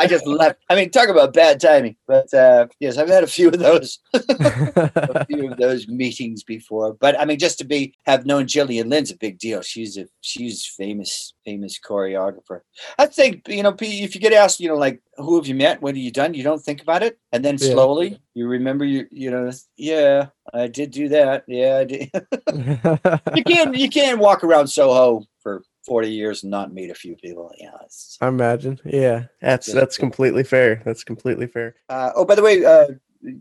I 0.00 0.06
just 0.06 0.26
left. 0.26 0.60
I 0.68 0.74
mean, 0.76 0.90
talk 0.90 1.08
about 1.08 1.32
bad 1.34 1.60
timing. 1.60 1.96
But 2.06 2.32
uh, 2.32 2.66
yes, 2.78 2.96
I've 2.98 3.08
had 3.08 3.24
a 3.24 3.28
few 3.28 3.48
of 3.48 3.58
those, 3.58 3.98
a 4.14 5.24
few 5.26 5.50
of 5.50 5.58
those 5.58 5.88
meetings 5.88 6.42
before. 6.42 6.94
But 6.94 7.18
I 7.20 7.24
mean, 7.24 7.38
just 7.38 7.58
to 7.58 7.64
be 7.64 7.94
have 8.06 8.26
known 8.26 8.46
Gillian 8.46 8.88
Lynne's 8.88 9.10
a 9.10 9.16
big 9.16 9.38
deal. 9.38 9.62
She's 9.62 9.96
a 9.96 10.06
she's 10.20 10.64
famous 10.66 11.34
famous 11.44 11.78
choreographer. 11.78 12.60
I 12.98 13.06
think 13.06 13.48
you 13.48 13.62
know 13.62 13.74
if 13.80 14.14
you 14.14 14.20
get 14.20 14.32
asked, 14.32 14.60
you 14.60 14.68
know, 14.68 14.76
like 14.76 15.02
who 15.16 15.36
have 15.36 15.46
you 15.46 15.54
met? 15.54 15.82
What 15.82 15.94
have 15.94 16.02
you 16.02 16.10
done? 16.10 16.34
You 16.34 16.42
don't 16.42 16.62
think 16.62 16.82
about 16.82 17.02
it, 17.02 17.18
and 17.32 17.44
then 17.44 17.56
Yeah. 17.60 17.72
slowly 17.72 18.20
you 18.34 18.46
remember. 18.48 18.84
You 18.84 19.06
you 19.10 19.30
know, 19.30 19.50
yeah, 19.76 20.26
I 20.54 20.66
did 20.68 20.90
do 20.90 21.08
that. 21.10 21.44
Yeah, 21.46 21.76
I 21.78 21.84
did. 21.84 22.10
you 23.36 23.44
can't 23.44 23.74
you 23.76 23.88
can't 23.88 24.18
walk 24.18 24.44
around 24.44 24.68
Soho 24.68 25.24
for. 25.42 25.62
40 25.86 26.08
years 26.10 26.42
and 26.42 26.50
not 26.50 26.72
meet 26.72 26.90
a 26.90 26.94
few 26.94 27.16
people. 27.16 27.52
Yeah. 27.58 27.70
It's, 27.84 28.18
I 28.20 28.28
imagine. 28.28 28.78
Yeah. 28.84 29.24
That's 29.40 29.68
Yeah. 29.68 29.74
that's 29.74 29.96
completely 29.98 30.44
fair. 30.44 30.82
That's 30.84 31.04
completely 31.04 31.46
fair. 31.46 31.74
Uh, 31.88 32.10
oh, 32.14 32.24
by 32.24 32.34
the 32.34 32.42
way, 32.42 32.64
uh, 32.64 32.88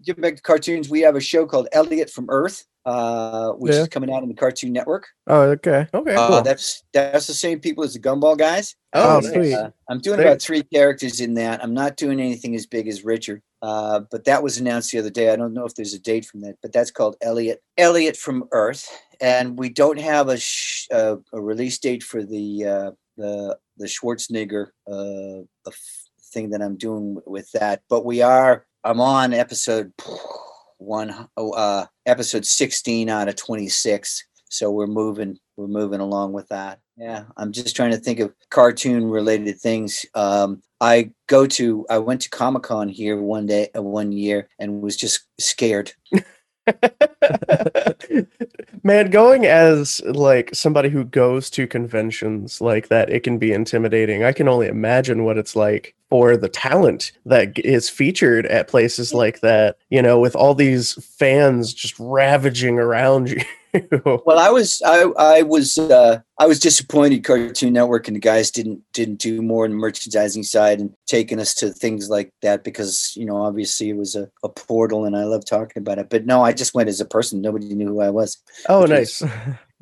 getting 0.03 0.21
back 0.21 0.35
to 0.37 0.41
cartoons, 0.41 0.89
we 0.89 1.01
have 1.01 1.15
a 1.15 1.21
show 1.21 1.45
called 1.45 1.67
Elliott 1.71 2.09
from 2.09 2.25
Earth, 2.29 2.65
uh, 2.85 3.51
which 3.51 3.73
Yeah. 3.73 3.81
is 3.81 3.87
coming 3.89 4.11
out 4.11 4.23
on 4.23 4.29
the 4.29 4.33
Cartoon 4.35 4.73
Network. 4.73 5.07
Oh, 5.27 5.41
okay. 5.41 5.87
Okay, 5.93 6.15
Uh, 6.15 6.27
cool. 6.27 6.41
that's 6.41 6.83
that's 6.93 7.27
the 7.27 7.33
same 7.33 7.59
people 7.59 7.83
as 7.83 7.93
the 7.93 7.99
Gumball 7.99 8.37
guys. 8.37 8.75
Oh, 8.93 9.17
oh, 9.17 9.21
sweet. 9.21 9.53
Uh, 9.53 9.69
I'm 9.89 9.99
doing 9.99 10.19
about 10.19 10.41
three 10.41 10.63
characters 10.63 11.19
in 11.21 11.33
that. 11.35 11.63
I'm 11.63 11.73
not 11.73 11.97
doing 11.97 12.19
anything 12.19 12.55
as 12.55 12.65
big 12.65 12.87
as 12.87 13.03
Richard, 13.05 13.41
uh, 13.61 14.01
but 14.11 14.23
that 14.25 14.41
was 14.43 14.57
announced 14.57 14.91
the 14.91 14.99
other 14.99 15.09
day. 15.11 15.29
I 15.31 15.35
don't 15.35 15.53
know 15.53 15.65
if 15.65 15.75
there's 15.75 15.93
a 15.93 15.99
date 15.99 16.25
from 16.25 16.41
that, 16.41 16.55
but 16.61 16.71
that's 16.73 16.89
called 16.91 17.15
Elliott. 17.21 17.61
Elliott 17.77 18.17
from 18.17 18.45
Earth, 18.51 18.89
and 19.21 19.57
we 19.57 19.69
don't 19.69 19.99
have 19.99 20.29
a 20.29 20.37
sh- 20.37 20.87
uh, 20.91 21.17
a 21.33 21.41
release 21.41 21.77
date 21.79 22.03
for 22.03 22.23
the 22.23 22.65
uh, 22.65 22.91
the 23.17 23.57
the 23.77 23.85
Schwarzenegger 23.85 24.67
uh, 24.87 25.43
f- 25.67 26.09
thing 26.33 26.49
that 26.51 26.61
I'm 26.61 26.77
doing 26.77 27.17
with 27.25 27.51
that. 27.51 27.81
But 27.89 28.05
we 28.05 28.21
are. 28.21 28.65
I'm 28.83 29.01
on 29.01 29.33
episode 29.33 29.91
one 30.77 31.27
uh, 31.37 31.85
episode 32.05 32.45
16 32.45 33.09
out 33.09 33.27
of 33.27 33.35
26 33.35 34.25
so 34.49 34.71
we're 34.71 34.87
moving 34.87 35.37
we're 35.55 35.67
moving 35.67 35.99
along 35.99 36.33
with 36.33 36.47
that 36.49 36.79
yeah 36.97 37.23
i'm 37.37 37.51
just 37.51 37.75
trying 37.75 37.91
to 37.91 37.97
think 37.97 38.19
of 38.19 38.33
cartoon 38.49 39.05
related 39.05 39.59
things 39.59 40.05
um, 40.15 40.61
i 40.81 41.09
go 41.27 41.45
to 41.45 41.85
i 41.89 41.97
went 41.97 42.21
to 42.21 42.29
comic-con 42.29 42.89
here 42.89 43.21
one 43.21 43.45
day 43.45 43.69
uh, 43.77 43.81
one 43.81 44.11
year 44.11 44.49
and 44.57 44.81
was 44.81 44.97
just 44.97 45.25
scared 45.39 45.93
Man, 48.83 49.09
going 49.09 49.45
as 49.45 50.01
like 50.05 50.53
somebody 50.53 50.89
who 50.89 51.03
goes 51.03 51.49
to 51.51 51.67
conventions 51.67 52.61
like 52.61 52.89
that, 52.89 53.09
it 53.09 53.23
can 53.23 53.37
be 53.37 53.51
intimidating. 53.51 54.23
I 54.23 54.31
can 54.31 54.47
only 54.47 54.67
imagine 54.67 55.23
what 55.23 55.37
it's 55.37 55.55
like 55.55 55.95
for 56.09 56.37
the 56.37 56.49
talent 56.49 57.11
that 57.25 57.57
is 57.59 57.89
featured 57.89 58.45
at 58.47 58.67
places 58.67 59.13
like 59.13 59.41
that, 59.41 59.77
you 59.89 60.01
know, 60.01 60.19
with 60.19 60.35
all 60.35 60.55
these 60.55 60.93
fans 61.17 61.73
just 61.73 61.99
ravaging 61.99 62.79
around 62.79 63.29
you. 63.29 63.41
well 64.05 64.39
i 64.39 64.49
was 64.49 64.81
i 64.85 65.03
i 65.17 65.41
was 65.41 65.77
uh 65.77 66.19
i 66.39 66.47
was 66.47 66.59
disappointed 66.59 67.23
cartoon 67.23 67.73
network 67.73 68.07
and 68.07 68.15
the 68.15 68.19
guys 68.21 68.51
didn't 68.51 68.81
didn't 68.93 69.19
do 69.19 69.41
more 69.41 69.65
on 69.65 69.71
the 69.71 69.77
merchandising 69.77 70.43
side 70.43 70.79
and 70.79 70.93
taking 71.05 71.39
us 71.39 71.53
to 71.53 71.69
things 71.69 72.09
like 72.09 72.31
that 72.41 72.63
because 72.63 73.13
you 73.15 73.25
know 73.25 73.37
obviously 73.37 73.89
it 73.89 73.97
was 73.97 74.15
a, 74.15 74.29
a 74.43 74.49
portal 74.49 75.05
and 75.05 75.15
i 75.15 75.23
love 75.23 75.45
talking 75.45 75.81
about 75.81 75.99
it 75.99 76.09
but 76.09 76.25
no 76.25 76.41
i 76.41 76.51
just 76.51 76.73
went 76.73 76.89
as 76.89 76.99
a 76.99 77.05
person 77.05 77.41
nobody 77.41 77.73
knew 77.73 77.87
who 77.89 78.01
i 78.01 78.09
was 78.09 78.37
oh, 78.69 78.85
nice. 78.85 79.21
was- 79.21 79.31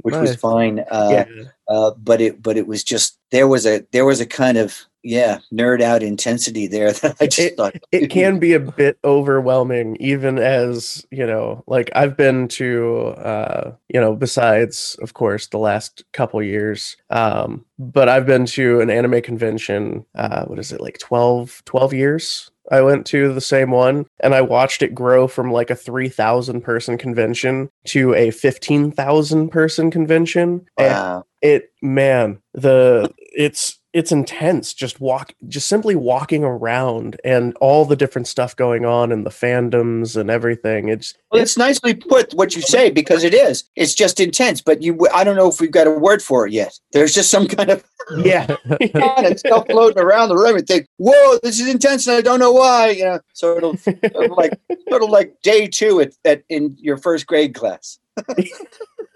which 0.02 0.16
was 0.16 0.36
fine 0.50 0.84
uh 0.92 1.10
Yeah. 1.12 1.44
uh, 1.68 1.92
but 1.98 2.22
it 2.22 2.42
but 2.42 2.58
it 2.58 2.68
was 2.68 2.84
just 2.84 3.18
there 3.32 3.48
was 3.48 3.66
a 3.66 3.86
there 3.92 4.06
was 4.06 4.20
a 4.20 4.26
kind 4.26 4.58
of 4.58 4.86
yeah 5.08 5.40
nerd 5.54 5.82
out 5.82 6.04
intensity 6.04 6.68
there 6.68 6.92
that 6.94 7.16
I 7.22 7.28
just 7.28 7.56
thought 7.56 7.76
it 7.92 8.10
can 8.10 8.40
be 8.40 8.54
a 8.54 8.60
bit 8.60 9.00
overwhelming 9.04 9.96
even 10.00 10.38
as 10.38 11.06
you 11.12 11.26
know 11.26 11.64
like 11.68 11.90
i've 11.96 12.18
been 12.18 12.48
to 12.50 13.08
uh 13.18 13.72
you 13.90 14.00
know 14.00 14.16
besides 14.16 14.98
of 15.02 15.14
course 15.14 15.48
the 15.48 15.58
last 15.58 16.04
couple 16.14 16.42
years 16.44 16.98
um 17.10 17.66
but 17.80 18.10
i've 18.10 18.26
been 18.26 18.46
to 18.48 18.82
an 18.82 18.90
anime 18.90 19.22
convention 19.22 20.06
uh 20.16 20.44
what 20.46 20.60
is 20.60 20.72
it 20.72 20.82
like 20.82 21.00
12 21.00 21.64
12 21.66 21.94
years 21.94 22.52
I 22.70 22.82
went 22.82 23.06
to 23.08 23.34
the 23.34 23.40
same 23.40 23.72
one 23.72 24.08
and 24.20 24.36
I 24.36 24.42
watched 24.42 24.82
it 24.82 24.94
grow 24.94 25.30
from 25.30 25.54
like 25.54 25.70
a 25.70 25.76
3,000 25.76 26.60
person 26.60 26.98
convention 26.98 27.70
to 27.86 28.14
a 28.14 28.32
15,000 28.32 29.48
person 29.50 29.90
convention. 29.90 30.68
And 30.78 31.24
it 31.42 31.72
man 31.82 32.42
the 32.54 33.14
it's 33.18 33.80
it's 33.98 34.12
intense 34.12 34.74
just 34.74 35.02
walk 35.02 35.34
just 35.48 35.68
simply 35.68 35.96
walking 35.96 36.44
around 36.44 37.20
and 37.24 37.56
all 37.56 37.84
the 37.84 37.96
different 37.96 38.28
stuff 38.28 38.56
going 38.56 38.86
on 38.86 39.12
and 39.12 39.26
the 39.26 39.32
fandoms 39.32 40.16
and 40.16 40.30
everything 40.30 40.90
it's 40.90 41.16
Well, 41.32 41.42
it's 41.42 41.58
nicely 41.58 41.96
put 41.96 42.34
what 42.34 42.56
you 42.56 42.62
say 42.62 42.92
because 42.92 43.24
it 43.24 43.34
is. 43.34 43.64
It's 43.76 43.96
just 43.96 44.20
intense, 44.20 44.62
but 44.62 44.84
you 44.84 45.08
I 45.14 45.24
don't 45.24 45.36
know 45.36 45.50
if 45.50 45.60
we've 45.60 45.72
got 45.72 45.88
a 45.88 45.92
word 45.92 46.22
for 46.22 46.46
it 46.46 46.54
yet. 46.54 46.78
There's 46.92 47.14
just 47.14 47.32
some 47.32 47.48
kind 47.48 47.72
of 47.72 47.84
yeah 48.18 48.56
and 49.18 49.40
stuff 49.40 49.66
floating 49.68 50.02
around 50.02 50.30
the 50.30 50.38
room 50.38 50.58
and 50.58 50.68
think, 50.68 50.86
whoa, 50.98 51.40
this 51.42 51.60
is 51.60 51.68
intense 51.68 52.06
and 52.06 52.18
I 52.18 52.22
don't 52.22 52.40
know 52.40 52.52
why. 52.52 52.92
You 52.92 53.06
know, 53.06 53.20
sort 53.34 53.64
of, 53.64 53.80
sort 53.80 54.04
of 54.04 54.32
like 54.32 54.60
sort 54.90 55.02
of 55.02 55.10
like 55.10 55.34
day 55.42 55.68
two 55.68 56.02
at, 56.02 56.14
at 56.24 56.44
in 56.50 56.76
your 56.80 56.98
first 56.98 57.26
grade 57.26 57.56
class. 57.56 57.98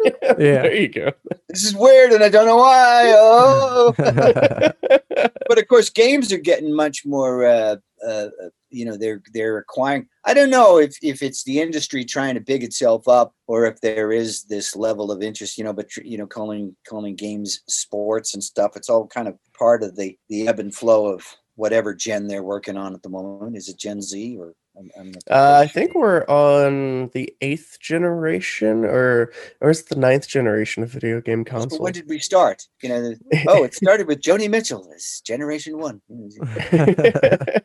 Yeah. 0.04 0.64
there 0.64 0.76
you 0.76 0.88
go 0.88 1.12
This 1.50 1.64
is 1.64 1.76
weird 1.76 2.12
and 2.12 2.24
I 2.24 2.30
don't 2.30 2.48
know 2.48 2.58
why. 2.58 3.14
Oh 3.16 3.94
but 3.98 5.58
of 5.60 5.68
course 5.68 5.90
games 5.90 6.32
are 6.32 6.38
getting 6.38 6.74
much 6.74 7.06
more 7.06 7.46
uh, 7.46 7.76
uh, 8.06 8.30
uh, 8.44 8.50
you 8.70 8.86
know 8.86 8.98
they're 8.98 9.22
they're 9.34 9.58
acquiring 9.58 10.08
i 10.26 10.34
don't 10.34 10.50
know 10.50 10.80
if 10.80 10.96
if 11.04 11.22
it's 11.22 11.44
the 11.44 11.60
industry 11.60 12.04
trying 12.04 12.34
to 12.34 12.42
big 12.42 12.64
itself 12.64 13.08
up 13.08 13.36
or 13.48 13.66
if 13.66 13.80
there 13.82 14.12
is 14.12 14.44
this 14.46 14.76
level 14.76 15.12
of 15.12 15.22
interest 15.22 15.58
you 15.58 15.64
know 15.64 15.74
but 15.74 15.96
you 15.98 16.18
know 16.18 16.26
calling 16.26 16.76
calling 16.88 17.16
games 17.16 17.62
sports 17.68 18.34
and 18.34 18.44
stuff 18.44 18.76
it's 18.76 18.90
all 18.90 19.06
kind 19.08 19.28
of 19.28 19.36
part 19.54 19.84
of 19.84 19.96
the 19.96 20.18
the 20.30 20.48
ebb 20.48 20.60
and 20.60 20.74
flow 20.74 21.08
of 21.08 21.26
whatever 21.56 21.94
gen 21.94 22.28
they're 22.28 22.44
working 22.44 22.78
on 22.78 22.94
at 22.94 23.04
the 23.04 23.10
moment 23.10 23.56
is 23.56 23.68
it 23.68 23.78
gen 23.78 24.02
z 24.02 24.38
or 24.38 24.54
I'm, 24.78 24.90
I'm 24.98 25.12
uh, 25.30 25.60
i 25.62 25.68
think 25.68 25.94
we're 25.96 26.24
on 26.28 27.10
the 27.10 27.34
eighth 27.42 27.78
generation 27.80 28.86
or 28.86 29.32
or 29.60 29.70
is 29.70 29.82
it 29.82 29.90
the 29.90 29.98
ninth 29.98 30.28
generation 30.28 30.82
of 30.84 30.90
video 30.90 31.20
game 31.20 31.44
So 31.46 31.52
console 31.52 31.80
when 31.80 31.94
did 31.94 32.08
we 32.08 32.20
start? 32.20 32.68
You 32.82 32.90
know 32.90 33.14
oh 33.48 33.64
it 33.64 33.74
started 33.84 34.08
with 34.08 34.22
joni 34.22 34.50
mitchell 34.50 34.90
as 34.96 35.22
generation 35.26 35.78
one. 35.78 36.02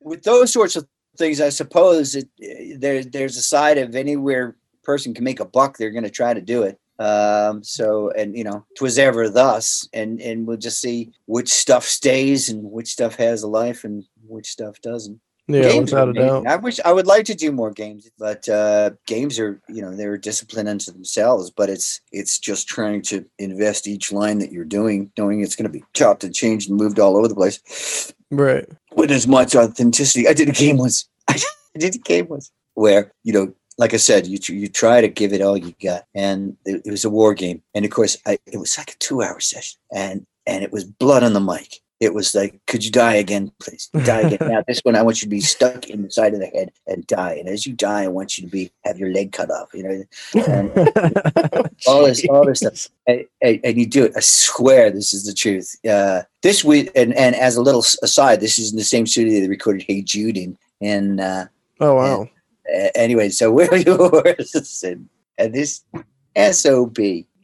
With 0.00 0.22
those 0.22 0.52
sorts 0.52 0.74
of 0.76 0.86
things, 1.18 1.40
I 1.40 1.50
suppose 1.50 2.14
it, 2.14 2.28
eh, 2.42 2.74
there 2.78 3.04
there's 3.04 3.36
a 3.36 3.42
side 3.42 3.76
of 3.76 3.94
anywhere 3.94 4.56
person 4.88 5.12
can 5.12 5.22
make 5.22 5.38
a 5.38 5.44
buck, 5.44 5.76
they're 5.76 5.90
going 5.90 6.04
to 6.04 6.10
try 6.10 6.32
to 6.32 6.40
do 6.40 6.62
it. 6.62 6.80
Um, 6.98 7.62
so 7.62 8.10
and 8.12 8.36
you 8.36 8.42
know, 8.42 8.64
twas 8.76 8.98
ever 8.98 9.28
thus, 9.28 9.86
and 9.92 10.20
and 10.20 10.46
we'll 10.46 10.56
just 10.56 10.80
see 10.80 11.12
which 11.26 11.48
stuff 11.48 11.84
stays 11.84 12.48
and 12.48 12.64
which 12.64 12.88
stuff 12.88 13.14
has 13.16 13.42
a 13.42 13.46
life 13.46 13.84
and 13.84 14.04
which 14.26 14.48
stuff 14.48 14.80
doesn't. 14.80 15.20
Yeah, 15.48 15.62
games 15.62 15.90
without 15.92 16.10
a 16.10 16.12
doubt. 16.12 16.46
I 16.46 16.56
wish 16.56 16.78
I 16.84 16.92
would 16.92 17.06
like 17.06 17.24
to 17.26 17.34
do 17.34 17.50
more 17.52 17.70
games, 17.70 18.08
but 18.18 18.48
uh, 18.48 18.90
games 19.06 19.38
are 19.38 19.60
you 19.68 19.82
know 19.82 19.94
they're 19.94 20.14
a 20.14 20.20
discipline 20.20 20.68
unto 20.68 20.92
themselves. 20.92 21.50
But 21.50 21.70
it's 21.70 22.00
it's 22.12 22.38
just 22.38 22.68
trying 22.68 23.02
to 23.02 23.24
invest 23.38 23.88
each 23.88 24.12
line 24.12 24.38
that 24.38 24.52
you're 24.52 24.64
doing, 24.64 25.10
knowing 25.18 25.40
it's 25.40 25.56
going 25.56 25.70
to 25.70 25.78
be 25.78 25.84
chopped 25.94 26.24
and 26.24 26.34
changed 26.34 26.68
and 26.68 26.78
moved 26.78 26.98
all 26.98 27.16
over 27.16 27.28
the 27.28 27.34
place 27.34 28.12
Right. 28.30 28.66
with 28.94 29.10
as 29.10 29.26
much 29.26 29.56
authenticity. 29.56 30.28
I 30.28 30.34
did 30.34 30.48
a 30.48 30.52
game 30.52 30.76
once. 30.76 31.08
I 31.28 31.38
did 31.78 31.94
a 31.94 31.98
game 31.98 32.28
once 32.28 32.50
where 32.74 33.12
you 33.24 33.32
know, 33.32 33.52
like 33.78 33.94
I 33.94 33.98
said, 33.98 34.26
you 34.26 34.38
you 34.54 34.68
try 34.68 35.00
to 35.00 35.08
give 35.08 35.32
it 35.32 35.40
all 35.40 35.56
you 35.56 35.74
got, 35.82 36.04
and 36.14 36.56
it, 36.66 36.82
it 36.84 36.90
was 36.90 37.04
a 37.04 37.10
war 37.10 37.32
game. 37.34 37.62
And 37.74 37.84
of 37.84 37.90
course, 37.90 38.16
I, 38.26 38.38
it 38.46 38.58
was 38.58 38.76
like 38.76 38.90
a 38.92 38.98
two 38.98 39.22
hour 39.22 39.40
session, 39.40 39.78
and 39.94 40.26
and 40.46 40.62
it 40.62 40.72
was 40.72 40.84
blood 40.84 41.22
on 41.22 41.32
the 41.32 41.40
mic. 41.40 41.80
It 42.00 42.14
was 42.14 42.34
like, 42.34 42.60
could 42.66 42.84
you 42.84 42.92
die 42.92 43.14
again, 43.14 43.50
please? 43.60 43.88
Die 44.04 44.20
again. 44.20 44.38
now 44.48 44.62
this 44.68 44.80
one, 44.80 44.94
I 44.94 45.02
want 45.02 45.20
you 45.20 45.26
to 45.26 45.30
be 45.30 45.40
stuck 45.40 45.88
in 45.88 46.02
the 46.02 46.10
side 46.10 46.32
of 46.32 46.40
the 46.40 46.46
head 46.46 46.70
and 46.86 47.06
die. 47.06 47.32
And 47.32 47.48
as 47.48 47.66
you 47.66 47.72
die, 47.72 48.04
I 48.04 48.08
want 48.08 48.38
you 48.38 48.44
to 48.44 48.50
be 48.50 48.70
have 48.84 48.98
your 48.98 49.12
leg 49.12 49.32
cut 49.32 49.50
off. 49.50 49.74
You 49.74 49.82
know, 49.82 50.04
and 50.46 50.70
all 51.86 52.04
this 52.04 52.24
all 52.28 52.44
this 52.44 52.60
stuff 52.60 52.88
and, 53.06 53.24
and, 53.42 53.60
and 53.64 53.78
you 53.78 53.86
do 53.86 54.04
it 54.04 54.12
i 54.16 54.20
swear 54.20 54.90
this 54.90 55.12
is 55.12 55.24
the 55.24 55.32
truth 55.32 55.76
uh 55.88 56.22
this 56.42 56.64
week 56.64 56.90
and 56.94 57.14
and 57.14 57.34
as 57.36 57.56
a 57.56 57.62
little 57.62 57.84
aside 58.02 58.40
this 58.40 58.58
is 58.58 58.72
in 58.72 58.78
the 58.78 58.84
same 58.84 59.06
studio 59.06 59.40
they 59.40 59.48
recorded 59.48 59.84
hey 59.86 60.02
jude 60.02 60.36
in 60.36 60.56
and 60.80 61.20
uh 61.20 61.46
oh 61.80 61.94
wow. 61.94 62.28
a- 62.74 62.96
anyway 62.96 63.28
so 63.28 63.50
where 63.52 63.76
yours 63.76 64.82
and, 64.84 65.08
and 65.38 65.54
this 65.54 65.82
sob 66.52 66.98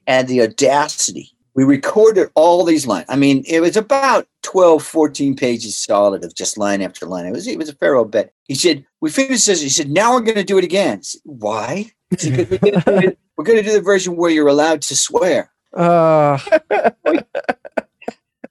and 0.07 0.29
the 0.29 0.43
audacity 0.43 1.31
we 1.55 1.65
recorded 1.65 2.31
all 2.35 2.65
these 2.65 2.87
lines 2.87 3.07
i 3.09 3.17
mean 3.17 3.45
it 3.47 3.61
was 3.61 3.77
about 3.77 4.27
12 4.45 4.83
14 4.85 5.35
pages 5.35 5.77
solid 5.77 6.25
of 6.25 6.35
just 6.35 6.57
line 6.57 6.81
after 6.83 7.07
line. 7.07 7.27
It 7.27 7.33
was 7.33 7.47
it 7.49 7.59
was 7.59 7.69
a 7.69 7.75
fair 7.75 7.97
old 7.97 8.11
bet. 8.13 8.33
He 8.45 8.55
said 8.55 8.85
we 9.01 9.11
finished 9.11 9.47
this 9.47 9.61
he 9.63 9.69
said 9.69 9.91
now 9.91 10.13
we're 10.13 10.21
going 10.21 10.37
to 10.37 10.45
do 10.45 10.59
it 10.59 10.65
again. 10.65 11.03
Said, 11.03 11.21
why? 11.25 11.91
Said, 12.17 12.37
"'Cause 12.37 12.51
we're 12.51 12.71
gonna 12.71 13.01
do 13.03 13.09
it- 13.09 13.19
we're 13.37 13.45
going 13.45 13.59
to 13.59 13.65
do 13.69 13.73
the 13.73 13.81
version 13.81 14.17
where 14.17 14.31
you're 14.31 14.47
allowed 14.47 14.81
to 14.83 14.95
swear. 14.95 15.51
Uh, 15.73 16.39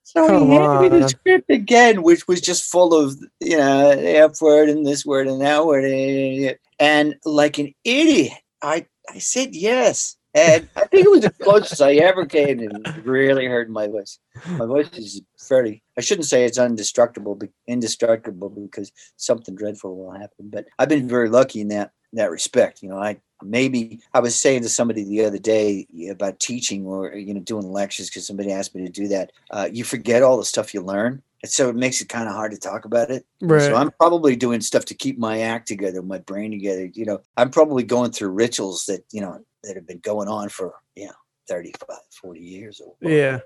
So 0.05 0.27
Come 0.27 0.47
he 0.47 0.55
handed 0.55 0.91
me 0.91 0.99
the 0.99 1.09
script 1.09 1.49
again, 1.49 2.03
which 2.03 2.27
was 2.27 2.39
just 2.39 2.69
full 2.69 2.93
of 2.93 3.17
you 3.39 3.57
know 3.57 3.95
the 3.95 4.17
F 4.17 4.41
word 4.41 4.69
and 4.69 4.85
this 4.85 5.03
word 5.03 5.27
and 5.27 5.41
that 5.41 5.65
word, 5.65 5.85
eh, 5.85 6.53
and 6.79 7.15
like 7.25 7.57
an 7.57 7.73
idiot, 7.83 8.33
I 8.61 8.85
I 9.09 9.17
said 9.17 9.55
yes, 9.55 10.15
and 10.33 10.67
I 10.75 10.85
think 10.85 11.05
it 11.05 11.11
was 11.11 11.21
the 11.21 11.29
closest 11.29 11.81
I 11.81 11.95
ever 11.95 12.25
came, 12.25 12.59
and 12.59 13.05
really 13.05 13.45
hurt 13.45 13.69
my 13.69 13.87
voice. 13.87 14.19
My 14.47 14.65
voice 14.65 14.89
is 14.93 15.21
fairly. 15.39 15.83
I 15.97 16.01
shouldn't 16.01 16.27
say 16.27 16.45
it's 16.45 16.57
indestructible, 16.57 17.39
indestructible 17.67 18.49
because 18.49 18.91
something 19.17 19.55
dreadful 19.55 19.95
will 19.95 20.11
happen. 20.11 20.49
But 20.49 20.65
I've 20.79 20.89
been 20.89 21.07
very 21.07 21.29
lucky 21.29 21.61
in 21.61 21.67
that 21.69 21.91
in 22.11 22.17
that 22.17 22.31
respect. 22.31 22.81
You 22.81 22.89
know, 22.89 22.97
I 22.97 23.19
maybe 23.43 23.99
I 24.13 24.19
was 24.19 24.35
saying 24.35 24.63
to 24.63 24.69
somebody 24.69 25.03
the 25.03 25.25
other 25.25 25.37
day 25.37 25.87
about 26.09 26.39
teaching 26.39 26.85
or 26.85 27.13
you 27.13 27.33
know 27.33 27.41
doing 27.41 27.71
lectures 27.71 28.09
because 28.09 28.25
somebody 28.25 28.51
asked 28.51 28.75
me 28.75 28.83
to 28.85 28.91
do 28.91 29.07
that. 29.09 29.31
Uh, 29.51 29.69
you 29.71 29.83
forget 29.83 30.23
all 30.23 30.37
the 30.37 30.45
stuff 30.45 30.73
you 30.73 30.81
learn, 30.81 31.21
and 31.43 31.51
so 31.51 31.69
it 31.69 31.75
makes 31.75 32.01
it 32.01 32.09
kind 32.09 32.27
of 32.27 32.33
hard 32.33 32.51
to 32.51 32.57
talk 32.57 32.85
about 32.85 33.11
it. 33.11 33.25
right. 33.41 33.61
So 33.61 33.75
I'm 33.75 33.91
probably 33.91 34.35
doing 34.35 34.61
stuff 34.61 34.85
to 34.85 34.95
keep 34.95 35.19
my 35.19 35.41
act 35.41 35.67
together, 35.67 36.01
my 36.01 36.19
brain 36.19 36.51
together. 36.51 36.85
You 36.85 37.05
know, 37.05 37.21
I'm 37.37 37.49
probably 37.49 37.83
going 37.83 38.11
through 38.11 38.29
rituals 38.29 38.85
that 38.85 39.03
you 39.11 39.21
know 39.21 39.43
that 39.63 39.75
have 39.75 39.87
been 39.87 39.99
going 39.99 40.27
on 40.27 40.49
for 40.49 40.73
you 40.95 41.07
know 41.07 41.13
35, 41.47 41.97
40 42.21 42.39
years 42.39 42.81
or 42.81 42.95
yeah. 43.01 43.39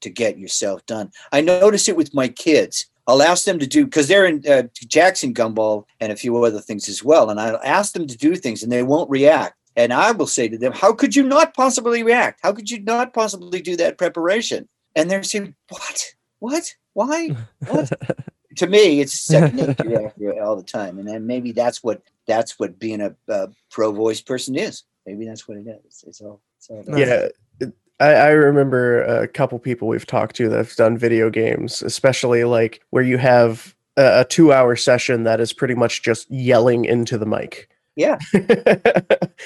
to 0.00 0.10
get 0.10 0.38
yourself 0.38 0.84
done. 0.86 1.10
I 1.30 1.40
notice 1.40 1.88
it 1.88 1.96
with 1.96 2.14
my 2.14 2.28
kids. 2.28 2.86
I'll 3.06 3.22
ask 3.22 3.44
them 3.44 3.58
to 3.58 3.66
do 3.66 3.84
because 3.84 4.08
they're 4.08 4.26
in 4.26 4.42
uh, 4.48 4.64
Jackson 4.74 5.34
Gumball 5.34 5.84
and 6.00 6.12
a 6.12 6.16
few 6.16 6.42
other 6.44 6.60
things 6.60 6.88
as 6.88 7.02
well, 7.02 7.30
and 7.30 7.40
I'll 7.40 7.60
ask 7.64 7.92
them 7.92 8.06
to 8.06 8.16
do 8.16 8.36
things 8.36 8.62
and 8.62 8.70
they 8.70 8.82
won't 8.82 9.10
react. 9.10 9.56
And 9.74 9.92
I 9.92 10.12
will 10.12 10.26
say 10.26 10.48
to 10.48 10.58
them, 10.58 10.72
"How 10.72 10.92
could 10.92 11.16
you 11.16 11.22
not 11.22 11.54
possibly 11.54 12.02
react? 12.02 12.40
How 12.42 12.52
could 12.52 12.70
you 12.70 12.80
not 12.80 13.12
possibly 13.12 13.60
do 13.60 13.76
that 13.76 13.98
preparation?" 13.98 14.68
And 14.94 15.10
they're 15.10 15.22
saying, 15.22 15.54
"What? 15.68 16.14
What? 16.38 16.74
Why? 16.92 17.30
What?" 17.66 17.90
to 18.56 18.66
me, 18.66 19.00
it's 19.00 19.18
second 19.18 19.56
nature 19.56 20.42
all 20.42 20.56
the 20.56 20.62
time, 20.62 20.98
and 20.98 21.08
then 21.08 21.26
maybe 21.26 21.52
that's 21.52 21.82
what 21.82 22.02
that's 22.26 22.58
what 22.58 22.78
being 22.78 23.00
a, 23.00 23.14
a 23.28 23.48
pro 23.70 23.92
voice 23.92 24.20
person 24.20 24.56
is. 24.56 24.84
Maybe 25.06 25.26
that's 25.26 25.46
what 25.48 25.56
it 25.58 25.66
is. 25.86 26.04
It's 26.06 26.20
all. 26.20 26.40
It's 26.58 26.70
all 26.70 26.80
about- 26.80 26.98
Yeah. 26.98 27.28
it- 27.60 27.72
I, 28.00 28.14
I 28.14 28.28
remember 28.30 29.02
a 29.02 29.28
couple 29.28 29.58
people 29.60 29.86
we've 29.86 30.06
talked 30.06 30.34
to 30.36 30.48
that 30.48 30.56
have 30.56 30.74
done 30.74 30.98
video 30.98 31.30
games, 31.30 31.82
especially 31.82 32.42
like 32.42 32.80
where 32.90 33.02
you 33.04 33.16
have 33.18 33.76
a, 33.96 34.20
a 34.20 34.24
two 34.24 34.52
hour 34.52 34.74
session 34.74 35.22
that 35.24 35.40
is 35.40 35.52
pretty 35.52 35.74
much 35.76 36.02
just 36.02 36.28
yelling 36.30 36.84
into 36.84 37.16
the 37.18 37.26
mic. 37.26 37.68
Yeah. 37.96 38.18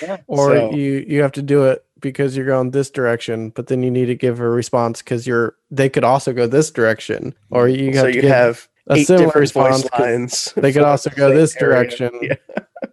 Yeah. 0.03 0.19
or 0.27 0.51
So- 0.55 0.71
you 0.75 1.05
you 1.09 1.23
have 1.23 1.33
to 1.33 1.43
do 1.43 1.65
it 1.65 1.83
because 2.01 2.37
you're 2.37 2.45
going 2.47 2.71
this 2.71 2.91
direction, 2.91 3.49
but 3.51 3.67
then 3.69 3.83
you 3.83 3.91
need 3.91 4.07
to 4.07 4.15
give 4.15 4.41
a 4.41 4.49
response 4.49 5.01
because 5.01 5.27
you're 5.27 5.57
they 5.71 5.89
could 5.89 6.05
also 6.05 6.33
go 6.35 6.47
this 6.47 6.71
direction, 6.71 7.35
or 7.51 7.67
you 7.69 7.87
have 7.93 7.97
so 7.97 8.07
to 8.09 8.15
you 8.15 8.21
give 8.21 8.31
have 8.31 8.69
a 8.89 9.03
similar 9.05 9.33
response. 9.35 9.87
lines. 9.99 10.53
They 10.57 10.73
could 10.73 10.83
also 10.83 11.09
go 11.17 11.35
this 11.35 11.57
area. 11.57 11.67
direction. 11.89 12.11
Yeah. 12.23 12.35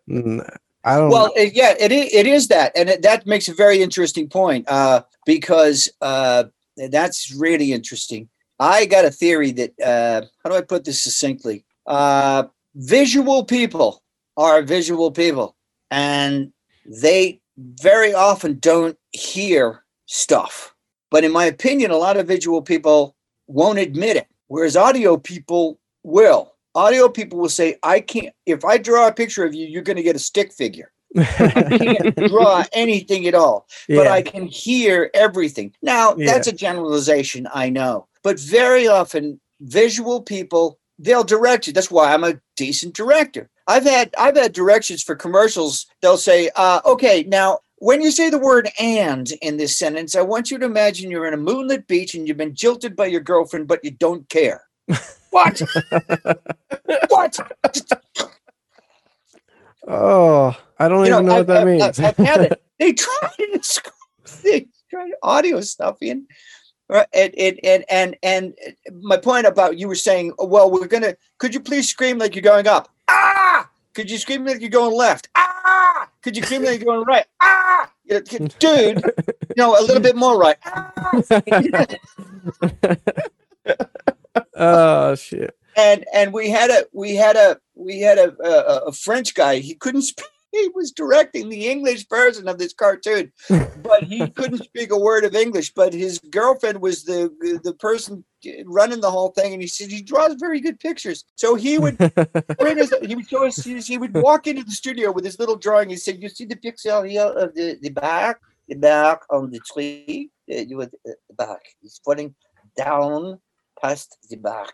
Mm. 0.09 0.57
I 0.83 0.97
don't. 0.97 1.09
Well, 1.09 1.31
it, 1.35 1.53
yeah, 1.53 1.73
it 1.79 1.91
is, 1.91 2.13
it 2.13 2.27
is 2.27 2.47
that, 2.49 2.71
and 2.75 2.89
it, 2.89 3.01
that 3.03 3.25
makes 3.25 3.47
a 3.47 3.53
very 3.53 3.81
interesting 3.81 4.27
point 4.27 4.69
uh, 4.69 5.03
because 5.25 5.89
uh, 6.01 6.45
that's 6.89 7.33
really 7.33 7.71
interesting. 7.71 8.29
I 8.59 8.85
got 8.85 9.05
a 9.05 9.11
theory 9.11 9.51
that 9.51 9.79
uh, 9.79 10.25
how 10.43 10.49
do 10.49 10.55
I 10.55 10.61
put 10.61 10.83
this 10.85 11.01
succinctly? 11.01 11.65
Uh, 11.87 12.45
visual 12.75 13.45
people 13.45 14.03
are 14.37 14.61
visual 14.61 15.11
people, 15.11 15.55
and 15.89 16.51
they 16.85 17.39
very 17.57 18.13
often 18.13 18.59
don't 18.59 18.97
hear 19.11 19.83
stuff. 20.05 20.73
But 21.11 21.23
in 21.23 21.31
my 21.31 21.45
opinion, 21.45 21.91
a 21.91 21.97
lot 21.97 22.17
of 22.17 22.27
visual 22.27 22.61
people 22.61 23.15
won't 23.47 23.79
admit 23.79 24.17
it, 24.17 24.27
whereas 24.47 24.75
audio 24.75 25.17
people 25.17 25.79
will. 26.03 26.52
Audio 26.75 27.07
people 27.09 27.39
will 27.39 27.49
say, 27.49 27.77
"I 27.83 27.99
can't. 27.99 28.33
If 28.45 28.65
I 28.65 28.77
draw 28.77 29.07
a 29.07 29.13
picture 29.13 29.43
of 29.45 29.53
you, 29.53 29.67
you're 29.67 29.83
going 29.83 29.97
to 29.97 30.03
get 30.03 30.15
a 30.15 30.19
stick 30.19 30.51
figure." 30.53 30.91
I 31.17 31.77
can't 31.77 32.15
draw 32.15 32.63
anything 32.73 33.27
at 33.27 33.35
all, 33.35 33.67
but 33.87 34.05
yeah. 34.05 34.11
I 34.11 34.23
can 34.23 34.47
hear 34.47 35.11
everything. 35.13 35.73
Now, 35.83 36.15
Yeah. 36.17 36.25
that's 36.33 36.47
a 36.47 36.51
generalization, 36.51 37.47
I 37.53 37.69
know, 37.69 38.07
but 38.23 38.39
very 38.39 38.87
often 38.87 39.39
visual 39.61 40.21
people 40.21 40.79
they'll 40.99 41.23
direct 41.23 41.67
you. 41.67 41.73
That's 41.73 41.91
why 41.91 42.13
I'm 42.13 42.23
a 42.23 42.39
decent 42.55 42.95
director. 42.95 43.49
I've 43.67 43.83
had 43.83 44.13
I've 44.17 44.35
had 44.35 44.53
directions 44.53 45.03
for 45.03 45.15
commercials. 45.15 45.85
They'll 46.01 46.17
say, 46.17 46.49
uh, 46.55 46.81
"Okay, 46.85 47.23
now." 47.27 47.59
When 47.79 48.01
you 48.01 48.11
say 48.11 48.29
the 48.29 48.39
word 48.39 48.69
and 48.79 49.29
in 49.41 49.57
this 49.57 49.77
sentence, 49.77 50.15
I 50.15 50.21
want 50.21 50.49
you 50.49 50.57
to 50.57 50.65
imagine 50.65 51.11
you're 51.11 51.27
in 51.27 51.33
a 51.33 51.37
moonlit 51.37 51.85
beach 51.85 52.15
and 52.15 52.25
you've 52.25 52.37
been 52.37 52.55
jilted 52.55 52.95
by 52.95 53.07
your 53.07 53.19
girlfriend, 53.19 53.67
but 53.67 53.83
you 53.83 53.91
don't 53.91 54.29
care. 54.29 54.63
What? 55.33 55.61
what? 57.09 57.39
oh, 59.87 60.55
I 60.79 60.87
don't 60.87 61.05
you 61.05 61.13
even 61.13 61.25
know 61.25 61.31
I've- 61.33 61.39
what 61.41 61.47
that 61.47 61.57
I've- 61.57 61.71
means. 61.71 61.99
I've, 61.99 62.17
had 62.17 62.41
it. 62.41 62.59
They 62.79 62.91
try 62.93 63.29
to 63.37 63.91
they 64.43 64.65
audio 65.21 65.61
stuff 65.61 65.97
in. 66.01 66.27
Right, 66.89 67.07
and, 67.13 67.33
and 67.39 67.59
and 67.63 67.85
and 67.89 68.15
and 68.23 68.53
my 69.01 69.15
point 69.17 69.47
about 69.47 69.77
you 69.77 69.87
were 69.87 69.95
saying, 69.95 70.33
well, 70.37 70.69
we're 70.69 70.87
gonna. 70.87 71.15
Could 71.37 71.53
you 71.53 71.61
please 71.61 71.87
scream 71.89 72.17
like 72.17 72.35
you're 72.35 72.41
going 72.43 72.67
up? 72.67 72.89
Ah! 73.07 73.69
Could 73.93 74.11
you 74.11 74.17
scream 74.17 74.45
like 74.45 74.59
you're 74.59 74.69
going 74.69 74.93
left? 74.95 75.29
Ah! 75.35 76.09
Could 76.21 76.35
you 76.35 76.43
scream 76.43 76.63
like 76.63 76.81
you're 76.81 76.93
going 76.93 77.05
right? 77.05 77.25
Ah! 77.41 77.89
Dude, 78.09 78.31
you 79.01 79.55
know, 79.57 79.79
a 79.79 79.81
little 79.81 80.01
bit 80.01 80.15
more 80.15 80.37
right. 80.37 80.57
Ah! 80.65 81.01
Oh 84.55 85.15
shit. 85.15 85.55
and 85.75 86.05
and 86.13 86.33
we 86.33 86.49
had 86.49 86.69
a 86.69 86.85
we 86.93 87.15
had 87.15 87.35
a 87.35 87.57
we 87.75 87.99
had 87.99 88.17
a, 88.17 88.35
a 88.43 88.87
a 88.87 88.91
French 88.91 89.33
guy. 89.33 89.57
He 89.57 89.75
couldn't 89.75 90.03
speak. 90.03 90.25
He 90.51 90.69
was 90.75 90.91
directing 90.91 91.49
the 91.49 91.67
English 91.67 92.07
version 92.07 92.47
of 92.47 92.59
this 92.59 92.73
cartoon, 92.73 93.31
but 93.49 94.03
he 94.03 94.27
couldn't 94.37 94.63
speak 94.63 94.91
a 94.91 94.99
word 94.99 95.23
of 95.23 95.33
English. 95.33 95.73
But 95.73 95.93
his 95.93 96.19
girlfriend 96.19 96.79
was 96.79 97.05
the 97.05 97.31
the 97.63 97.73
person 97.73 98.23
running 98.65 99.01
the 99.01 99.09
whole 99.09 99.29
thing, 99.29 99.53
and 99.53 99.63
he 99.63 99.67
said 99.67 99.89
he 99.89 100.03
draws 100.03 100.35
very 100.35 100.59
good 100.59 100.79
pictures. 100.79 101.25
So 101.35 101.55
he 101.55 101.79
would 101.79 101.97
bring 102.59 102.79
us. 102.79 102.93
He 103.01 103.15
would 103.15 103.27
show 103.27 103.47
us. 103.47 103.63
He 103.63 103.97
would 103.97 104.13
walk 104.13 104.45
into 104.45 104.63
the 104.63 104.71
studio 104.71 105.11
with 105.11 105.25
his 105.25 105.39
little 105.39 105.55
drawing. 105.55 105.89
He 105.89 105.95
said, 105.95 106.21
"You 106.21 106.29
see 106.29 106.45
the 106.45 106.55
pixel 106.55 107.09
here 107.09 107.25
of 107.25 107.55
the 107.55 107.79
the 107.81 107.89
back, 107.89 108.39
the 108.67 108.75
back 108.75 109.21
on 109.31 109.49
the 109.49 109.59
tree. 109.59 110.29
You 110.45 110.81
uh, 110.81 110.87
the 111.03 111.15
back. 111.35 111.61
He's 111.81 111.99
falling 112.05 112.35
down 112.77 113.39
past 113.83 114.17
the 114.29 114.37
back." 114.37 114.73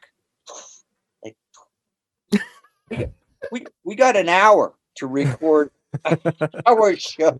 Like, 1.23 3.11
we 3.51 3.65
we 3.83 3.95
got 3.95 4.15
an 4.15 4.29
hour 4.29 4.75
to 4.97 5.07
record 5.07 5.71
our 6.65 6.95
show. 6.95 7.39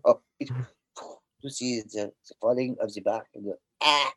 To 1.42 1.50
see 1.50 1.80
the, 1.80 2.12
the 2.28 2.34
falling 2.40 2.76
of 2.80 2.92
the 2.92 3.00
back 3.00 3.26
and 3.34 3.54
ah. 3.80 4.12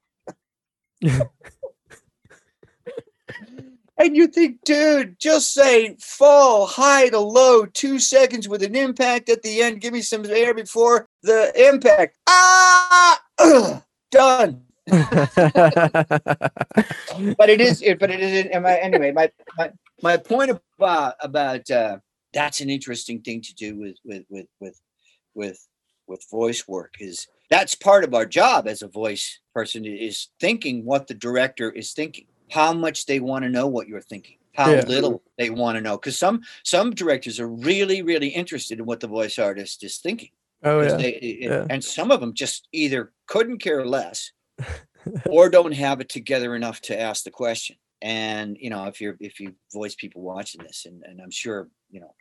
and 3.98 4.16
you 4.16 4.28
think, 4.28 4.62
dude, 4.66 5.20
just 5.20 5.54
say 5.54 5.96
fall 6.00 6.66
high 6.66 7.10
to 7.10 7.20
low, 7.20 7.66
two 7.66 8.00
seconds 8.00 8.50
with 8.50 8.64
an 8.64 8.76
impact 8.76 9.30
at 9.30 9.42
the 9.42 9.62
end. 9.62 9.80
Give 9.82 9.94
me 9.94 10.02
some 10.02 10.26
air 10.26 10.54
before 10.54 11.08
the 11.22 11.54
impact. 11.70 12.18
Ah, 12.28 13.22
done. 14.12 14.62
but 17.38 17.50
it 17.50 17.62
is 17.62 17.82
it, 17.82 18.00
but 18.00 18.12
it 18.12 18.20
is 18.20 18.48
am 18.52 18.66
I, 18.66 18.78
anyway 18.80 19.12
my, 19.12 19.32
my 19.58 19.72
my 20.02 20.18
point 20.18 20.52
about 20.78 21.16
about 21.22 21.70
uh 21.72 21.98
that's 22.34 22.60
an 22.62 22.70
interesting 22.70 23.22
thing 23.22 23.42
to 23.42 23.54
do 23.56 23.78
with 23.78 23.96
with 24.04 24.24
with 24.30 24.48
with 24.60 24.80
with 25.36 25.68
with 26.08 26.26
voice 26.30 26.68
work 26.68 26.96
is 27.00 27.28
that's 27.50 27.76
part 27.76 28.04
of 28.04 28.14
our 28.14 28.26
job 28.26 28.68
as 28.68 28.82
a 28.82 28.88
voice 28.88 29.40
person 29.54 29.86
is 29.86 30.28
thinking 30.40 30.84
what 30.86 31.08
the 31.08 31.14
director 31.14 31.72
is 31.72 31.94
thinking 31.94 32.26
how 32.52 32.74
much 32.74 33.06
they 33.06 33.20
want 33.20 33.44
to 33.44 33.50
know 33.50 33.68
what 33.68 33.88
you're 33.88 34.02
thinking 34.02 34.38
how 34.54 34.70
Yeah. 34.70 34.84
little 34.88 35.24
they 35.38 35.50
want 35.50 35.78
to 35.78 35.82
know 35.82 35.98
because 35.98 36.18
some 36.18 36.42
some 36.64 36.92
directors 36.92 37.40
are 37.40 37.48
really 37.48 38.02
really 38.02 38.28
interested 38.30 38.80
in 38.80 38.86
what 38.86 39.00
the 39.00 39.08
voice 39.08 39.40
artist 39.40 39.84
is 39.84 39.98
thinking 39.98 40.30
oh 40.64 40.82
yeah. 40.82 40.96
they- 40.98 41.14
it- 41.14 41.42
yeah. 41.50 41.66
and 41.70 41.84
some 41.84 42.12
of 42.12 42.20
them 42.20 42.34
just 42.34 42.68
either 42.74 43.12
couldn't 43.28 43.60
care 43.60 43.86
less 43.86 44.32
or 45.30 45.50
don't 45.50 45.74
have 45.74 46.02
it 46.02 46.10
together 46.10 46.56
enough 46.56 46.82
to 46.82 47.00
ask 47.00 47.24
the 47.24 47.32
question. 47.32 47.76
And 48.02 48.58
you 48.60 48.70
know 48.70 48.86
if 48.86 49.00
you're 49.00 49.16
if 49.20 49.40
you 49.40 49.54
voice 49.74 49.96
people 49.96 50.22
watching 50.22 50.62
this 50.62 50.86
and, 50.86 51.04
and 51.04 51.22
i'm 51.22 51.32
sure 51.32 51.70
you 51.90 52.02
know 52.02 52.14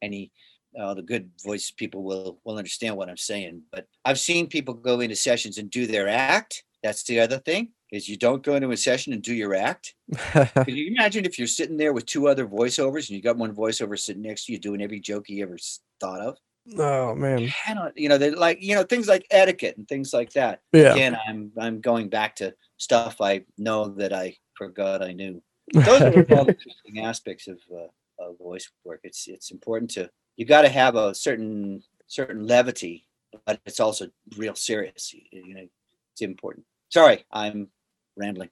any 0.00 0.30
uh, 0.78 0.94
the 0.94 1.02
good 1.02 1.30
voice 1.44 1.72
people 1.72 2.04
will 2.04 2.38
will 2.44 2.58
understand 2.58 2.96
what 2.96 3.08
i'm 3.08 3.16
saying 3.16 3.62
but 3.72 3.88
i've 4.04 4.20
seen 4.20 4.46
people 4.46 4.72
go 4.72 5.00
into 5.00 5.16
sessions 5.16 5.58
and 5.58 5.68
do 5.70 5.86
their 5.86 6.08
act. 6.08 6.62
That's 6.82 7.02
the 7.02 7.18
other 7.18 7.38
thing 7.38 7.70
is 7.90 8.08
you 8.08 8.16
don't 8.16 8.44
go 8.44 8.54
into 8.54 8.70
a 8.70 8.76
session 8.76 9.12
and 9.12 9.22
do 9.22 9.34
your 9.34 9.54
act. 9.54 9.94
Can 10.32 10.76
you 10.76 10.88
imagine 10.88 11.24
if 11.24 11.38
you're 11.38 11.48
sitting 11.48 11.76
there 11.76 11.92
with 11.92 12.06
two 12.06 12.28
other 12.28 12.46
voiceovers 12.46 13.08
and 13.08 13.16
you 13.16 13.22
got 13.22 13.36
one 13.36 13.54
voiceover 13.54 13.98
sitting 13.98 14.22
next 14.22 14.46
to 14.46 14.52
you 14.52 14.58
doing 14.58 14.82
every 14.82 15.00
joke 15.00 15.24
he 15.26 15.42
ever 15.42 15.56
thought 16.00 16.20
of 16.20 16.36
oh 16.78 17.14
man. 17.14 17.48
cannot 17.64 17.96
you 17.96 18.08
know 18.08 18.18
they're 18.18 18.34
like 18.34 18.58
you 18.62 18.74
know 18.74 18.82
things 18.82 19.06
like 19.08 19.26
etiquette 19.30 19.76
and 19.76 19.86
things 19.88 20.12
like 20.12 20.32
that 20.32 20.60
Yeah. 20.72 20.92
again 20.92 21.16
i'm 21.28 21.52
i'm 21.58 21.80
going 21.80 22.08
back 22.08 22.36
to 22.36 22.54
stuff 22.76 23.20
i 23.20 23.44
know 23.58 23.88
that 23.88 24.12
i 24.12 24.36
forgot 24.54 25.02
i 25.02 25.12
knew 25.12 25.42
those 25.74 26.00
are 26.02 26.22
all 26.30 26.48
interesting 26.48 27.04
aspects 27.04 27.48
of, 27.48 27.58
uh, 27.72 27.86
of 28.24 28.38
voice 28.38 28.70
work 28.84 29.00
it's 29.04 29.26
it's 29.28 29.50
important 29.50 29.90
to 29.92 30.08
you 30.36 30.44
got 30.44 30.62
to 30.62 30.68
have 30.68 30.94
a 30.96 31.14
certain 31.14 31.82
certain 32.08 32.46
levity 32.46 33.06
but 33.46 33.60
it's 33.66 33.80
also 33.80 34.08
real 34.36 34.54
serious 34.54 35.12
you, 35.12 35.20
you 35.32 35.54
know 35.54 35.66
it's 36.12 36.22
important 36.22 36.64
sorry 36.88 37.24
i'm 37.32 37.68
rambling 38.16 38.50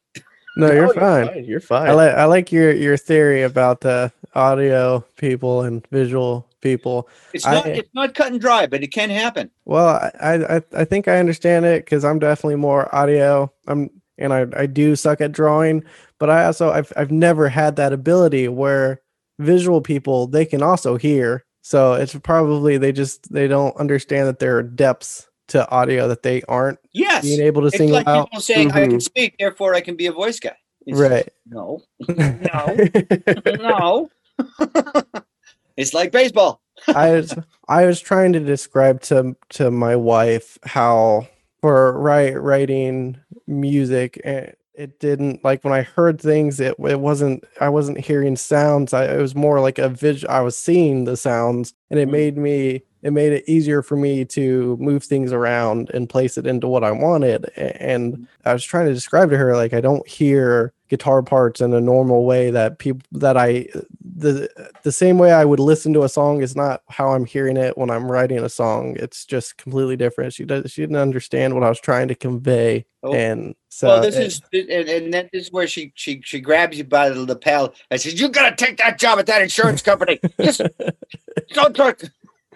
No, 0.57 0.71
you're 0.71 0.87
Oh, 0.89 0.93
fine. 0.95 1.45
You're 1.45 1.59
fine. 1.59 1.89
I 1.91 1.93
like 1.95 2.15
I 2.15 2.25
like 2.27 2.53
your 2.53 2.71
your 2.73 2.97
theory 2.97 3.43
about 3.43 3.81
the 3.81 4.13
audio 4.37 5.01
people 5.17 5.63
and 5.63 5.85
visual 5.91 6.47
people. 6.65 7.09
it's 7.33 7.47
not 7.47 7.67
I- 7.67 7.71
it's 7.71 7.95
not 7.95 8.15
cut 8.15 8.33
and 8.33 8.41
dry 8.41 8.67
but 8.67 8.83
it 8.83 8.89
can 8.89 9.11
happen 9.11 9.51
Well, 9.65 9.87
I 10.21 10.57
I, 10.57 10.63
I 10.75 10.85
think 10.85 11.07
I 11.07 11.19
understand 11.21 11.65
it 11.65 11.85
because 11.85 12.05
I'm 12.05 12.19
definitely 12.19 12.57
more 12.57 12.93
audio. 12.93 13.53
I'm 13.69 13.91
and 14.19 14.33
I, 14.33 14.47
I 14.57 14.67
do 14.67 14.97
suck 14.97 15.21
at 15.21 15.33
drawing, 15.33 15.85
but 16.19 16.31
I 16.31 16.45
also 16.47 16.71
I've 16.71 16.93
I've 16.97 17.13
never 17.13 17.49
had 17.49 17.77
that 17.77 17.93
ability 17.93 18.49
where 18.49 19.01
visual 19.39 19.81
people 19.81 20.27
they 20.27 20.45
can 20.47 20.63
also 20.63 20.97
hear. 20.97 21.45
So 21.63 21.95
it's 21.95 22.15
probably 22.15 22.79
they 22.79 22.93
just 22.93 23.33
they 23.33 23.47
don't 23.49 23.77
understand 23.77 24.29
that 24.29 24.39
there 24.39 24.57
are 24.57 24.63
depths 24.63 25.29
to 25.49 25.69
audio 25.71 26.09
that 26.09 26.23
they 26.23 26.41
aren't 26.49 26.79
yes 26.95 27.23
being 27.23 27.41
able 27.41 27.61
to 27.63 27.67
it's 27.69 27.77
single 27.77 27.97
like 27.99 28.09
out. 28.09 28.29
people 28.31 28.41
saying 28.41 28.73
i 28.73 28.87
can 28.87 28.99
speak 28.99 29.35
therefore 29.39 29.75
i 29.75 29.83
can 29.83 29.95
be 29.95 30.07
a 30.07 30.13
voice 30.13 30.41
guy 30.41 30.57
It's- 30.87 30.99
Right. 30.99 31.29
no 31.47 31.83
no 32.09 34.09
it's 35.77 35.95
like 35.95 36.13
baseball 36.13 36.61
I 36.89 37.13
was 37.13 37.35
I 37.69 37.87
was 37.87 38.01
trying 38.01 38.33
to 38.35 38.41
describe 38.41 39.01
to 39.03 39.37
to 39.51 39.71
my 39.71 39.97
wife 39.97 40.59
how 40.65 41.29
for 41.61 41.99
write 41.99 42.41
writing 42.41 43.19
music 43.47 44.21
and 44.25 44.55
it 44.75 44.99
didn't 44.99 45.45
like 45.45 45.63
when 45.63 45.73
I 45.73 45.83
heard 45.83 46.21
things. 46.21 46.59
It 46.59 46.75
it 46.81 46.99
wasn't. 46.99 47.45
I 47.61 47.69
wasn't 47.69 48.01
hearing 48.05 48.35
sounds. 48.35 48.93
I 48.93 49.05
it 49.05 49.21
was 49.21 49.37
more 49.37 49.61
like 49.61 49.79
a 49.79 49.89
visual. 49.89 50.33
I 50.35 50.41
was 50.41 50.57
seeing 50.57 51.05
the 51.05 51.17
sounds, 51.17 51.73
and 51.91 52.01
it 52.01 52.09
Mhm. 52.09 52.13
made 52.13 52.37
me. 52.37 52.83
It 53.03 53.13
made 53.13 53.33
it 53.33 53.45
easier 53.47 53.83
for 53.83 53.95
me 53.97 54.25
to 54.25 54.77
move 54.81 55.05
things 55.05 55.33
around 55.33 55.91
and 55.95 56.09
place 56.09 56.37
it 56.37 56.45
into 56.47 56.67
what 56.67 56.83
I 56.83 56.91
wanted. 56.91 57.51
And 57.57 58.27
I 58.45 58.53
was 58.53 58.65
trying 58.65 58.87
to 58.87 58.95
describe 58.95 59.31
to 59.31 59.37
her 59.37 59.55
like 59.55 59.75
I 59.75 59.81
don't 59.81 60.09
hear 60.09 60.73
guitar 60.95 61.23
parts 61.23 61.61
in 61.61 61.73
a 61.73 61.81
normal 61.81 62.25
way 62.25 62.53
that 62.53 62.79
people 62.79 63.03
that 63.11 63.37
I 63.37 63.67
the 64.01 64.49
the 64.85 64.93
same 64.93 65.19
way 65.19 65.33
I 65.33 65.45
would 65.45 65.59
listen 65.59 65.93
to 65.95 66.05
a 66.05 66.09
song 66.09 66.41
is 66.41 66.55
not 66.55 66.83
how 66.89 67.11
I'm 67.11 67.25
hearing 67.25 67.57
it 67.57 67.77
when 67.77 67.91
I'm 67.91 68.11
writing 68.11 68.39
a 68.39 68.49
song. 68.49 68.97
It's 69.01 69.25
just 69.25 69.57
completely 69.57 69.97
different. 69.97 70.33
She 70.33 70.45
does 70.45 70.71
she 70.71 70.83
didn't 70.83 70.97
understand 70.97 71.55
what 71.55 71.65
I 71.65 71.69
was 71.69 71.81
trying 71.81 72.07
to 72.09 72.15
convey. 72.15 72.87
Oh. 73.03 73.13
And 73.13 73.57
so 73.71 73.89
well, 73.89 74.03
this 74.03 74.17
is 74.17 74.41
and, 74.53 74.71
and 74.71 75.13
then 75.13 75.29
this 75.33 75.47
is 75.47 75.53
where 75.53 75.67
she 75.67 75.93
she 75.97 76.21
she 76.25 76.39
grabs 76.39 76.79
you 76.79 76.85
by 76.85 77.09
the 77.09 77.25
lapel 77.25 77.75
and 77.91 78.01
says, 78.01 78.21
"You 78.21 78.29
got 78.29 78.57
to 78.57 78.65
take 78.65 78.79
that 78.79 79.01
job 79.01 79.19
at 79.19 79.27
that 79.27 79.43
insurance 79.43 79.83
company. 79.83 80.21
Just 80.41 80.61
don't 81.53 81.75
talk." 81.75 82.03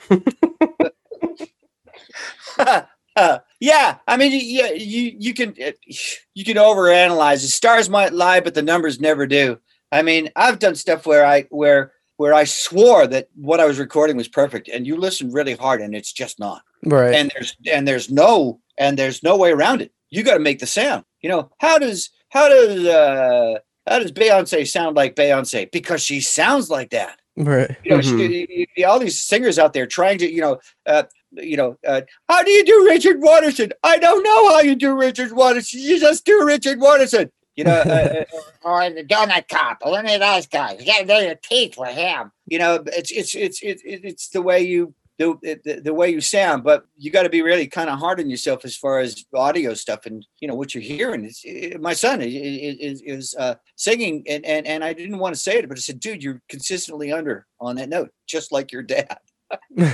Uh, 3.18 3.38
yeah, 3.60 3.96
I 4.06 4.16
mean, 4.16 4.32
yeah, 4.44 4.70
you 4.72 5.14
you 5.18 5.34
can 5.34 5.54
uh, 5.64 5.72
you 6.34 6.44
can 6.44 6.56
overanalyze 6.56 7.44
it. 7.44 7.48
Stars 7.48 7.88
might 7.90 8.12
lie, 8.12 8.40
but 8.40 8.54
the 8.54 8.62
numbers 8.62 9.00
never 9.00 9.26
do. 9.26 9.58
I 9.92 10.02
mean, 10.02 10.30
I've 10.36 10.58
done 10.58 10.74
stuff 10.74 11.06
where 11.06 11.24
I 11.26 11.42
where 11.50 11.92
where 12.16 12.34
I 12.34 12.44
swore 12.44 13.06
that 13.06 13.28
what 13.34 13.60
I 13.60 13.64
was 13.66 13.78
recording 13.78 14.16
was 14.16 14.28
perfect, 14.28 14.68
and 14.68 14.86
you 14.86 14.96
listen 14.96 15.32
really 15.32 15.54
hard, 15.54 15.80
and 15.80 15.94
it's 15.94 16.12
just 16.12 16.38
not 16.38 16.62
right. 16.84 17.14
and 17.14 17.30
there's 17.34 17.56
and 17.72 17.86
there's 17.88 18.10
no 18.10 18.60
and 18.78 18.98
there's 18.98 19.22
no 19.22 19.36
way 19.36 19.50
around 19.52 19.82
it. 19.82 19.92
You 20.10 20.22
got 20.22 20.34
to 20.34 20.40
make 20.40 20.58
the 20.60 20.66
sound. 20.66 21.04
You 21.22 21.28
know 21.30 21.50
how 21.58 21.78
does 21.78 22.10
how 22.30 22.48
does 22.48 22.84
uh 22.86 23.58
how 23.88 23.98
does 23.98 24.12
Beyonce 24.12 24.66
sound 24.68 24.96
like 24.96 25.16
Beyonce? 25.16 25.70
Because 25.72 26.02
she 26.02 26.20
sounds 26.20 26.68
like 26.70 26.90
that. 26.90 27.18
right. 27.36 27.74
You 27.84 27.92
know, 27.92 27.98
Mhm. 27.98 28.18
she, 28.18 28.46
you- 28.50 28.66
you- 28.76 28.86
all 28.86 28.98
these 28.98 29.18
singers 29.18 29.58
out 29.58 29.72
there 29.72 29.86
trying 29.86 30.18
to 30.18 30.30
you 30.30 30.40
know 30.42 30.58
uh 30.86 31.04
you 31.32 31.56
know 31.56 31.76
uh, 31.86 32.02
how 32.28 32.42
do 32.42 32.50
you 32.50 32.64
do 32.64 32.84
Richard 32.86 33.20
Watterson? 33.20 33.72
I 33.82 33.98
don't 33.98 34.22
know 34.22 34.48
how 34.50 34.60
you 34.60 34.74
do 34.74 34.94
Richard 34.94 35.32
Watterson. 35.32 35.80
You 35.80 35.98
just 36.00 36.24
do 36.24 36.44
Richard 36.44 36.80
Watterson. 36.80 37.30
You 37.56 37.64
know, 37.64 37.72
uh, 37.72 38.24
Or 38.62 38.88
the 38.90 39.02
donut 39.02 39.48
cop, 39.48 39.78
or 39.82 39.98
any 39.98 40.14
of 40.14 40.20
those 40.20 40.46
guys. 40.46 40.78
You 40.80 40.86
gotta 40.86 41.06
know 41.06 41.18
your 41.18 41.34
teeth 41.34 41.76
with 41.76 41.96
him. 41.96 42.30
you 42.46 42.58
know 42.58 42.82
it's 42.86 43.10
it's 43.10 43.34
it's 43.34 43.60
it's 43.62 43.82
it's 43.84 44.28
the 44.28 44.42
way 44.42 44.60
you 44.60 44.94
the 45.18 45.36
the, 45.64 45.80
the 45.80 45.94
way 45.94 46.08
you 46.10 46.20
sound 46.20 46.62
but 46.62 46.86
you 46.96 47.10
got 47.10 47.24
to 47.24 47.28
be 47.28 47.42
really 47.42 47.66
kind 47.66 47.90
of 47.90 47.98
hard 47.98 48.20
on 48.20 48.30
yourself 48.30 48.64
as 48.64 48.76
far 48.76 49.00
as 49.00 49.24
audio 49.34 49.74
stuff 49.74 50.06
and 50.06 50.24
you 50.40 50.46
know 50.46 50.54
what 50.54 50.74
you're 50.74 50.82
hearing 50.82 51.24
it's, 51.24 51.42
it, 51.44 51.80
my 51.80 51.92
son 51.92 52.22
is 52.22 52.32
is, 52.32 53.02
is 53.02 53.34
uh, 53.38 53.56
singing 53.74 54.22
and, 54.28 54.44
and 54.46 54.66
and 54.66 54.84
I 54.84 54.92
didn't 54.92 55.18
want 55.18 55.34
to 55.34 55.40
say 55.40 55.58
it 55.58 55.68
but 55.68 55.76
I 55.76 55.80
said 55.80 56.00
dude 56.00 56.22
you're 56.22 56.40
consistently 56.48 57.10
under 57.12 57.46
on 57.60 57.76
that 57.76 57.88
note 57.88 58.10
just 58.26 58.52
like 58.52 58.70
your 58.70 58.82
dad 58.82 59.18
he 59.76 59.84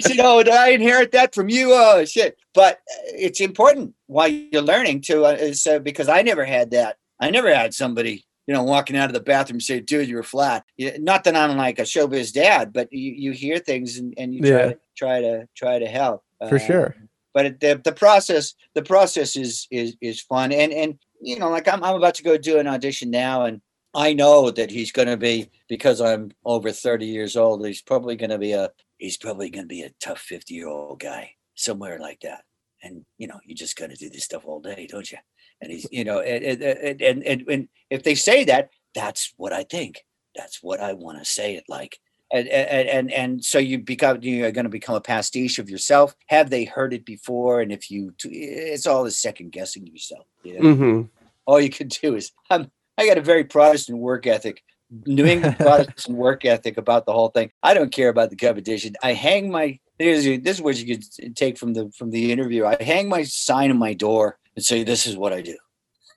said 0.00 0.20
oh 0.20 0.42
did 0.42 0.52
I 0.52 0.70
inherit 0.70 1.12
that 1.12 1.34
from 1.34 1.48
you 1.48 1.70
oh 1.72 2.04
shit 2.04 2.38
but 2.54 2.74
uh, 2.76 3.12
it's 3.14 3.40
important 3.40 3.94
while 4.06 4.28
you're 4.28 4.62
learning 4.62 5.00
to 5.02 5.24
uh, 5.24 5.30
is 5.32 5.66
uh, 5.66 5.78
because 5.78 6.08
I 6.08 6.22
never 6.22 6.44
had 6.44 6.70
that 6.72 6.96
I 7.20 7.30
never 7.30 7.54
had 7.54 7.74
somebody 7.74 8.24
you 8.46 8.54
know, 8.54 8.64
walking 8.64 8.96
out 8.96 9.08
of 9.08 9.14
the 9.14 9.20
bathroom 9.20 9.60
say, 9.60 9.78
dude, 9.78 10.08
you 10.08 10.16
were 10.16 10.22
flat. 10.24 10.64
Not 10.98 11.22
that 11.24 11.36
I'm 11.36 11.56
like 11.56 11.78
a 11.78 11.82
showbiz 11.82 12.32
dad, 12.32 12.72
but 12.72 12.92
you, 12.92 13.12
you 13.12 13.30
hear 13.30 13.58
things 13.58 13.98
and, 13.98 14.12
and 14.18 14.34
you 14.34 14.40
try, 14.40 14.48
Yeah. 14.50 14.66
to, 14.70 14.78
try 14.96 15.20
to 15.20 15.48
try 15.56 15.78
to 15.78 15.86
help. 15.86 16.24
For 16.48 16.56
Uh, 16.56 16.58
sure. 16.58 16.96
But 17.34 17.46
it, 17.46 17.60
the, 17.60 17.80
the 17.82 17.92
process, 17.92 18.54
the 18.74 18.82
process 18.82 19.36
is 19.36 19.68
is 19.70 19.96
is 20.00 20.20
fun. 20.20 20.50
And 20.52 20.72
and 20.72 20.98
you 21.20 21.38
know, 21.38 21.50
like 21.50 21.68
I'm 21.68 21.84
I'm 21.84 21.94
about 21.94 22.14
to 22.16 22.24
go 22.24 22.36
do 22.36 22.58
an 22.58 22.66
audition 22.66 23.10
now 23.12 23.44
and 23.44 23.62
I 23.94 24.14
know 24.14 24.50
that 24.50 24.70
he's 24.70 24.92
gonna 24.92 25.16
be 25.16 25.50
because 25.68 26.00
I'm 26.00 26.32
over 26.44 26.72
30 26.72 27.06
years 27.06 27.36
old, 27.36 27.64
he's 27.66 27.82
probably 27.82 28.16
gonna 28.16 28.38
be 28.38 28.52
a 28.52 28.70
he's 28.98 29.16
probably 29.16 29.50
gonna 29.50 29.66
be 29.66 29.82
a 29.82 29.92
tough 30.00 30.20
50 30.20 30.54
year 30.54 30.68
old 30.68 31.00
guy, 31.00 31.34
somewhere 31.54 31.98
like 31.98 32.20
that. 32.20 32.44
And 32.82 33.04
you 33.18 33.26
know, 33.26 33.40
you 33.44 33.54
just 33.54 33.76
gotta 33.76 33.96
do 33.96 34.10
this 34.10 34.24
stuff 34.24 34.44
all 34.46 34.60
day, 34.60 34.86
don't 34.90 35.10
you? 35.10 35.18
and 35.62 35.70
he's 35.70 35.86
you 35.90 36.04
know 36.04 36.20
and 36.20 36.44
and 36.44 37.00
and, 37.00 37.22
and, 37.22 37.48
and, 37.48 37.68
if 37.88 38.02
they 38.02 38.14
say 38.14 38.44
that 38.44 38.70
that's 38.94 39.32
what 39.36 39.52
i 39.52 39.62
think 39.62 40.04
that's 40.34 40.62
what 40.62 40.80
i 40.80 40.92
want 40.92 41.18
to 41.18 41.24
say 41.24 41.54
it 41.54 41.64
like 41.68 41.98
and 42.32 42.48
and 42.48 42.88
and, 42.88 43.12
and 43.12 43.44
so 43.44 43.58
you 43.58 43.78
become 43.78 44.18
you're 44.20 44.50
going 44.52 44.64
to 44.64 44.70
become 44.70 44.94
a 44.94 45.00
pastiche 45.00 45.58
of 45.58 45.70
yourself 45.70 46.14
have 46.26 46.50
they 46.50 46.64
heard 46.64 46.92
it 46.92 47.06
before 47.06 47.60
and 47.60 47.72
if 47.72 47.90
you 47.90 48.12
it's 48.24 48.86
all 48.86 49.04
the 49.04 49.10
second 49.10 49.52
guessing 49.52 49.86
yourself 49.86 50.26
you 50.42 50.60
know? 50.60 50.74
hmm 50.74 51.02
all 51.46 51.60
you 51.60 51.70
can 51.70 51.88
do 51.88 52.14
is 52.16 52.32
i'm 52.50 52.70
i 52.98 53.06
got 53.06 53.18
a 53.18 53.22
very 53.22 53.44
protestant 53.44 53.98
work 53.98 54.26
ethic 54.26 54.62
new 55.06 55.24
england 55.24 55.56
protestant 55.58 56.16
work 56.16 56.44
ethic 56.44 56.76
about 56.76 57.06
the 57.06 57.12
whole 57.12 57.28
thing. 57.28 57.50
I 57.62 57.74
don't 57.74 57.92
care 57.92 58.08
about 58.08 58.30
the 58.30 58.36
competition. 58.36 58.94
I 59.02 59.14
hang 59.14 59.50
my 59.50 59.78
here's 59.98 60.24
this 60.24 60.56
is 60.56 60.62
what 60.62 60.78
you 60.78 60.96
could 60.96 61.36
take 61.36 61.58
from 61.58 61.74
the 61.74 61.90
from 61.96 62.10
the 62.10 62.32
interview. 62.32 62.64
I 62.66 62.76
hang 62.82 63.08
my 63.08 63.22
sign 63.22 63.70
on 63.70 63.78
my 63.78 63.94
door 63.94 64.38
and 64.54 64.64
say 64.64 64.84
this 64.84 65.06
is 65.06 65.16
what 65.16 65.32
i 65.32 65.40
do. 65.40 65.56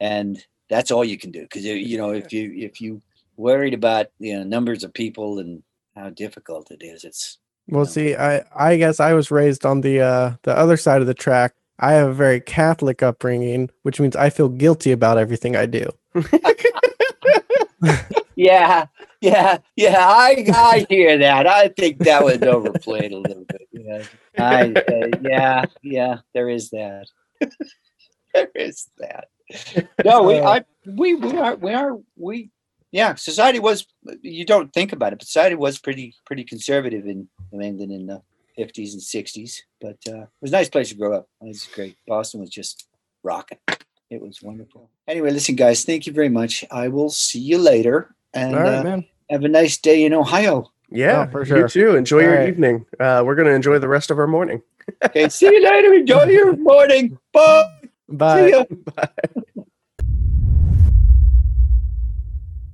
And 0.01 0.43
that's 0.71 0.91
all 0.91 1.05
you 1.05 1.19
can 1.19 1.31
do 1.31 1.43
because 1.43 1.65
you 1.65 1.99
know 1.99 2.11
if 2.11 2.33
you 2.33 2.53
if 2.57 2.81
you 2.81 3.03
worried 3.37 3.75
about 3.75 4.07
you 4.19 4.37
know 4.37 4.45
numbers 4.45 4.83
of 4.83 4.93
people 4.93 5.39
and 5.39 5.63
how 5.95 6.11
difficult 6.11 6.71
it 6.71 6.83
is 6.83 7.05
it's 7.05 7.39
Well, 7.69 7.85
see, 7.85 8.17
I 8.17 8.45
I 8.57 8.77
guess 8.77 9.01
I 9.01 9.13
was 9.13 9.31
raised 9.31 9.67
on 9.67 9.83
the 9.83 10.01
uh 10.01 10.37
the 10.43 10.57
other 10.57 10.77
side 10.77 11.01
of 11.01 11.07
the 11.07 11.15
track. 11.15 11.55
I 11.79 11.93
have 11.93 12.09
a 12.09 12.15
very 12.15 12.41
Catholic 12.41 13.03
upbringing, 13.03 13.71
which 13.83 14.01
means 14.01 14.17
I 14.17 14.31
feel 14.31 14.49
guilty 14.49 14.91
about 14.93 15.19
everything 15.19 15.55
I 15.57 15.67
do. 15.67 15.89
yeah 18.35 18.87
yeah 19.21 19.59
yeah 19.77 20.07
i 20.09 20.45
i 20.55 20.87
hear 20.89 21.19
that. 21.19 21.47
I 21.47 21.69
think 21.69 21.99
that 21.99 22.25
was 22.25 22.43
overplayed 22.43 23.13
a 23.13 23.19
little 23.19 23.45
bit. 23.45 23.69
Yeah 23.73 24.03
i 24.39 24.73
uh, 24.73 25.09
yeah 25.21 25.65
yeah 25.83 26.19
there 26.35 26.49
is 26.49 26.71
that. 26.71 27.07
There 28.35 28.51
is 28.55 28.89
that. 28.99 29.29
No 30.05 30.23
we 30.23 30.39
Uh, 30.39 30.51
i 30.51 30.65
we 30.87 31.15
we 31.15 31.37
are 31.39 31.57
we 31.57 31.73
are 31.73 31.97
we 32.17 32.51
yeah 32.93 33.15
society 33.15 33.59
was 33.59 33.87
you 34.23 34.45
don't 34.45 34.73
think 34.73 34.93
about 34.93 35.13
it 35.13 35.19
but 35.19 35.27
society 35.27 35.55
was 35.55 35.79
pretty 35.79 36.15
pretty 36.27 36.45
conservative 36.45 37.07
in 37.07 37.29
new 37.53 37.61
england 37.61 37.93
in 37.93 38.07
the 38.07 38.23
50s 38.59 38.93
and 38.93 39.03
60s 39.03 39.61
but 39.81 39.97
uh 40.09 40.23
it 40.23 40.29
was 40.41 40.51
a 40.51 40.55
nice 40.55 40.69
place 40.69 40.89
to 40.89 40.95
grow 40.97 41.13
up 41.15 41.29
it 41.41 41.47
was 41.49 41.69
great 41.75 41.97
boston 42.07 42.41
was 42.41 42.51
just 42.51 42.87
rocking 43.23 43.59
it 44.11 44.21
was 44.21 44.43
wonderful 44.43 44.91
anyway 45.07 45.31
listen 45.31 45.55
guys 45.55 45.85
thank 45.85 46.07
you 46.07 46.13
very 46.13 46.29
much 46.29 46.65
i 46.71 46.89
will 46.89 47.11
see 47.11 47.39
you 47.41 47.59
later 47.59 48.15
and 48.35 48.55
All 48.55 48.61
right, 48.63 48.79
uh, 48.81 48.85
man. 48.85 49.07
have 49.31 49.45
a 49.45 49.49
nice 49.49 49.77
day 49.79 50.05
in 50.05 50.13
ohio 50.13 50.71
Yeah, 50.91 51.27
Oh, 51.29 51.31
for 51.31 51.45
sure. 51.45 51.59
You 51.59 51.69
too. 51.69 51.97
Enjoy 51.97 52.21
your 52.21 52.33
Alright. 52.33 52.49
evening. 52.49 52.87
Uh, 52.99 53.23
we're 53.25 53.35
gonna 53.37 53.51
enjoy 53.53 53.79
the 53.79 53.89
rest 53.89 54.11
of 54.11 54.19
our 54.19 54.27
morning. 54.27 54.63
okay 55.05 55.29
see 55.29 55.47
you 55.47 55.63
later 55.63 55.93
enjoy 55.95 56.25
your 56.39 56.57
morning 56.57 57.19
bye 57.33 57.65
see 58.09 58.65
Bye. 58.97 59.09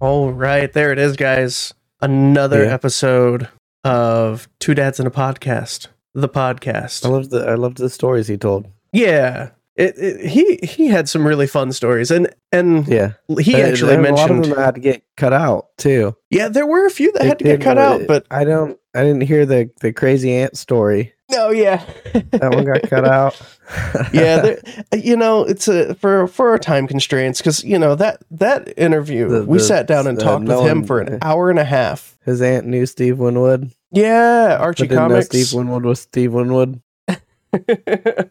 All 0.01 0.33
right, 0.33 0.71
there 0.73 0.93
it 0.93 0.99
is, 0.99 1.17
guys. 1.17 1.73
Another 2.01 2.65
Yeah. 2.65 2.75
episode 2.75 3.49
of 3.85 4.49
Two 4.59 4.75
Dads 4.75 4.99
in 5.01 5.07
a 5.07 5.11
Podcast. 5.11 5.89
The 6.15 6.29
podcast. 6.29 7.05
I 7.05 7.09
loved 7.09 7.31
the 7.31 7.47
I 7.49 7.55
loved 7.55 7.79
the 7.79 7.91
stories 7.91 8.29
he 8.29 8.37
told. 8.37 8.69
Yeah. 8.93 9.51
It, 9.77 9.95
it, 9.99 10.27
he 10.31 10.59
he 10.65 10.87
had 10.87 11.09
some 11.09 11.27
really 11.27 11.49
fun 11.49 11.73
stories 11.73 12.13
and 12.13 12.33
and 12.53 12.87
Yeah, 12.87 13.15
he 13.41 13.53
There- 13.55 13.67
actually 13.73 13.89
there 13.97 14.01
were 14.03 14.07
a 14.09 14.15
lot 14.15 14.31
of 14.31 14.37
mentioned 14.37 14.55
them 14.57 14.65
had 14.65 14.75
to 14.77 14.81
get 14.81 15.03
cut 15.17 15.33
out 15.33 15.77
too. 15.79 16.15
yeah 16.31 16.49
there 16.49 16.65
were 16.67 16.87
a 16.87 16.91
few 16.91 17.11
that 17.13 17.23
They 17.23 17.27
had 17.29 17.39
to 17.41 17.45
get 17.45 17.61
cut 17.61 17.79
out 17.79 18.03
but 18.07 18.25
I 18.31 18.45
don't. 18.45 18.79
I 18.95 19.03
didn't 19.03 19.23
hear 19.23 19.45
the 19.45 19.69
the 19.81 19.93
crazy 19.93 20.33
ant 20.33 20.57
story. 20.57 21.13
No 21.31 21.51
yeah 21.51 21.85
That 22.33 22.53
one 22.55 22.65
got 22.65 22.83
cut 22.83 23.05
out. 23.07 23.41
yeah 24.13 24.57
you 24.93 25.17
know 25.17 25.43
it's 25.45 25.69
a 25.69 25.95
for 25.95 26.27
for 26.29 26.51
our 26.51 26.59
time 26.59 26.87
constraints 26.87 27.41
because 27.41 27.65
you 27.65 27.79
know 27.79 27.95
that 27.95 28.23
that 28.31 28.73
interview 28.77 29.29
The- 29.29 29.45
we 29.45 29.59
the- 29.59 29.65
sat 29.65 29.87
down 29.87 30.07
and 30.07 30.19
the 30.19 30.23
uh, 30.23 30.25
talked 30.25 30.45
with 30.45 30.61
him 30.71 30.79
one- 30.81 30.87
for 30.87 31.01
an 31.01 31.19
hour 31.23 31.49
and 31.51 31.59
a 31.59 31.65
half 31.65 32.19
His 32.25 32.43
aunt 32.43 32.67
knew 32.67 32.85
Steve 32.87 33.19
Winwood. 33.19 33.71
yeah 33.91 34.59
archie 34.61 34.87
but 34.87 34.97
comics 34.97 35.27
Steve 35.27 35.53
Winwood 35.55 35.85
was 35.85 36.01
Steve 36.01 36.33
Winwood. 36.35 36.81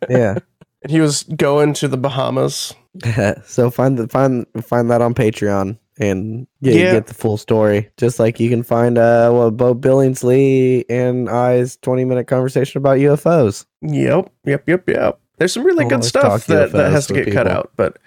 Yeah. 0.09 0.39
he 0.89 0.99
was 0.99 1.23
going 1.23 1.73
to 1.75 1.87
the 1.87 1.97
bahamas 1.97 2.73
so 3.45 3.69
find 3.71 3.97
the 3.97 4.07
find 4.07 4.45
find 4.63 4.91
that 4.91 5.01
on 5.01 5.13
Patreon 5.13 5.77
and 5.99 6.47
get, 6.61 6.75
Yeah. 6.75 6.91
get 6.93 7.07
the 7.07 7.13
full 7.13 7.37
story. 7.37 7.89
Just 7.97 8.19
like 8.19 8.39
you 8.39 8.49
can 8.49 8.63
find 8.63 8.97
uh 8.97 9.29
well 9.33 9.51
Bo 9.51 9.73
Billingsley 9.75 10.85
and 10.89 11.29
I's 11.29 11.77
twenty 11.77 12.05
minute 12.05 12.27
conversation 12.27 12.77
about 12.79 12.97
UFOs. 12.99 13.65
Yep, 13.81 14.31
yep, 14.45 14.67
yep, 14.67 14.89
yep. 14.89 15.19
There's 15.39 15.51
some 15.53 15.63
really 15.63 15.85
good 15.85 16.03
stuff 16.03 16.45
that, 16.45 16.71
that 16.73 16.91
has 16.91 17.07
to 17.07 17.13
get 17.15 17.33
cut 17.33 17.47
out, 17.47 17.71
but 17.75 17.97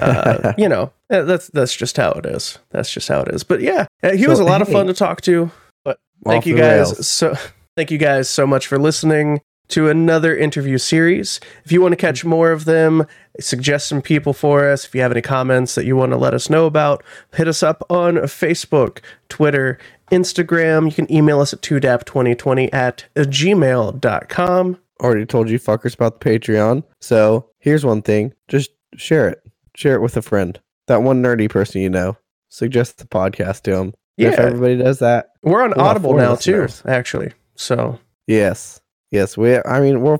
uh, 0.00 0.52
you 0.58 0.68
know 0.68 0.92
that's 1.08 1.48
that's 1.48 1.74
just 1.74 1.96
how 1.96 2.12
it 2.12 2.26
is. 2.26 2.58
That's 2.70 2.92
just 2.92 3.08
how 3.08 3.22
it 3.22 3.28
is. 3.34 3.42
But 3.42 3.62
yeah, 3.62 3.86
eh, 4.02 4.16
he 4.16 4.26
was 4.26 4.38
a 4.38 4.42
So, 4.42 4.48
lot 4.48 4.62
of 4.62 4.68
fun 4.68 4.86
hey. 4.86 4.92
to 4.92 4.98
talk 4.98 5.20
to. 5.22 5.50
But 5.84 5.98
thank 6.24 6.46
you 6.46 6.56
guys 6.56 7.06
so 7.06 7.34
thank 7.76 7.90
you 7.90 7.98
guys 7.98 8.28
so 8.28 8.46
much 8.46 8.66
for 8.66 8.78
listening. 8.78 9.40
To 9.68 9.88
another 9.88 10.36
interview 10.36 10.78
series. 10.78 11.40
If 11.64 11.72
you 11.72 11.80
want 11.80 11.92
to 11.92 11.96
catch 11.96 12.24
more 12.24 12.52
of 12.52 12.64
them, 12.64 13.06
suggest 13.40 13.88
some 13.88 14.02
people 14.02 14.32
for 14.32 14.68
us. 14.68 14.84
If 14.84 14.94
you 14.94 15.00
have 15.00 15.10
any 15.12 15.22
comments 15.22 15.74
that 15.74 15.84
you 15.86 15.96
want 15.96 16.12
to 16.12 16.18
let 16.18 16.34
us 16.34 16.50
know 16.50 16.66
about, 16.66 17.02
hit 17.34 17.48
us 17.48 17.62
up 17.62 17.82
on 17.88 18.14
Facebook, 18.16 18.98
Twitter, 19.28 19.78
Instagram. 20.12 20.86
You 20.86 20.92
can 20.92 21.10
email 21.12 21.40
us 21.40 21.52
at 21.52 21.62
2dap2020 21.62 22.68
at 22.72 23.04
gmail.com. 23.16 24.78
Already 25.02 25.26
told 25.26 25.50
you 25.50 25.58
fuckers 25.58 25.94
about 25.94 26.20
the 26.20 26.30
Patreon. 26.38 26.84
So 27.00 27.48
here's 27.58 27.84
one 27.84 28.02
thing: 28.02 28.32
just 28.48 28.70
share 28.96 29.28
it. 29.28 29.42
Share 29.74 29.94
it 29.96 30.00
with 30.02 30.16
a 30.16 30.22
friend. 30.22 30.60
That 30.86 31.02
one 31.02 31.22
nerdy 31.22 31.50
person 31.50 31.80
you 31.82 31.90
know. 31.90 32.16
Suggest 32.48 32.98
the 32.98 33.06
podcast 33.06 33.62
to 33.62 33.72
them. 33.72 33.94
If 34.16 34.34
Yeah. 34.34 34.40
everybody 34.42 34.76
does 34.76 35.00
that, 35.00 35.30
We're 35.42 35.62
on 35.64 35.72
Audible 35.74 36.14
now 36.14 36.36
too, 36.36 36.68
actually. 36.86 37.32
So 37.56 37.98
yes, 38.28 38.80
yes. 39.14 39.36
We. 39.38 39.56
I 39.64 39.80
mean, 39.80 40.02
we're. 40.02 40.18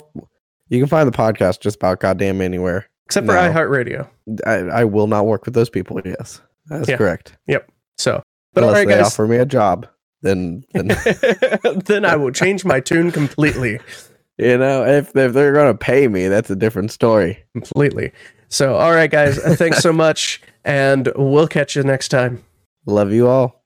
You 0.70 0.78
can 0.80 0.88
find 0.88 1.06
the 1.06 1.16
podcast 1.16 1.60
just 1.60 1.76
about 1.76 2.00
goddamn 2.00 2.40
anywhere. 2.40 2.86
except 3.06 3.26
for 3.26 3.34
iHeartRadio. 3.34 4.08
I, 4.46 4.52
I 4.80 4.84
will 4.84 5.06
not 5.06 5.26
work 5.26 5.44
with 5.44 5.52
those 5.54 5.68
people. 5.68 6.00
Yes, 6.04 6.40
that's 6.66 6.88
Yeah. 6.88 6.96
correct. 6.96 7.36
Yep. 7.46 7.70
So, 7.98 8.22
but 8.54 8.64
all 8.64 8.70
Unless 8.70 8.80
right, 8.80 8.88
they 8.88 8.94
guys. 9.02 9.06
offer 9.12 9.26
me 9.28 9.36
a 9.36 9.44
job, 9.46 9.86
then, 10.22 10.64
then 10.72 10.88
then 11.84 12.04
I 12.06 12.16
will 12.16 12.30
change 12.32 12.64
my 12.64 12.80
tune 12.80 13.12
completely. 13.12 13.78
you 14.38 14.56
know, 14.56 14.84
if 14.86 15.14
if 15.14 15.32
they're 15.34 15.52
gonna 15.52 15.74
pay 15.74 16.08
me, 16.08 16.28
that's 16.28 16.48
a 16.50 16.56
different 16.56 16.90
story. 16.90 17.44
Completely. 17.52 18.10
So, 18.48 18.74
all 18.76 18.92
right, 18.92 19.10
guys. 19.10 19.36
Thanks 19.56 19.80
so 19.80 19.92
much, 20.04 20.40
and 20.64 21.12
we'll 21.16 21.46
catch 21.48 21.76
you 21.76 21.82
next 21.82 22.08
time. 22.08 22.42
Love 22.86 23.12
you 23.12 23.28
all. 23.28 23.62